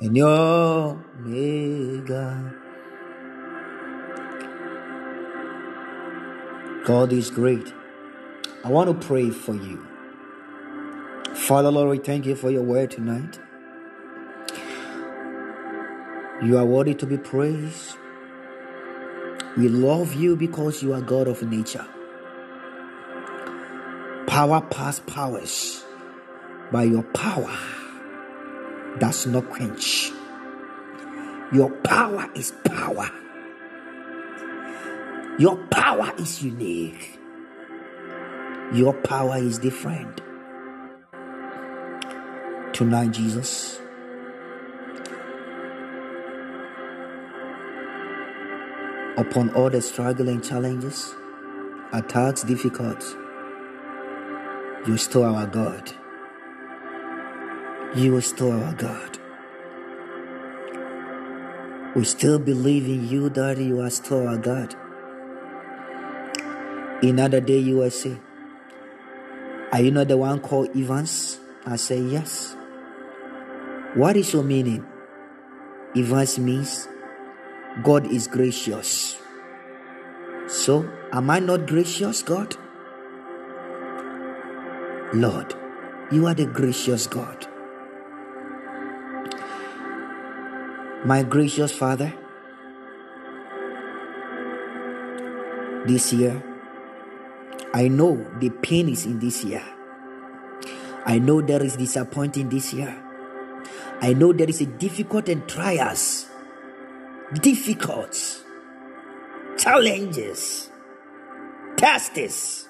[0.00, 1.34] and Omega.
[6.84, 7.72] God is great.
[8.64, 9.86] I want to pray for you.
[11.34, 13.38] Father, Lord, we thank you for your word tonight.
[16.40, 17.96] You are worthy to be praised.
[19.56, 21.84] We love you because you are God of nature.
[24.28, 25.84] Power past powers.
[26.70, 27.56] By your power
[28.98, 30.12] does not quench.
[31.52, 33.10] Your power is power.
[35.40, 37.18] Your power is unique.
[38.72, 40.20] Your power is different.
[42.72, 43.80] Tonight, Jesus,
[49.18, 51.12] upon all the struggle and challenges,
[51.92, 53.02] attacks, difficult,
[54.86, 55.92] you still our God.
[57.96, 59.18] You are still our God.
[61.96, 64.76] We still believe in you, that you are still our God.
[67.02, 68.18] Another day, you will say,
[69.72, 71.40] Are you not the one called Evans?
[71.66, 72.54] I say, Yes.
[73.94, 74.86] What is your meaning?
[75.96, 76.86] Evans means
[77.82, 79.18] God is gracious.
[80.46, 82.56] So, am I not gracious, God?
[85.14, 85.54] Lord,
[86.10, 87.46] you are the gracious God.
[91.04, 92.12] My gracious Father,
[95.86, 96.42] this year,
[97.72, 99.62] I know the pain is in this year.
[101.06, 102.94] I know there is disappointing this year.
[104.00, 106.27] I know there is a difficult and trials,
[107.34, 108.44] difficult
[109.56, 110.70] challenges,
[111.76, 112.66] tests.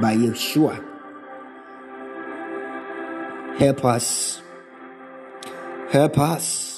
[0.00, 0.84] By Yeshua,
[3.58, 4.42] help us,
[5.90, 6.68] help us,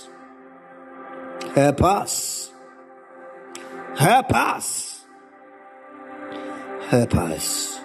[1.54, 2.52] Help us.
[3.96, 5.04] Help us.
[6.88, 7.80] Help us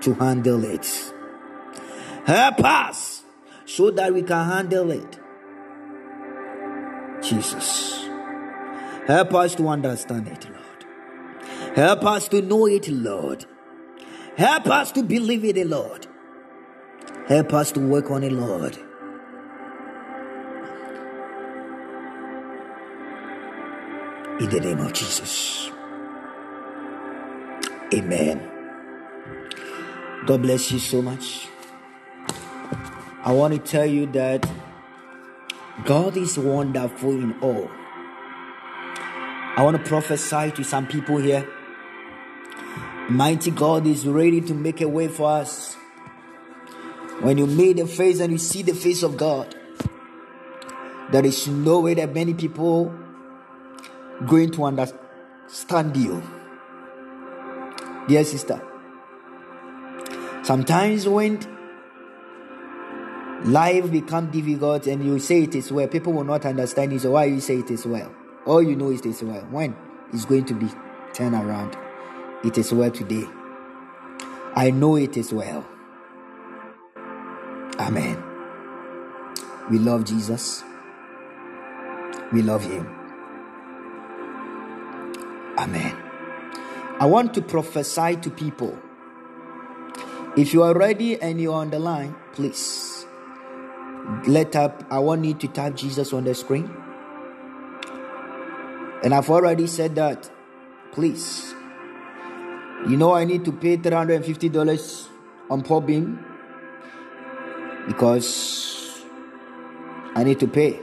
[0.00, 1.12] to handle it.
[2.24, 3.22] Help us
[3.66, 5.18] so that we can handle it.
[7.28, 8.08] Jesus.
[9.06, 11.76] Help us to understand it, Lord.
[11.76, 13.44] Help us to know it, Lord.
[14.36, 16.06] Help us to believe it, Lord.
[17.28, 18.76] Help us to work on it, Lord.
[24.40, 25.70] In the name of Jesus.
[27.94, 28.50] Amen.
[30.26, 31.48] God bless you so much.
[33.22, 34.48] I want to tell you that
[35.84, 37.70] God is wonderful in all.
[39.56, 41.46] I want to prophesy to some people here.
[43.08, 45.74] Mighty God is ready to make a way for us.
[47.20, 49.54] When you meet the face and you see the face of God,
[51.12, 52.94] there is no way that many people
[54.26, 56.22] going to understand you.
[58.08, 58.62] Dear sister,
[60.42, 61.55] sometimes when
[63.46, 66.98] life become difficult and you say it is well, people will not understand you.
[66.98, 68.12] So why you say it is well?
[68.44, 69.42] All you know is it is well.
[69.50, 69.76] When
[70.12, 70.68] it's going to be
[71.12, 71.76] turned around,
[72.44, 73.24] it is well today.
[74.54, 75.66] I know it is well.
[77.78, 78.22] Amen.
[79.70, 80.64] We love Jesus.
[82.32, 82.86] We love Him.
[85.58, 85.96] Amen.
[86.98, 88.78] I want to prophesy to people.
[90.36, 92.95] If you are ready and you are on the line, please
[94.26, 94.84] let up.
[94.90, 96.70] I want you to type Jesus on the screen.
[99.02, 100.30] And I've already said that.
[100.92, 101.54] Please.
[102.88, 105.08] You know I need to pay $350
[105.50, 106.22] on Podbean
[107.86, 109.02] because
[110.14, 110.80] I need to pay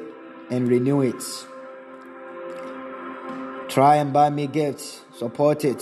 [0.50, 1.24] and renew it.
[3.70, 5.82] Try and buy me gifts, support it.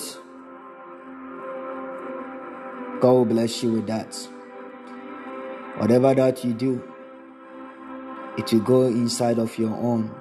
[3.02, 4.16] God will bless you with that.
[5.78, 6.91] Whatever that you do,
[8.38, 10.14] it will go inside of your own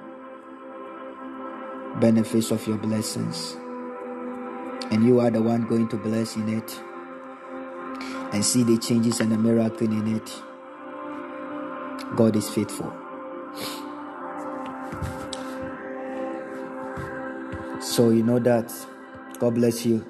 [1.99, 3.55] benefits of your blessings.
[4.91, 6.79] And you are the one going to bless in it
[8.33, 10.41] and see the changes and the miracle in it.
[12.15, 12.91] God is faithful.
[17.81, 18.73] So you know that.
[19.39, 20.05] God bless you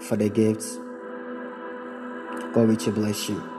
[0.00, 0.76] for the gifts.
[2.54, 3.55] God richly bless you.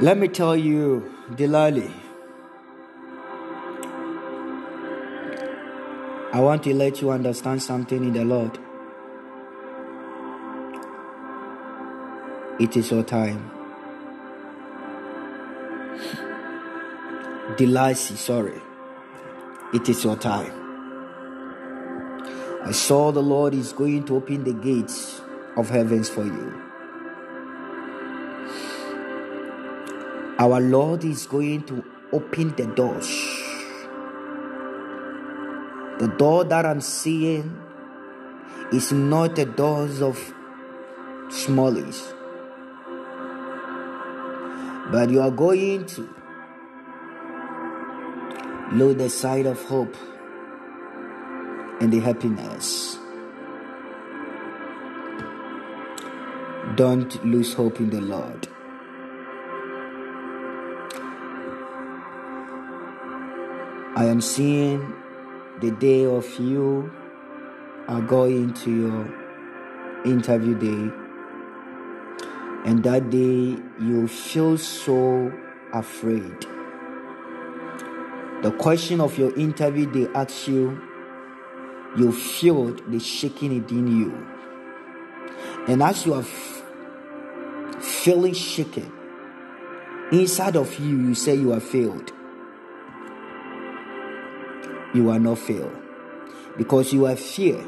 [0.00, 1.92] Let me tell you, Delali.
[6.32, 8.58] I want to let you understand something in the Lord.
[12.58, 13.50] It is your time.
[17.56, 18.62] Delasi, sorry.
[19.74, 20.52] It is your time.
[22.64, 25.20] I saw the Lord is going to open the gates
[25.56, 26.71] of heavens for you.
[30.42, 33.06] Our Lord is going to open the doors.
[36.00, 37.56] The door that I'm seeing
[38.72, 40.18] is not the doors of
[41.28, 42.00] smallies,
[44.90, 46.08] but you are going to
[48.72, 49.94] load the side of hope
[51.80, 52.98] and the happiness.
[56.74, 58.48] Don't lose hope in the Lord.
[63.94, 64.90] I am seeing
[65.60, 66.90] the day of you
[67.88, 70.94] are going to your interview day,
[72.64, 75.30] and that day you feel so
[75.74, 76.40] afraid.
[78.42, 80.80] The question of your interview, they ask you,
[81.94, 84.26] you feel the shaking within you.
[85.68, 86.24] And as you are
[87.78, 88.90] feeling shaken,
[90.10, 92.10] inside of you, you say you are failed
[94.94, 95.76] you are not failed
[96.56, 97.64] because you have fear.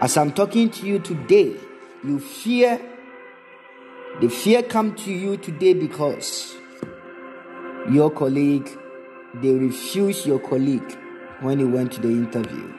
[0.00, 1.56] As I'm talking to you today,
[2.04, 2.80] you fear.
[4.20, 6.56] The fear come to you today because
[7.90, 8.68] your colleague,
[9.34, 10.96] they refuse your colleague
[11.40, 12.72] when you went to the interview.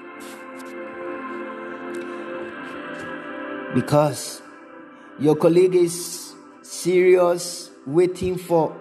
[3.73, 4.41] Because
[5.19, 8.75] your colleague is serious, waiting for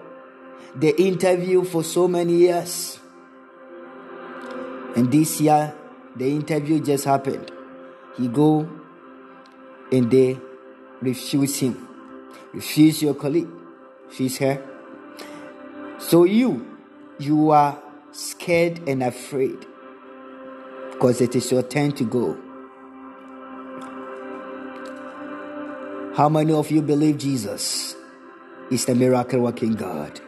[0.75, 2.96] the interview for so many years.
[4.97, 5.75] And this year,
[6.15, 7.51] the interview just happened.
[8.17, 8.67] He go
[9.91, 10.39] and they
[11.01, 11.87] refuse him.
[12.51, 13.47] Refuse your colleague.
[14.07, 14.59] Refuse her.
[15.99, 16.65] So you,
[17.19, 17.79] you are
[18.11, 19.67] scared and afraid
[20.93, 22.35] because it is your turn to go.
[26.15, 27.95] How many of you believe Jesus
[28.71, 30.19] is the miracle working God?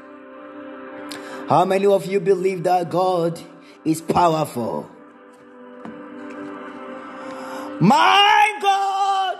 [1.47, 3.41] How many of you believe that God
[3.85, 4.89] is powerful?
[7.79, 9.37] My God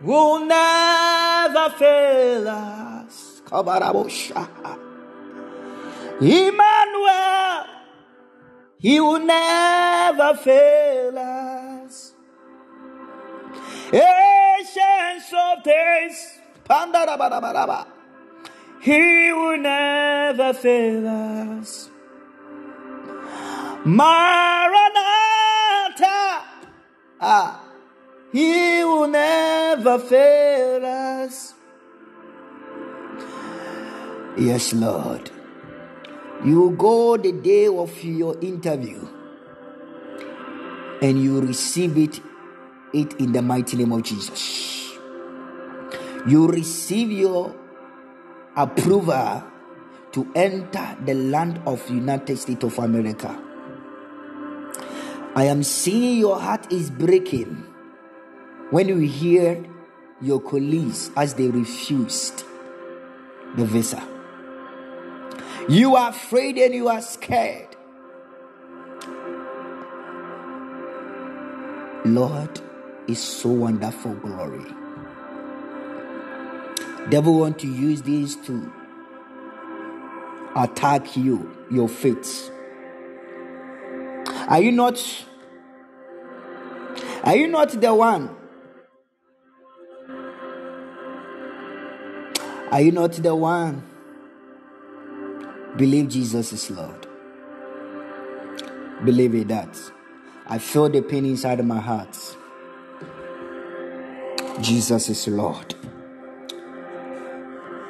[0.00, 3.42] will never fail us.
[6.20, 7.66] Emmanuel,
[8.78, 12.14] He will never fail us.
[13.92, 16.38] Ancients of days,
[18.80, 21.06] He will never fail
[21.60, 21.91] us.
[23.84, 24.94] Maranatha,
[27.20, 27.64] ah,
[28.30, 31.54] He will never fail us.
[34.38, 35.30] Yes, Lord.
[36.44, 39.06] You go the day of your interview
[41.00, 42.20] and you receive it,
[42.92, 44.92] it in the mighty name of Jesus.
[46.26, 47.54] You receive your
[48.56, 49.44] approval
[50.12, 53.51] to enter the land of United States of America.
[55.34, 57.66] I am seeing your heart is breaking
[58.70, 59.64] when you hear
[60.20, 62.44] your colleagues as they refused
[63.56, 64.06] the visa.
[65.70, 67.74] You are afraid and you are scared.
[72.04, 72.60] Lord
[73.08, 74.70] is so wonderful glory.
[77.08, 78.70] Devil want to use these to
[80.54, 82.51] attack you, your faith.
[84.48, 84.98] Are you not
[87.24, 88.34] are you not the one?
[92.72, 93.82] Are you not the one?
[95.76, 97.06] Believe Jesus is Lord.
[99.04, 99.78] Believe it that.
[100.48, 102.18] I feel the pain inside of my heart.
[104.60, 105.74] Jesus is Lord.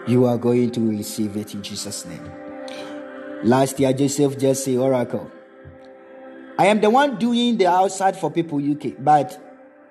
[0.07, 2.31] You are going to receive it in Jesus' name.
[3.45, 5.31] Last year, Joseph just said, Oracle.
[6.63, 9.37] I am the one doing the outside for people UK, but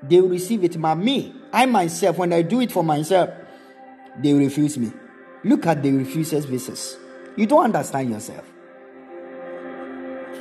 [0.01, 0.79] they will receive it.
[0.79, 3.29] But me, I myself, when I do it for myself,
[4.17, 4.93] they will refuse me.
[5.43, 6.95] Look at the refuses visas.
[7.35, 8.49] You don't understand yourself.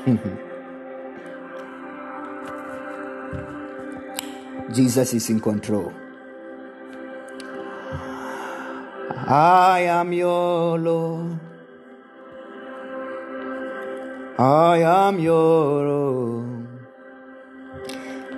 [4.73, 5.93] Jesus is in control.
[9.27, 11.49] I am your Lord.
[14.40, 16.80] I am your own.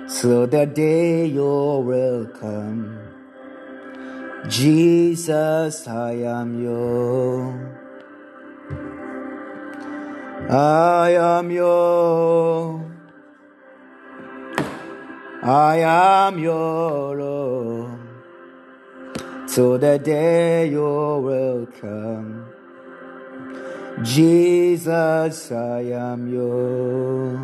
[0.09, 2.99] So the day you're welcome.
[4.49, 7.79] Jesus, I am your.
[10.49, 12.83] I am your.
[15.41, 18.09] I am your own.
[19.47, 22.52] So the day you're welcome.
[24.03, 27.39] Jesus, I am your.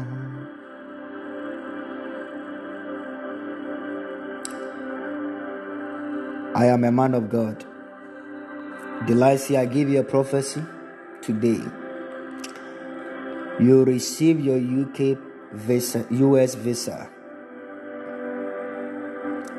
[6.54, 7.64] I am a man of God.
[9.08, 10.62] Delicia, I give you a prophecy
[11.22, 11.62] today.
[13.62, 15.18] You receive your UK
[15.54, 17.10] visa, US visa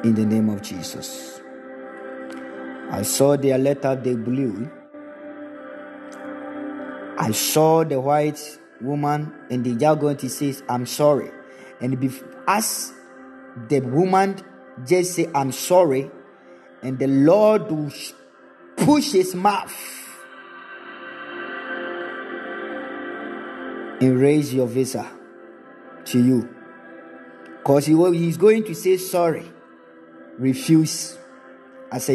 [0.05, 1.41] in the name of Jesus.
[2.91, 4.71] I saw their letter they blew.
[7.23, 8.41] I saw the white
[8.81, 11.31] woman and the are going to say, I'm sorry.
[11.79, 12.03] And
[12.49, 12.95] as
[13.69, 14.41] the woman
[14.87, 16.11] just say, I'm sorry,
[16.83, 17.93] and the Lord will
[18.79, 19.71] push his mouth
[24.01, 25.07] and raise your visa
[26.07, 26.49] to you.
[27.59, 29.45] Because he, he's going to say sorry,
[30.39, 31.19] refuse
[31.93, 32.15] as a.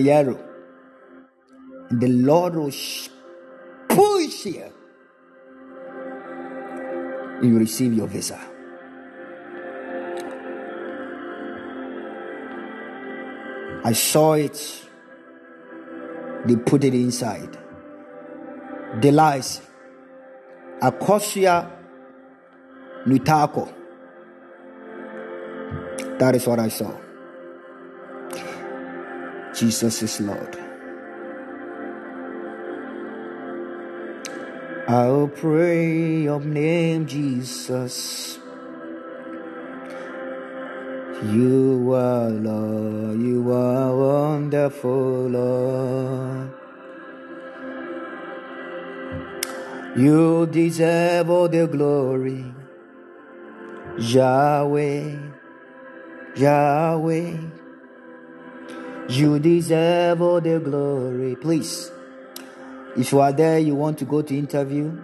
[1.91, 2.71] And the Lord will
[3.87, 4.74] push you.
[7.41, 8.39] You receive your visa.
[13.83, 14.83] I saw it.
[16.45, 17.57] They put it inside.
[19.01, 19.61] The lies.
[20.81, 21.71] Akosia
[23.05, 23.71] Nutako.
[26.19, 26.95] That is what I saw.
[29.53, 30.64] Jesus is Lord.
[34.87, 38.37] I'll pray your name, Jesus.
[41.23, 46.53] You are Lord, you are wonderful, Lord.
[49.97, 52.45] You deserve all the glory.
[53.97, 55.17] Yahweh,
[56.35, 57.37] Yahweh.
[59.09, 61.35] You deserve all the glory.
[61.37, 61.89] Please,
[62.95, 64.97] if you are there, you want to go to interview,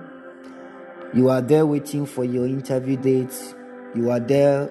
[1.13, 3.55] you are there waiting for your interview date,
[3.93, 4.69] you are there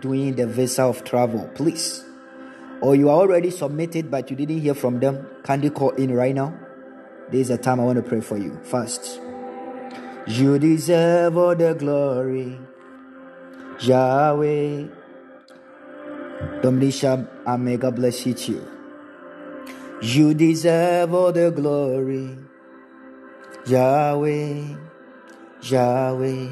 [0.00, 2.04] doing the visa of travel, please.
[2.80, 6.12] Or you are already submitted but you didn't hear from them, can you call in
[6.14, 6.54] right now?
[7.30, 8.58] This is the time I want to pray for you.
[8.62, 9.20] First,
[10.26, 12.58] you deserve all the glory,
[13.80, 14.86] Yahweh.
[16.60, 17.26] Dominisha,
[17.58, 18.68] may God bless you.
[20.00, 22.36] You deserve all the glory,
[23.66, 24.74] Yahweh,
[25.62, 26.48] Yahweh.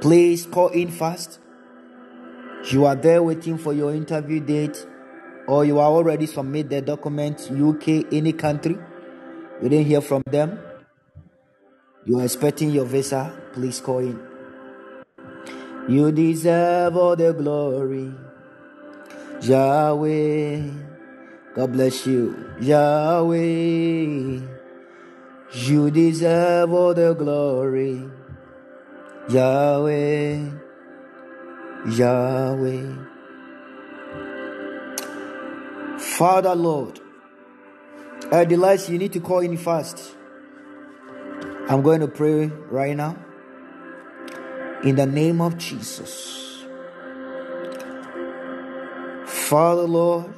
[0.00, 1.40] Please call in fast.
[2.70, 4.86] You are there waiting for your interview date,
[5.48, 8.78] or you are already submit the documents UK, any country.
[9.60, 10.60] You didn't hear from them.
[12.06, 13.32] You are expecting your visa.
[13.52, 14.20] Please call in.
[15.88, 18.14] You deserve all the glory.
[19.42, 20.70] Yahweh.
[21.56, 22.54] God bless you.
[22.60, 24.59] Yahweh.
[25.52, 28.08] You deserve all the glory.
[29.28, 30.48] Yahweh.
[31.88, 32.94] Yahweh.
[35.98, 37.00] Father Lord.
[38.30, 40.14] Delight, you need to call in fast.
[41.68, 43.16] I'm going to pray right now.
[44.84, 46.64] In the name of Jesus.
[49.26, 50.32] Father, Lord,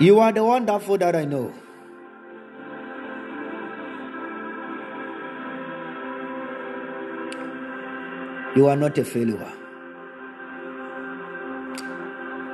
[0.00, 1.52] you are the wonderful that I know.
[8.56, 9.52] You are not a failure.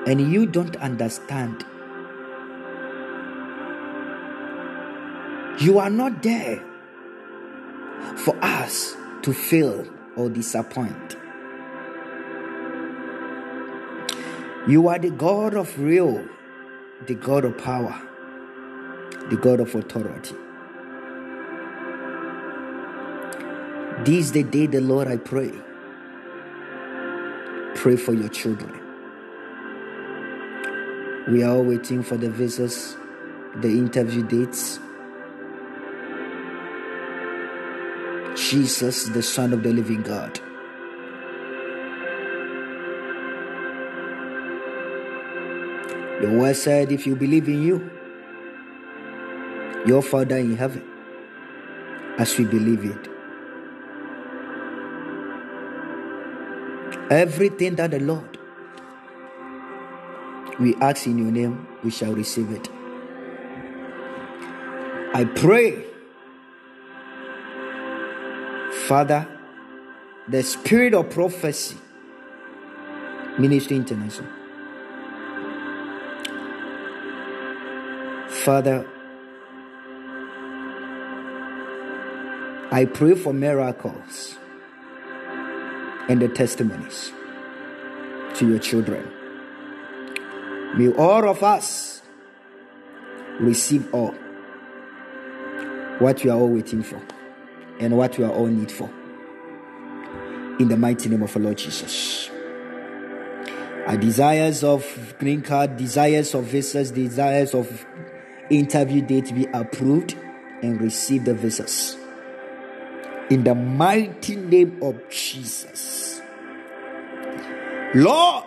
[0.07, 1.65] And you don't understand.
[5.61, 6.63] You are not there
[8.17, 9.87] for us to fail
[10.17, 11.17] or disappoint.
[14.69, 16.25] You are the God of real,
[17.05, 17.95] the God of power,
[19.29, 20.35] the God of authority.
[24.05, 25.53] This is the day the Lord I pray.
[27.75, 28.81] Pray for your children.
[31.29, 32.97] We are all waiting for the visas,
[33.57, 34.81] the interview dates.
[38.35, 40.41] Jesus, the Son of the living God.
[46.21, 47.91] Your word said, if you believe in you,
[49.87, 50.83] your Father in heaven,
[52.19, 53.09] as we believe it,
[57.11, 58.39] everything that the Lord
[60.59, 62.69] we ask in your name, we shall receive it.
[65.15, 65.85] I pray
[68.87, 69.27] Father,
[70.29, 71.77] the spirit of prophecy,
[73.39, 74.29] Ministry International.
[78.47, 78.87] Father,
[82.71, 84.37] I pray for miracles
[86.09, 87.11] and the testimonies
[88.37, 89.05] to your children.
[90.77, 92.03] May all of us
[93.41, 94.15] receive all
[95.99, 97.03] what we are all waiting for
[97.81, 98.89] and what we are all need for.
[100.61, 102.31] In the mighty name of our Lord Jesus.
[103.89, 107.85] Our desires of green card, desires of visas, desires of
[108.51, 110.17] interview date be approved
[110.63, 111.97] and receive the visas.
[113.31, 116.21] In the mighty name of Jesus.
[117.95, 118.45] Lord,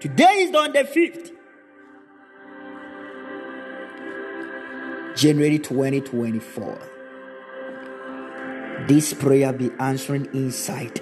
[0.00, 1.30] today is on the 5th.
[5.14, 6.92] January 2024
[8.88, 11.00] this prayer be answering inside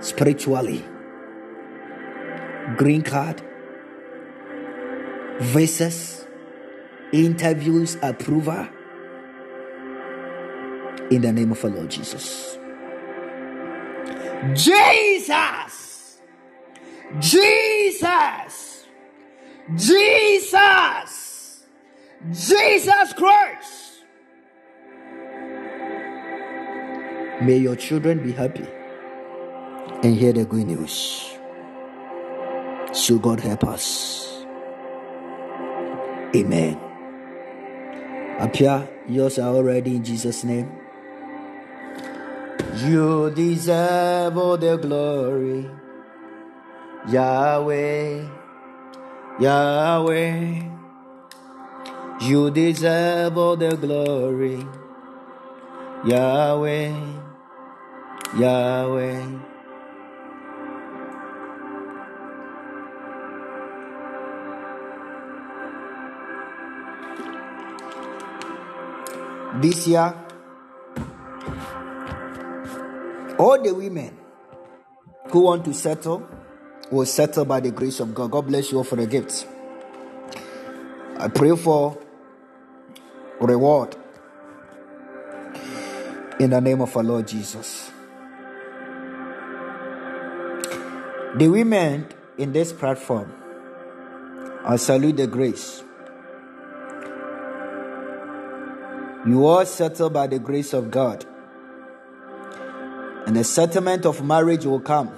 [0.00, 0.82] spiritually
[2.76, 3.42] green card
[5.40, 6.23] visas
[7.14, 8.68] interviews approval
[11.10, 12.58] in the name of our lord jesus
[14.54, 16.18] jesus
[17.20, 18.86] jesus
[19.76, 21.64] jesus
[22.32, 23.84] jesus christ
[27.42, 28.66] May your children be happy
[30.02, 31.36] and hear the good news.
[32.92, 34.46] So God help us.
[36.34, 36.80] Amen.
[38.38, 40.70] Appear, yours are already in Jesus' name.
[42.82, 45.70] You deserve all the glory.
[47.08, 48.26] Yahweh,
[49.38, 50.62] Yahweh.
[52.20, 54.66] You deserve all the glory.
[56.04, 56.92] Yahweh,
[58.36, 59.53] Yahweh.
[69.60, 70.14] This year,
[73.38, 74.18] all the women
[75.30, 76.28] who want to settle
[76.90, 78.32] will settle by the grace of God.
[78.32, 79.46] God bless you all for the gifts.
[81.18, 81.96] I pray for
[83.40, 83.96] reward
[86.40, 87.92] in the name of our Lord Jesus.
[91.36, 92.08] The women
[92.38, 93.32] in this platform,
[94.64, 95.83] I salute the grace.
[99.26, 101.24] You are settled by the grace of God.
[103.26, 105.12] And the settlement of marriage will come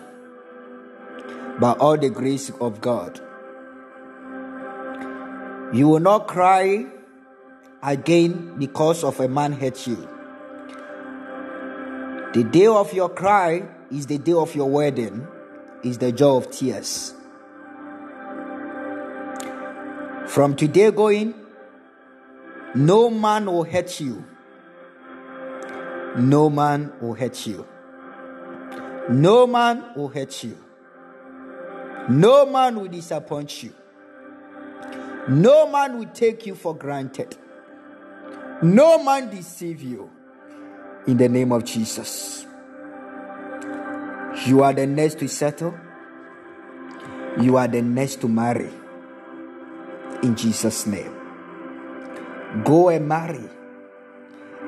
[1.59, 3.21] by all the grace of God.
[5.73, 6.87] You will not cry
[7.83, 10.09] again because of a man hurt you.
[12.33, 15.27] The day of your cry is the day of your wedding,
[15.83, 17.15] is the joy of tears.
[20.29, 21.35] From today going,
[22.77, 24.23] no man will hurt you.
[26.19, 27.67] No man will hurt you.
[29.09, 30.59] No man will hurt you.
[32.11, 33.73] No man will disappoint you.
[35.29, 37.37] No man will take you for granted.
[38.63, 40.11] No man deceive you.
[41.07, 42.47] In the name of Jesus.
[44.45, 45.75] You are the next to settle.
[47.41, 48.71] You are the next to marry.
[50.23, 51.16] In Jesus' name.
[52.65, 53.49] Go and marry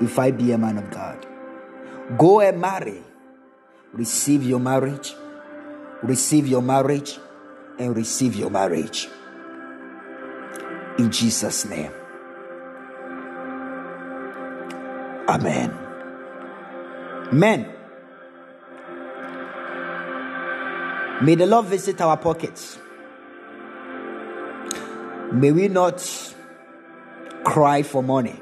[0.01, 1.27] if I be a man of God.
[2.17, 3.03] Go and marry.
[3.93, 5.15] Receive your marriage.
[6.03, 7.19] Receive your marriage
[7.79, 9.09] and receive your marriage.
[10.99, 11.93] In Jesus' name.
[15.29, 15.77] Amen.
[17.33, 17.75] Men,
[21.23, 22.79] may the Lord visit our pockets.
[25.33, 26.01] May we not
[27.45, 28.41] cry for money,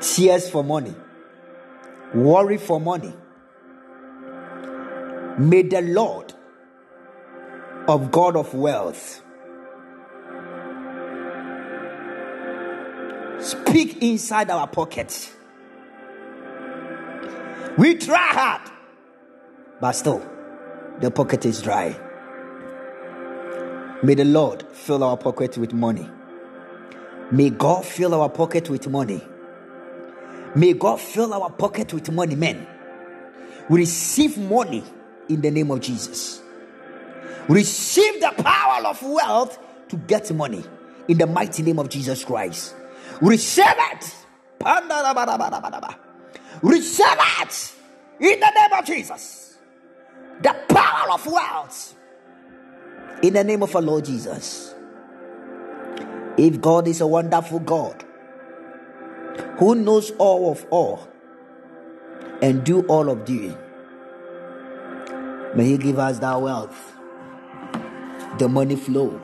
[0.00, 0.94] tears for money,
[2.14, 3.14] worry for money.
[5.38, 6.34] May the Lord
[7.86, 9.22] of God of wealth
[13.40, 15.32] speak inside our pockets.
[17.78, 18.70] We try hard,
[19.80, 20.28] but still,
[21.00, 21.96] the pocket is dry.
[24.02, 26.10] May the Lord fill our pocket with money.
[27.30, 29.22] May God fill our pocket with money.
[30.54, 32.66] May God fill our pocket with money, men.
[33.68, 34.82] We receive money
[35.28, 36.40] in the name of Jesus.
[37.48, 40.64] Receive the power of wealth to get money
[41.06, 42.74] in the mighty name of Jesus Christ.
[43.20, 44.14] Receive it.
[46.62, 47.06] Receive
[47.40, 47.72] it
[48.20, 49.58] in the name of Jesus.
[50.42, 51.94] The power of wealth
[53.22, 54.74] in the name of our Lord Jesus.
[56.38, 58.04] If God is a wonderful God
[59.58, 61.08] who knows all of all
[62.40, 63.58] and do all of doing,
[65.56, 66.96] may He give us that wealth,
[68.38, 69.20] the money flow,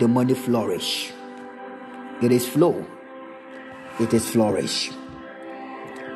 [0.00, 1.12] the money flourish.
[2.20, 2.84] It is flow,
[4.00, 4.90] it is flourish.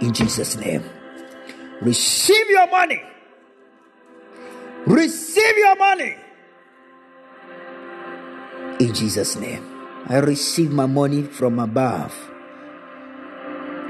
[0.01, 0.83] In Jesus' name,
[1.81, 3.01] receive your money.
[4.87, 6.17] Receive your money.
[8.81, 9.65] In Jesus' name,
[10.09, 12.15] I receive my money from above.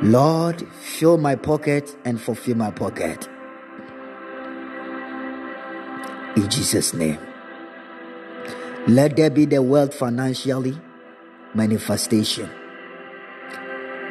[0.02, 3.28] Lord, fill my pocket and fulfill my pocket.
[6.36, 7.18] In Jesus' name.
[8.88, 10.76] Let there be the wealth financially
[11.54, 12.50] manifestation.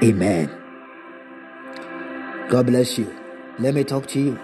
[0.02, 0.50] Amen.
[2.50, 3.14] God bless you.
[3.60, 4.40] Let me talk to you.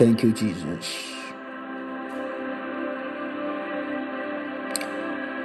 [0.00, 1.14] Thank you, Jesus.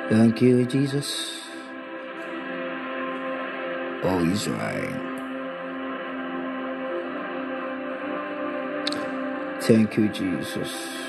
[0.09, 1.41] Thank you, Jesus.
[3.89, 5.17] Oh, Israel.
[9.61, 11.04] Thank you, Jesus.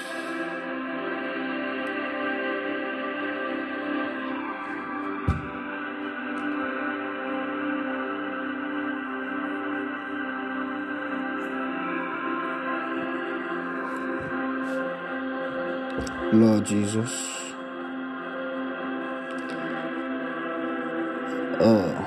[16.37, 17.13] Lord Jesus.
[21.47, 22.07] Oh.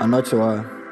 [0.00, 0.86] I'm not sure.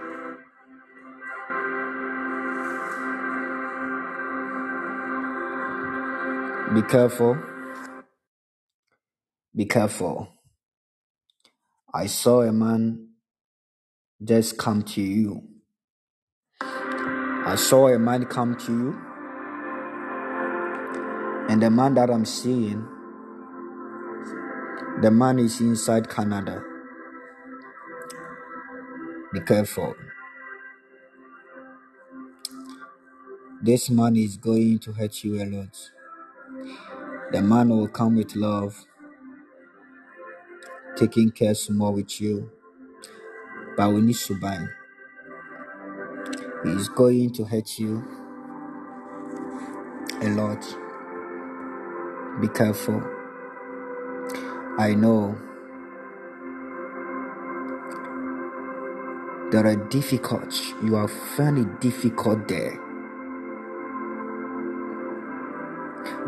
[6.75, 7.39] Be careful.
[9.57, 10.29] Be careful.
[11.95, 13.14] I saw a man
[14.25, 15.43] just come to you.
[16.61, 19.01] I saw a man come to you.
[21.51, 22.89] And the man that I'm seeing,
[25.03, 26.63] the man is inside Canada.
[29.33, 29.95] Be careful.
[33.63, 35.91] This man is going to hurt you a lot.
[37.33, 38.87] The man will come with love,
[40.97, 42.51] taking care more with you.
[43.77, 44.67] But we need to buy.
[46.65, 48.03] He going to hurt you
[50.23, 50.63] a lot.
[52.41, 53.03] Be careful.
[54.79, 55.37] I know
[59.51, 60.55] there are difficult.
[60.83, 62.73] You are finding difficult there.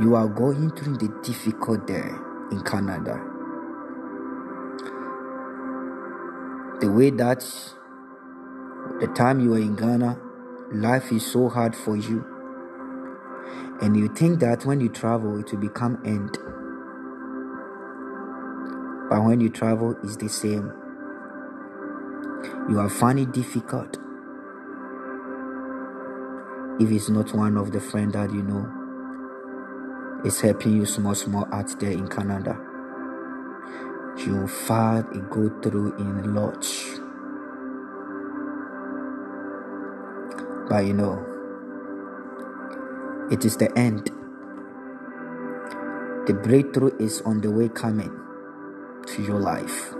[0.01, 2.21] You are going through the difficult there
[2.51, 3.36] in Canada.
[6.81, 7.41] The way that
[9.01, 10.19] the time you are in Ghana,
[10.73, 12.25] life is so hard for you.
[13.81, 16.37] And you think that when you travel, it will become end.
[19.09, 20.73] But when you travel, it's the same.
[22.69, 23.99] You are finding difficult
[26.79, 28.67] if it's not one of the friends that you know
[30.25, 32.66] is helping you small small out there in Canada.
[34.19, 36.99] You find it go through in lots.
[40.69, 41.25] But you know,
[43.31, 44.11] it is the end.
[46.27, 48.13] The breakthrough is on the way coming
[49.07, 49.93] to your life.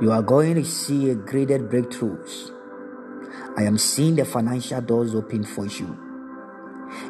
[0.00, 2.52] You are going to see a greater breakthroughs.
[3.56, 5.98] I am seeing the financial doors open for you.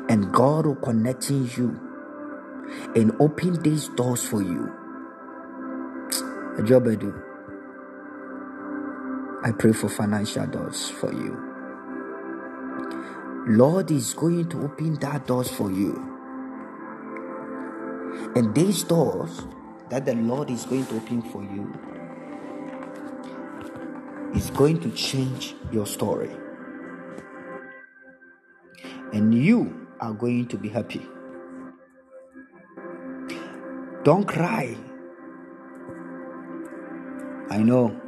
[0.09, 1.81] And God will connecting you
[2.95, 4.78] and open these doors for you.
[6.59, 7.15] A job I do.
[9.45, 11.39] I pray for financial doors for you.
[13.47, 15.95] Lord is going to open that doors for you.
[18.35, 19.43] And these doors
[19.89, 21.73] that the Lord is going to open for you
[24.35, 26.33] is going to change your story.
[29.13, 31.07] And you are going to be happy.
[34.03, 34.77] Don't cry.
[37.51, 37.99] I know.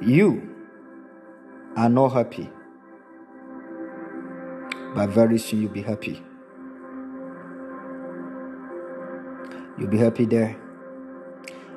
[0.00, 0.48] You
[1.76, 2.48] are not happy.
[4.94, 6.22] But very soon you'll be happy.
[9.78, 10.56] You'll be happy there.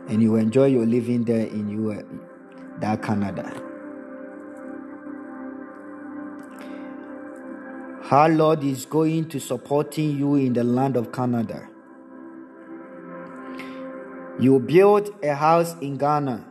[0.07, 2.03] And you enjoy your living there in your
[2.79, 3.61] that Canada.
[8.09, 11.67] Our Lord is going to supporting you in the land of Canada.
[14.43, 16.45] You build a house in Ghana.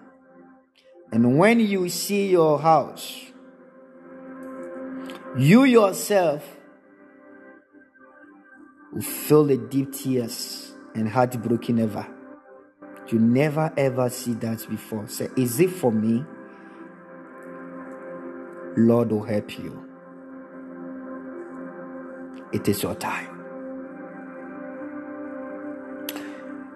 [1.13, 3.21] And when you see your house,
[5.37, 6.43] you yourself
[8.95, 12.07] will feel the deep tears and heartbroken ever.
[13.09, 15.07] You never ever see that before.
[15.07, 16.25] Say, is it for me?
[18.75, 19.87] Lord will help you.
[22.55, 23.32] It is your time.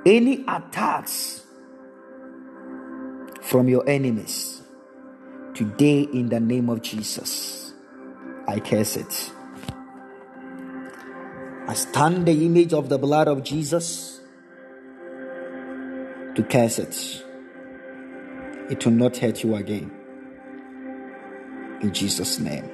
[0.07, 1.43] Any attacks
[3.43, 4.63] from your enemies
[5.53, 7.73] today in the name of Jesus,
[8.47, 9.33] I curse it.
[11.67, 14.21] I stand the image of the blood of Jesus
[16.37, 17.25] to curse it.
[18.71, 19.91] It will not hurt you again.
[21.81, 22.71] In Jesus' name.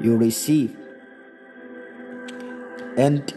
[0.00, 0.76] You receive
[2.96, 3.34] and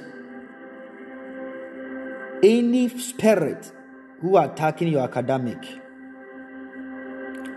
[2.44, 3.72] any spirit
[4.22, 5.64] who are attacking your academic,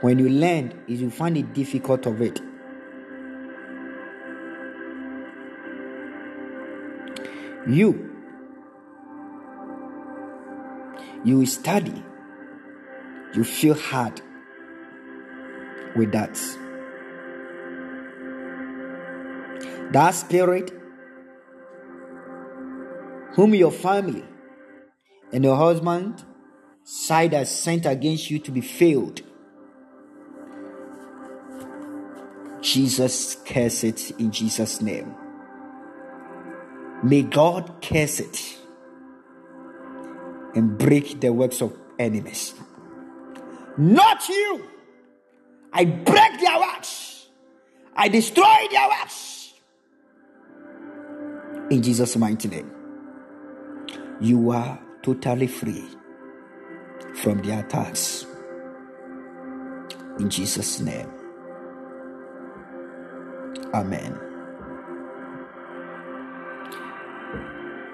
[0.01, 2.41] when you learn, is you find it difficult of it.
[7.67, 8.11] You,
[11.25, 12.05] you study,
[13.33, 14.21] you feel hard
[15.97, 16.35] with that.
[19.93, 20.71] That spirit
[23.33, 24.25] whom your family
[25.35, 26.25] and your husband
[26.85, 29.21] side has sent against you to be failed.
[32.63, 35.15] Jesus curse it in Jesus' name.
[37.03, 38.59] May God curse it.
[40.55, 42.55] and break the works of enemies.
[43.77, 44.65] Not you.
[45.73, 47.27] I break their works.
[47.97, 49.53] I destroy their works.
[51.71, 52.71] In Jesus' mighty name.
[54.21, 55.87] You are totally free
[57.23, 58.27] from the attacks.
[60.19, 61.11] In Jesus' name.
[63.75, 64.19] Amen.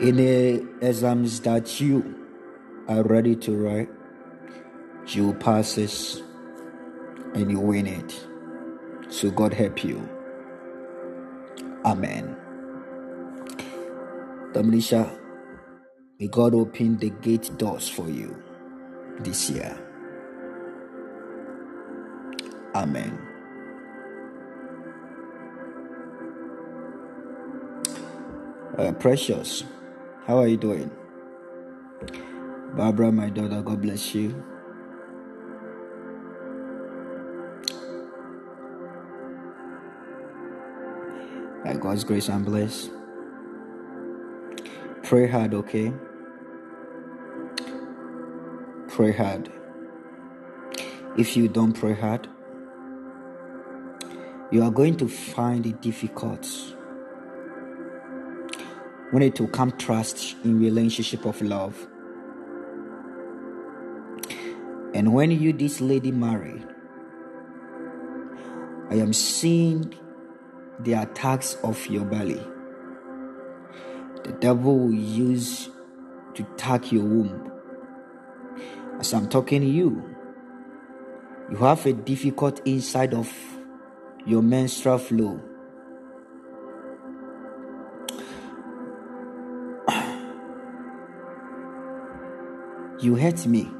[0.01, 2.27] Any exams that you
[2.89, 3.91] are ready to write,
[5.09, 6.23] you pass it
[7.35, 8.27] and you win it.
[9.09, 10.09] So God help you.
[11.85, 12.37] Amen.
[14.53, 15.20] Dominisha,
[16.21, 18.37] may God open the gate doors for you
[19.21, 19.77] this year.
[22.75, 23.19] Amen.
[28.77, 29.65] Uh, precious,
[30.27, 30.91] how are you doing?
[32.77, 34.45] Barbara, my daughter, God bless you.
[41.65, 42.91] By God's grace and bless.
[45.03, 45.93] Pray hard, okay?
[48.91, 49.51] Pray hard.
[51.17, 52.27] If you don't pray hard,
[54.51, 56.45] you are going to find it difficult
[59.13, 61.87] when it will come trust in relationship of love.
[64.93, 66.61] And when you this lady marry,
[68.91, 69.95] I am seeing
[70.81, 72.43] the attacks of your belly.
[74.25, 75.71] The devil will use
[76.35, 77.50] to attack your womb.
[79.01, 80.15] As I'm talking to you,
[81.51, 83.33] you have a difficult inside of
[84.27, 85.41] your menstrual flow.
[93.01, 93.71] You hurt me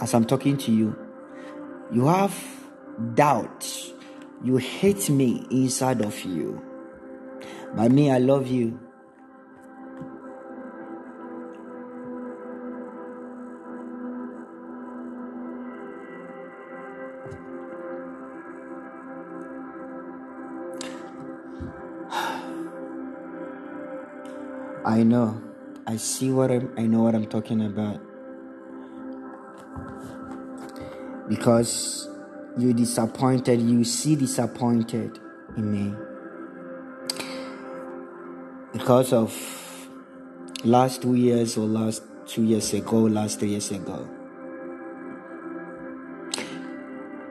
[0.00, 0.96] as I'm talking to you.
[1.92, 2.34] You have
[3.14, 3.70] doubt.
[4.42, 6.62] You hate me inside of you.
[7.74, 8.80] But me, I love you.
[24.84, 25.42] I know.
[25.86, 28.00] I see what I'm, I know what I'm talking about.
[31.28, 32.08] Because
[32.56, 35.18] you disappointed, you see disappointed
[35.56, 35.94] in me.
[38.72, 39.34] Because of
[40.64, 44.08] last two years or last two years ago, last three years ago.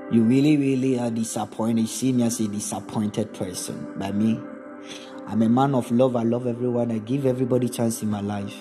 [0.10, 1.82] You really, really are disappointed.
[1.82, 4.40] You see me as a disappointed person by me.
[5.30, 6.16] I'm a man of love.
[6.16, 6.90] I love everyone.
[6.90, 8.56] I give everybody chance in my life.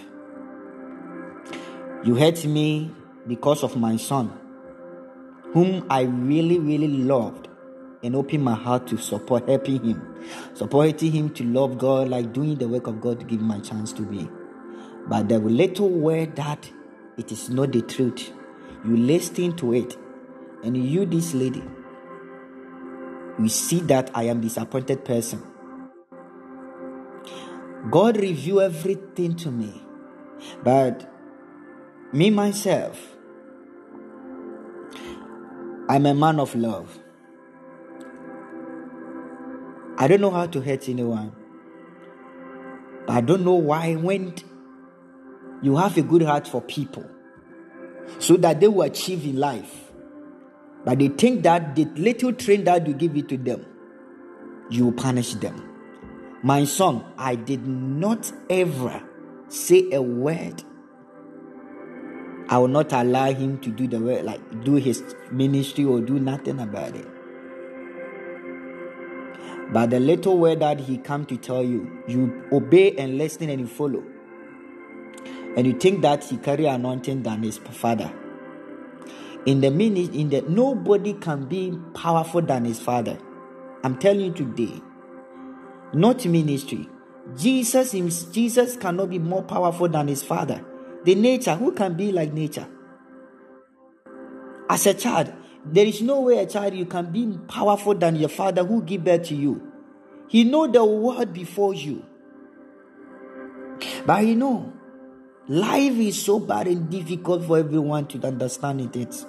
[2.02, 2.90] You hurt me
[3.28, 4.32] because of my son,
[5.52, 7.46] whom I really, really loved
[8.02, 10.24] and opened my heart to support, helping him,
[10.54, 13.60] supporting him to love God, like doing the work of God to give him a
[13.60, 14.28] chance to be.
[15.06, 16.68] But the little word that
[17.16, 18.32] it is not the truth,
[18.84, 19.96] you listen to it,
[20.64, 21.62] and you, this lady,
[23.38, 25.44] you see that I am disappointed person
[27.90, 29.82] God revealed everything to me.
[30.62, 31.08] But
[32.12, 33.16] me myself,
[35.88, 36.98] I'm a man of love.
[39.98, 41.32] I don't know how to hurt anyone.
[43.06, 44.34] But I don't know why when
[45.62, 47.08] you have a good heart for people
[48.18, 49.90] so that they will achieve in life.
[50.84, 53.64] But they think that the little train that you give it to them,
[54.70, 55.75] you will punish them.
[56.46, 59.02] My son, I did not ever
[59.48, 60.62] say a word.
[62.48, 65.02] I will not allow him to do the work, like do his
[65.32, 67.08] ministry or do nothing about it.
[69.72, 73.62] But the little word that he come to tell you, you obey and listen and
[73.62, 74.04] you follow.
[75.56, 78.12] And you think that he carry anointing than his father.
[79.46, 83.18] In the minute, in the nobody can be powerful than his father.
[83.82, 84.80] I'm telling you today
[85.92, 86.88] not ministry.
[87.36, 87.92] Jesus,
[88.32, 90.64] Jesus cannot be more powerful than his father.
[91.04, 92.66] The nature, who can be like nature?
[94.68, 95.32] As a child,
[95.64, 99.04] there is no way a child you can be powerful than your father who give
[99.04, 99.72] birth to you.
[100.28, 102.04] He know the world before you.
[104.04, 104.72] But you know,
[105.48, 109.24] life is so bad and difficult for everyone to understand it.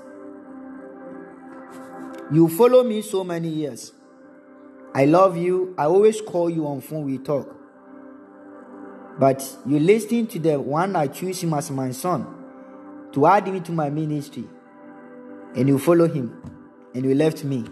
[2.32, 3.94] You follow me so many years.
[4.98, 5.76] I love you.
[5.78, 7.56] I always call you on phone, we talk.
[9.20, 12.26] But you listen to the one I choose him as my son
[13.12, 14.46] to add him to my ministry,
[15.56, 16.34] and you follow him,
[16.96, 17.64] and you left me,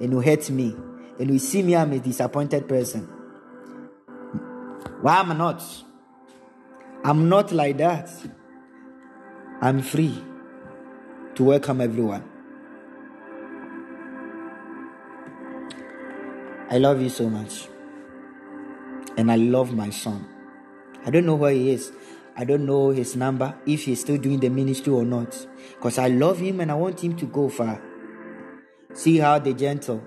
[0.00, 0.76] and you hate me,
[1.18, 3.08] and you see me I'm a disappointed person.
[5.00, 5.64] Why am I not?
[7.02, 8.10] I'm not like that.
[9.62, 10.22] I'm free
[11.36, 12.29] to welcome everyone.
[16.70, 17.68] I love you so much.
[19.16, 20.24] And I love my son.
[21.04, 21.90] I don't know where he is.
[22.36, 25.46] I don't know his number, if he's still doing the ministry or not.
[25.74, 27.82] Because I love him and I want him to go far.
[28.94, 30.02] See how the gentle,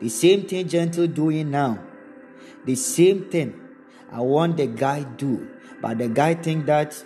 [0.00, 1.78] the same thing gentle doing now,
[2.64, 3.60] the same thing
[4.10, 5.48] I want the guy do.
[5.80, 7.02] But the guy think that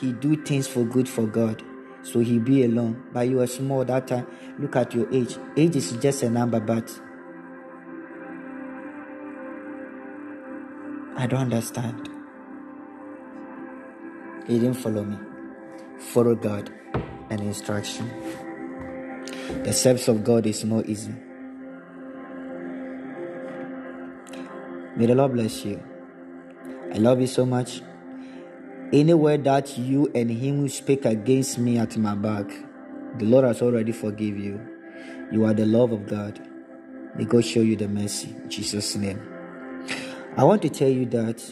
[0.00, 1.62] he do things for good for God.
[2.02, 3.04] So he be alone.
[3.12, 4.26] But you are small that time.
[4.58, 5.36] Look at your age.
[5.56, 7.00] Age is just a number, but
[11.18, 12.10] I don't understand.
[14.46, 15.16] He didn't follow me.
[15.98, 16.70] Follow God
[17.30, 18.10] and instruction.
[19.64, 21.14] The steps of God is not easy.
[24.94, 25.82] May the Lord bless you.
[26.92, 27.80] I love you so much.
[28.92, 32.46] Anywhere that you and him speak against me at my back,
[33.18, 34.60] the Lord has already forgive you.
[35.32, 36.40] You are the love of God.
[37.16, 38.28] May God show you the mercy.
[38.28, 39.35] In Jesus' name.
[40.38, 41.42] I want to tell you that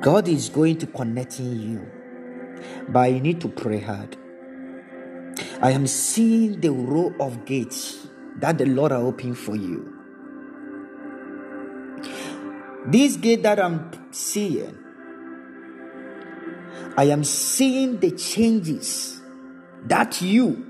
[0.00, 1.90] God is going to connect in you,
[2.88, 4.16] but you need to pray hard.
[5.60, 8.06] I am seeing the row of gates
[8.36, 9.94] that the Lord are opening for you.
[12.86, 14.78] This gate that I'm seeing,
[16.96, 19.20] I am seeing the changes
[19.84, 20.64] that you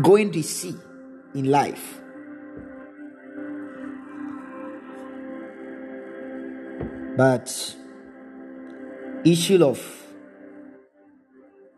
[0.00, 0.74] going to see
[1.34, 2.00] in life.
[7.16, 7.76] But
[9.24, 9.80] issue of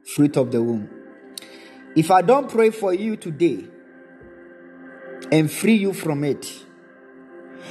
[0.05, 0.91] fruit of the womb.
[1.95, 3.67] If I don't pray for you today
[5.31, 6.65] and free you from it,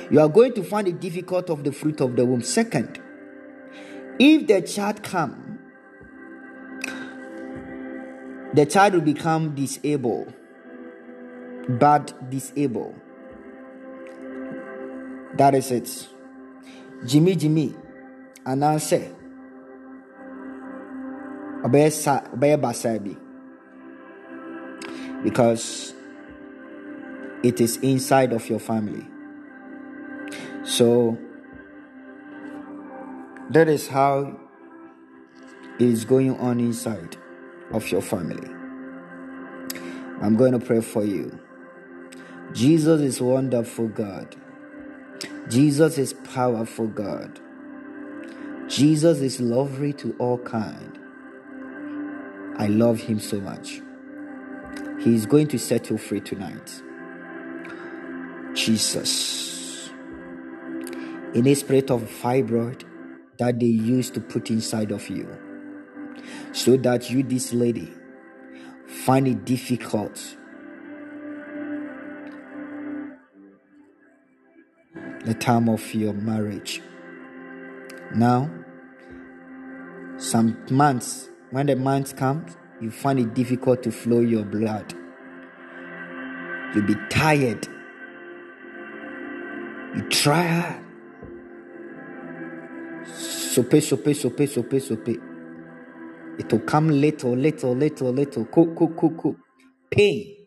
[0.10, 2.42] you are going to find it difficult of the fruit of the womb.
[2.42, 3.02] Second,
[4.20, 5.60] if the child come,
[8.54, 10.34] the child will become disabled,
[11.68, 12.96] bad disabled.
[15.36, 16.08] That is it.
[17.06, 17.76] Jimmy Jimmy
[18.46, 19.14] anaasɛ
[21.64, 23.16] ɔbɛyɛ sa ɔbɛyɛ basaa bi.
[25.24, 25.94] Because
[27.44, 29.06] it is inside of your family.
[30.64, 31.18] So
[33.50, 34.40] that is how
[35.80, 37.18] it is going on inside
[37.72, 38.50] of your family.
[40.22, 41.40] I'm going to pray for you.
[42.54, 44.36] Jesus is wonderful god
[45.50, 47.40] Jesus is powerful God.
[48.68, 51.00] Jesus is lovely to all kind.
[52.58, 53.82] I love him so much.
[55.00, 56.82] He is going to set you free tonight.
[58.54, 59.90] Jesus.
[61.34, 62.84] In a spirit of fibroid
[63.38, 65.30] that they used to put inside of you.
[66.52, 67.94] So that you, this lady,
[68.86, 70.36] find it difficult
[75.28, 76.82] the time of your marriage.
[78.16, 78.50] Now,
[80.16, 82.46] some months, when the months come,
[82.80, 84.94] you find it difficult to flow your blood.
[86.74, 87.68] You'll be tired.
[89.98, 90.84] You try hard.
[93.06, 95.10] Sope, sope, sope, sope, sope.
[96.40, 98.46] It will come little, little, little, little.
[98.46, 99.36] Cook, cook, cook, cook.
[99.92, 100.38] Pain.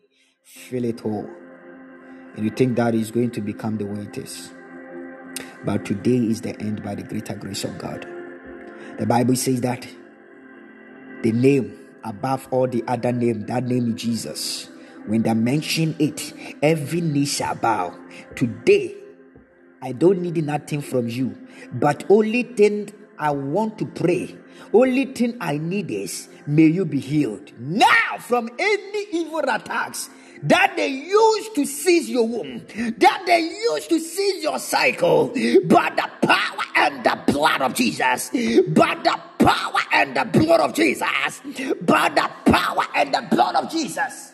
[0.43, 1.29] Feel it all.
[2.35, 4.51] And you think that is going to become the way it is.
[5.63, 8.07] But today is the end by the greater grace of God.
[8.97, 9.87] The Bible says that
[11.21, 14.69] the name above all the other name, that name is Jesus.
[15.05, 17.97] When they mention it, every knee shall bow.
[18.35, 18.95] Today,
[19.81, 21.37] I don't need nothing from you,
[21.73, 24.35] but only thing I want to pray,
[24.73, 30.09] only thing I need is may you be healed now from any evil attacks
[30.43, 32.65] that they used to seize your womb,
[32.97, 35.27] that they used to seize your cycle,
[35.65, 38.29] but the power and the blood of Jesus,
[38.67, 41.41] but the power and the blood of Jesus,
[41.81, 44.33] but the power and the blood of Jesus.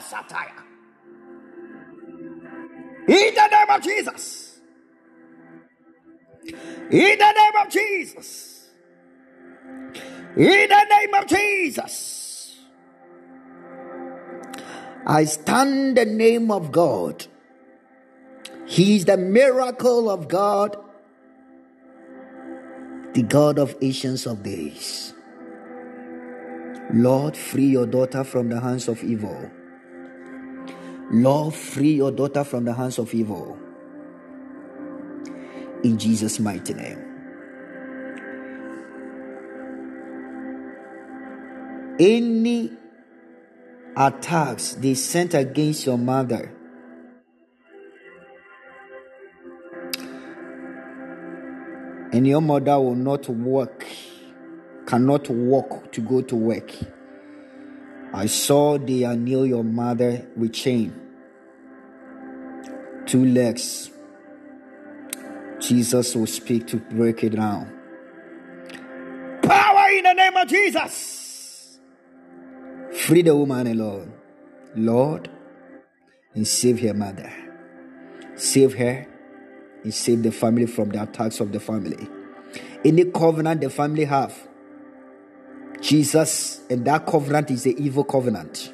[0.00, 0.64] Sataya.
[3.08, 4.60] In the name of Jesus.
[6.90, 8.49] In the name of Jesus.
[10.36, 12.56] In the name of Jesus.
[15.06, 17.26] I stand the name of God.
[18.66, 20.76] He is the miracle of God,
[23.14, 25.14] the God of ancients of days.
[26.92, 29.50] Lord, free your daughter from the hands of evil.
[31.10, 33.58] Lord, free your daughter from the hands of evil.
[35.82, 37.09] In Jesus' mighty name.
[42.00, 42.72] Any
[43.94, 46.50] attacks they sent against your mother
[52.10, 53.84] and your mother will not work,
[54.86, 56.72] cannot walk to go to work.
[58.14, 60.98] I saw they nail your mother with chain,
[63.04, 63.90] two legs.
[65.58, 67.70] Jesus will speak to break it down.
[69.42, 71.19] Power in the name of Jesus.
[73.06, 74.12] Free the woman alone,
[74.76, 75.30] Lord,
[76.34, 77.32] and save her mother.
[78.36, 79.06] Save her
[79.82, 82.06] and save the family from the attacks of the family.
[82.84, 84.36] Any covenant the family have,
[85.80, 88.70] Jesus, and that covenant is the evil covenant.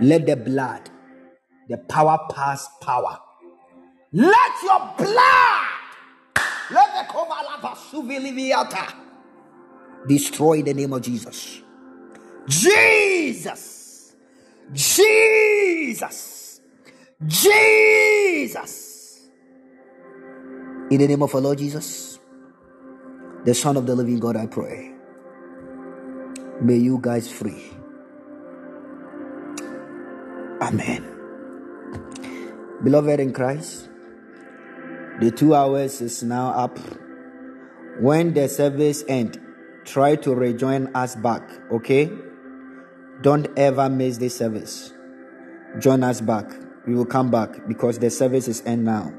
[0.00, 0.88] Let the blood,
[1.68, 3.18] the power pass power.
[4.12, 5.66] Let your blood,
[6.70, 7.64] let the covenant of
[10.06, 11.62] destroy the name of Jesus.
[12.50, 14.12] Jesus,
[14.72, 16.60] Jesus,
[17.24, 19.20] Jesus.
[20.90, 22.18] In the name of our Lord Jesus,
[23.44, 24.92] the Son of the living God, I pray.
[26.60, 27.70] May you guys free.
[30.60, 31.06] Amen.
[32.82, 33.88] Beloved in Christ,
[35.20, 36.80] the two hours is now up.
[38.00, 39.40] When the service end,
[39.84, 42.10] try to rejoin us back, okay?
[43.22, 44.92] Don't ever miss this service.
[45.78, 46.50] Join us back.
[46.86, 49.12] We will come back because the service is end now.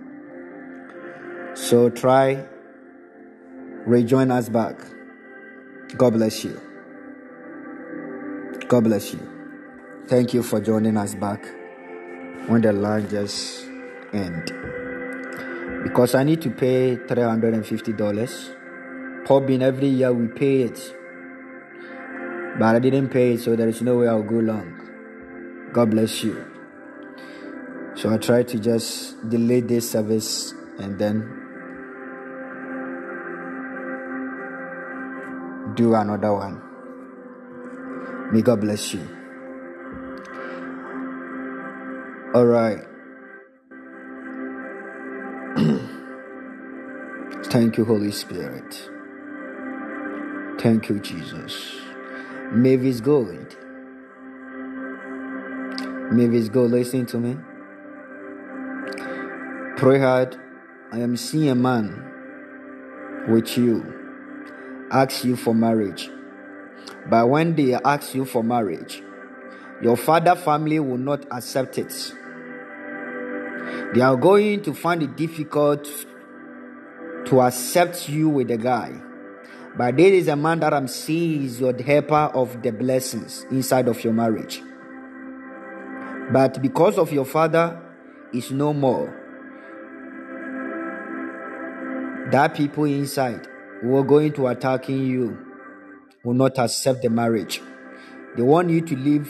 [1.54, 2.44] So try,
[3.86, 4.80] rejoin us back.
[5.98, 6.60] God bless you.
[8.68, 9.20] God bless you.
[10.08, 11.46] Thank you for joining us back
[12.48, 13.68] when the line just
[14.14, 14.52] end.
[15.84, 18.56] Because I need to pay $350.
[19.26, 20.96] Podbean every year we pay it.
[22.62, 24.78] But I didn't pay it, so there is no way I'll go long.
[25.74, 26.46] God bless you.
[27.96, 31.26] So I try to just delay this service and then
[35.74, 36.62] do another one.
[38.32, 39.08] May God bless you.
[42.36, 42.86] All right.
[47.46, 48.88] Thank you, Holy Spirit.
[50.60, 51.82] Thank you, Jesus.
[52.52, 53.56] Mavis Gold.
[56.12, 57.38] Mavis Gold, listen to me.
[59.78, 60.38] Pray hard.
[60.92, 62.06] I am seeing a man
[63.30, 64.02] with you
[64.92, 66.12] ask you for marriage.
[67.10, 69.02] But when they ask you for marriage,
[69.82, 72.14] your father family will not accept it.
[73.94, 75.88] They are going to find it difficult
[77.26, 79.02] to accept you with the guy.
[79.78, 83.88] But this is a man that I'm seeing is your helper of the blessings inside
[83.88, 84.62] of your marriage.
[86.32, 87.82] But because of your father
[88.34, 89.18] is no more,
[92.32, 93.48] that people inside
[93.82, 95.38] who are going to attacking you
[96.24, 97.62] will not accept the marriage.
[98.36, 99.28] They want you to live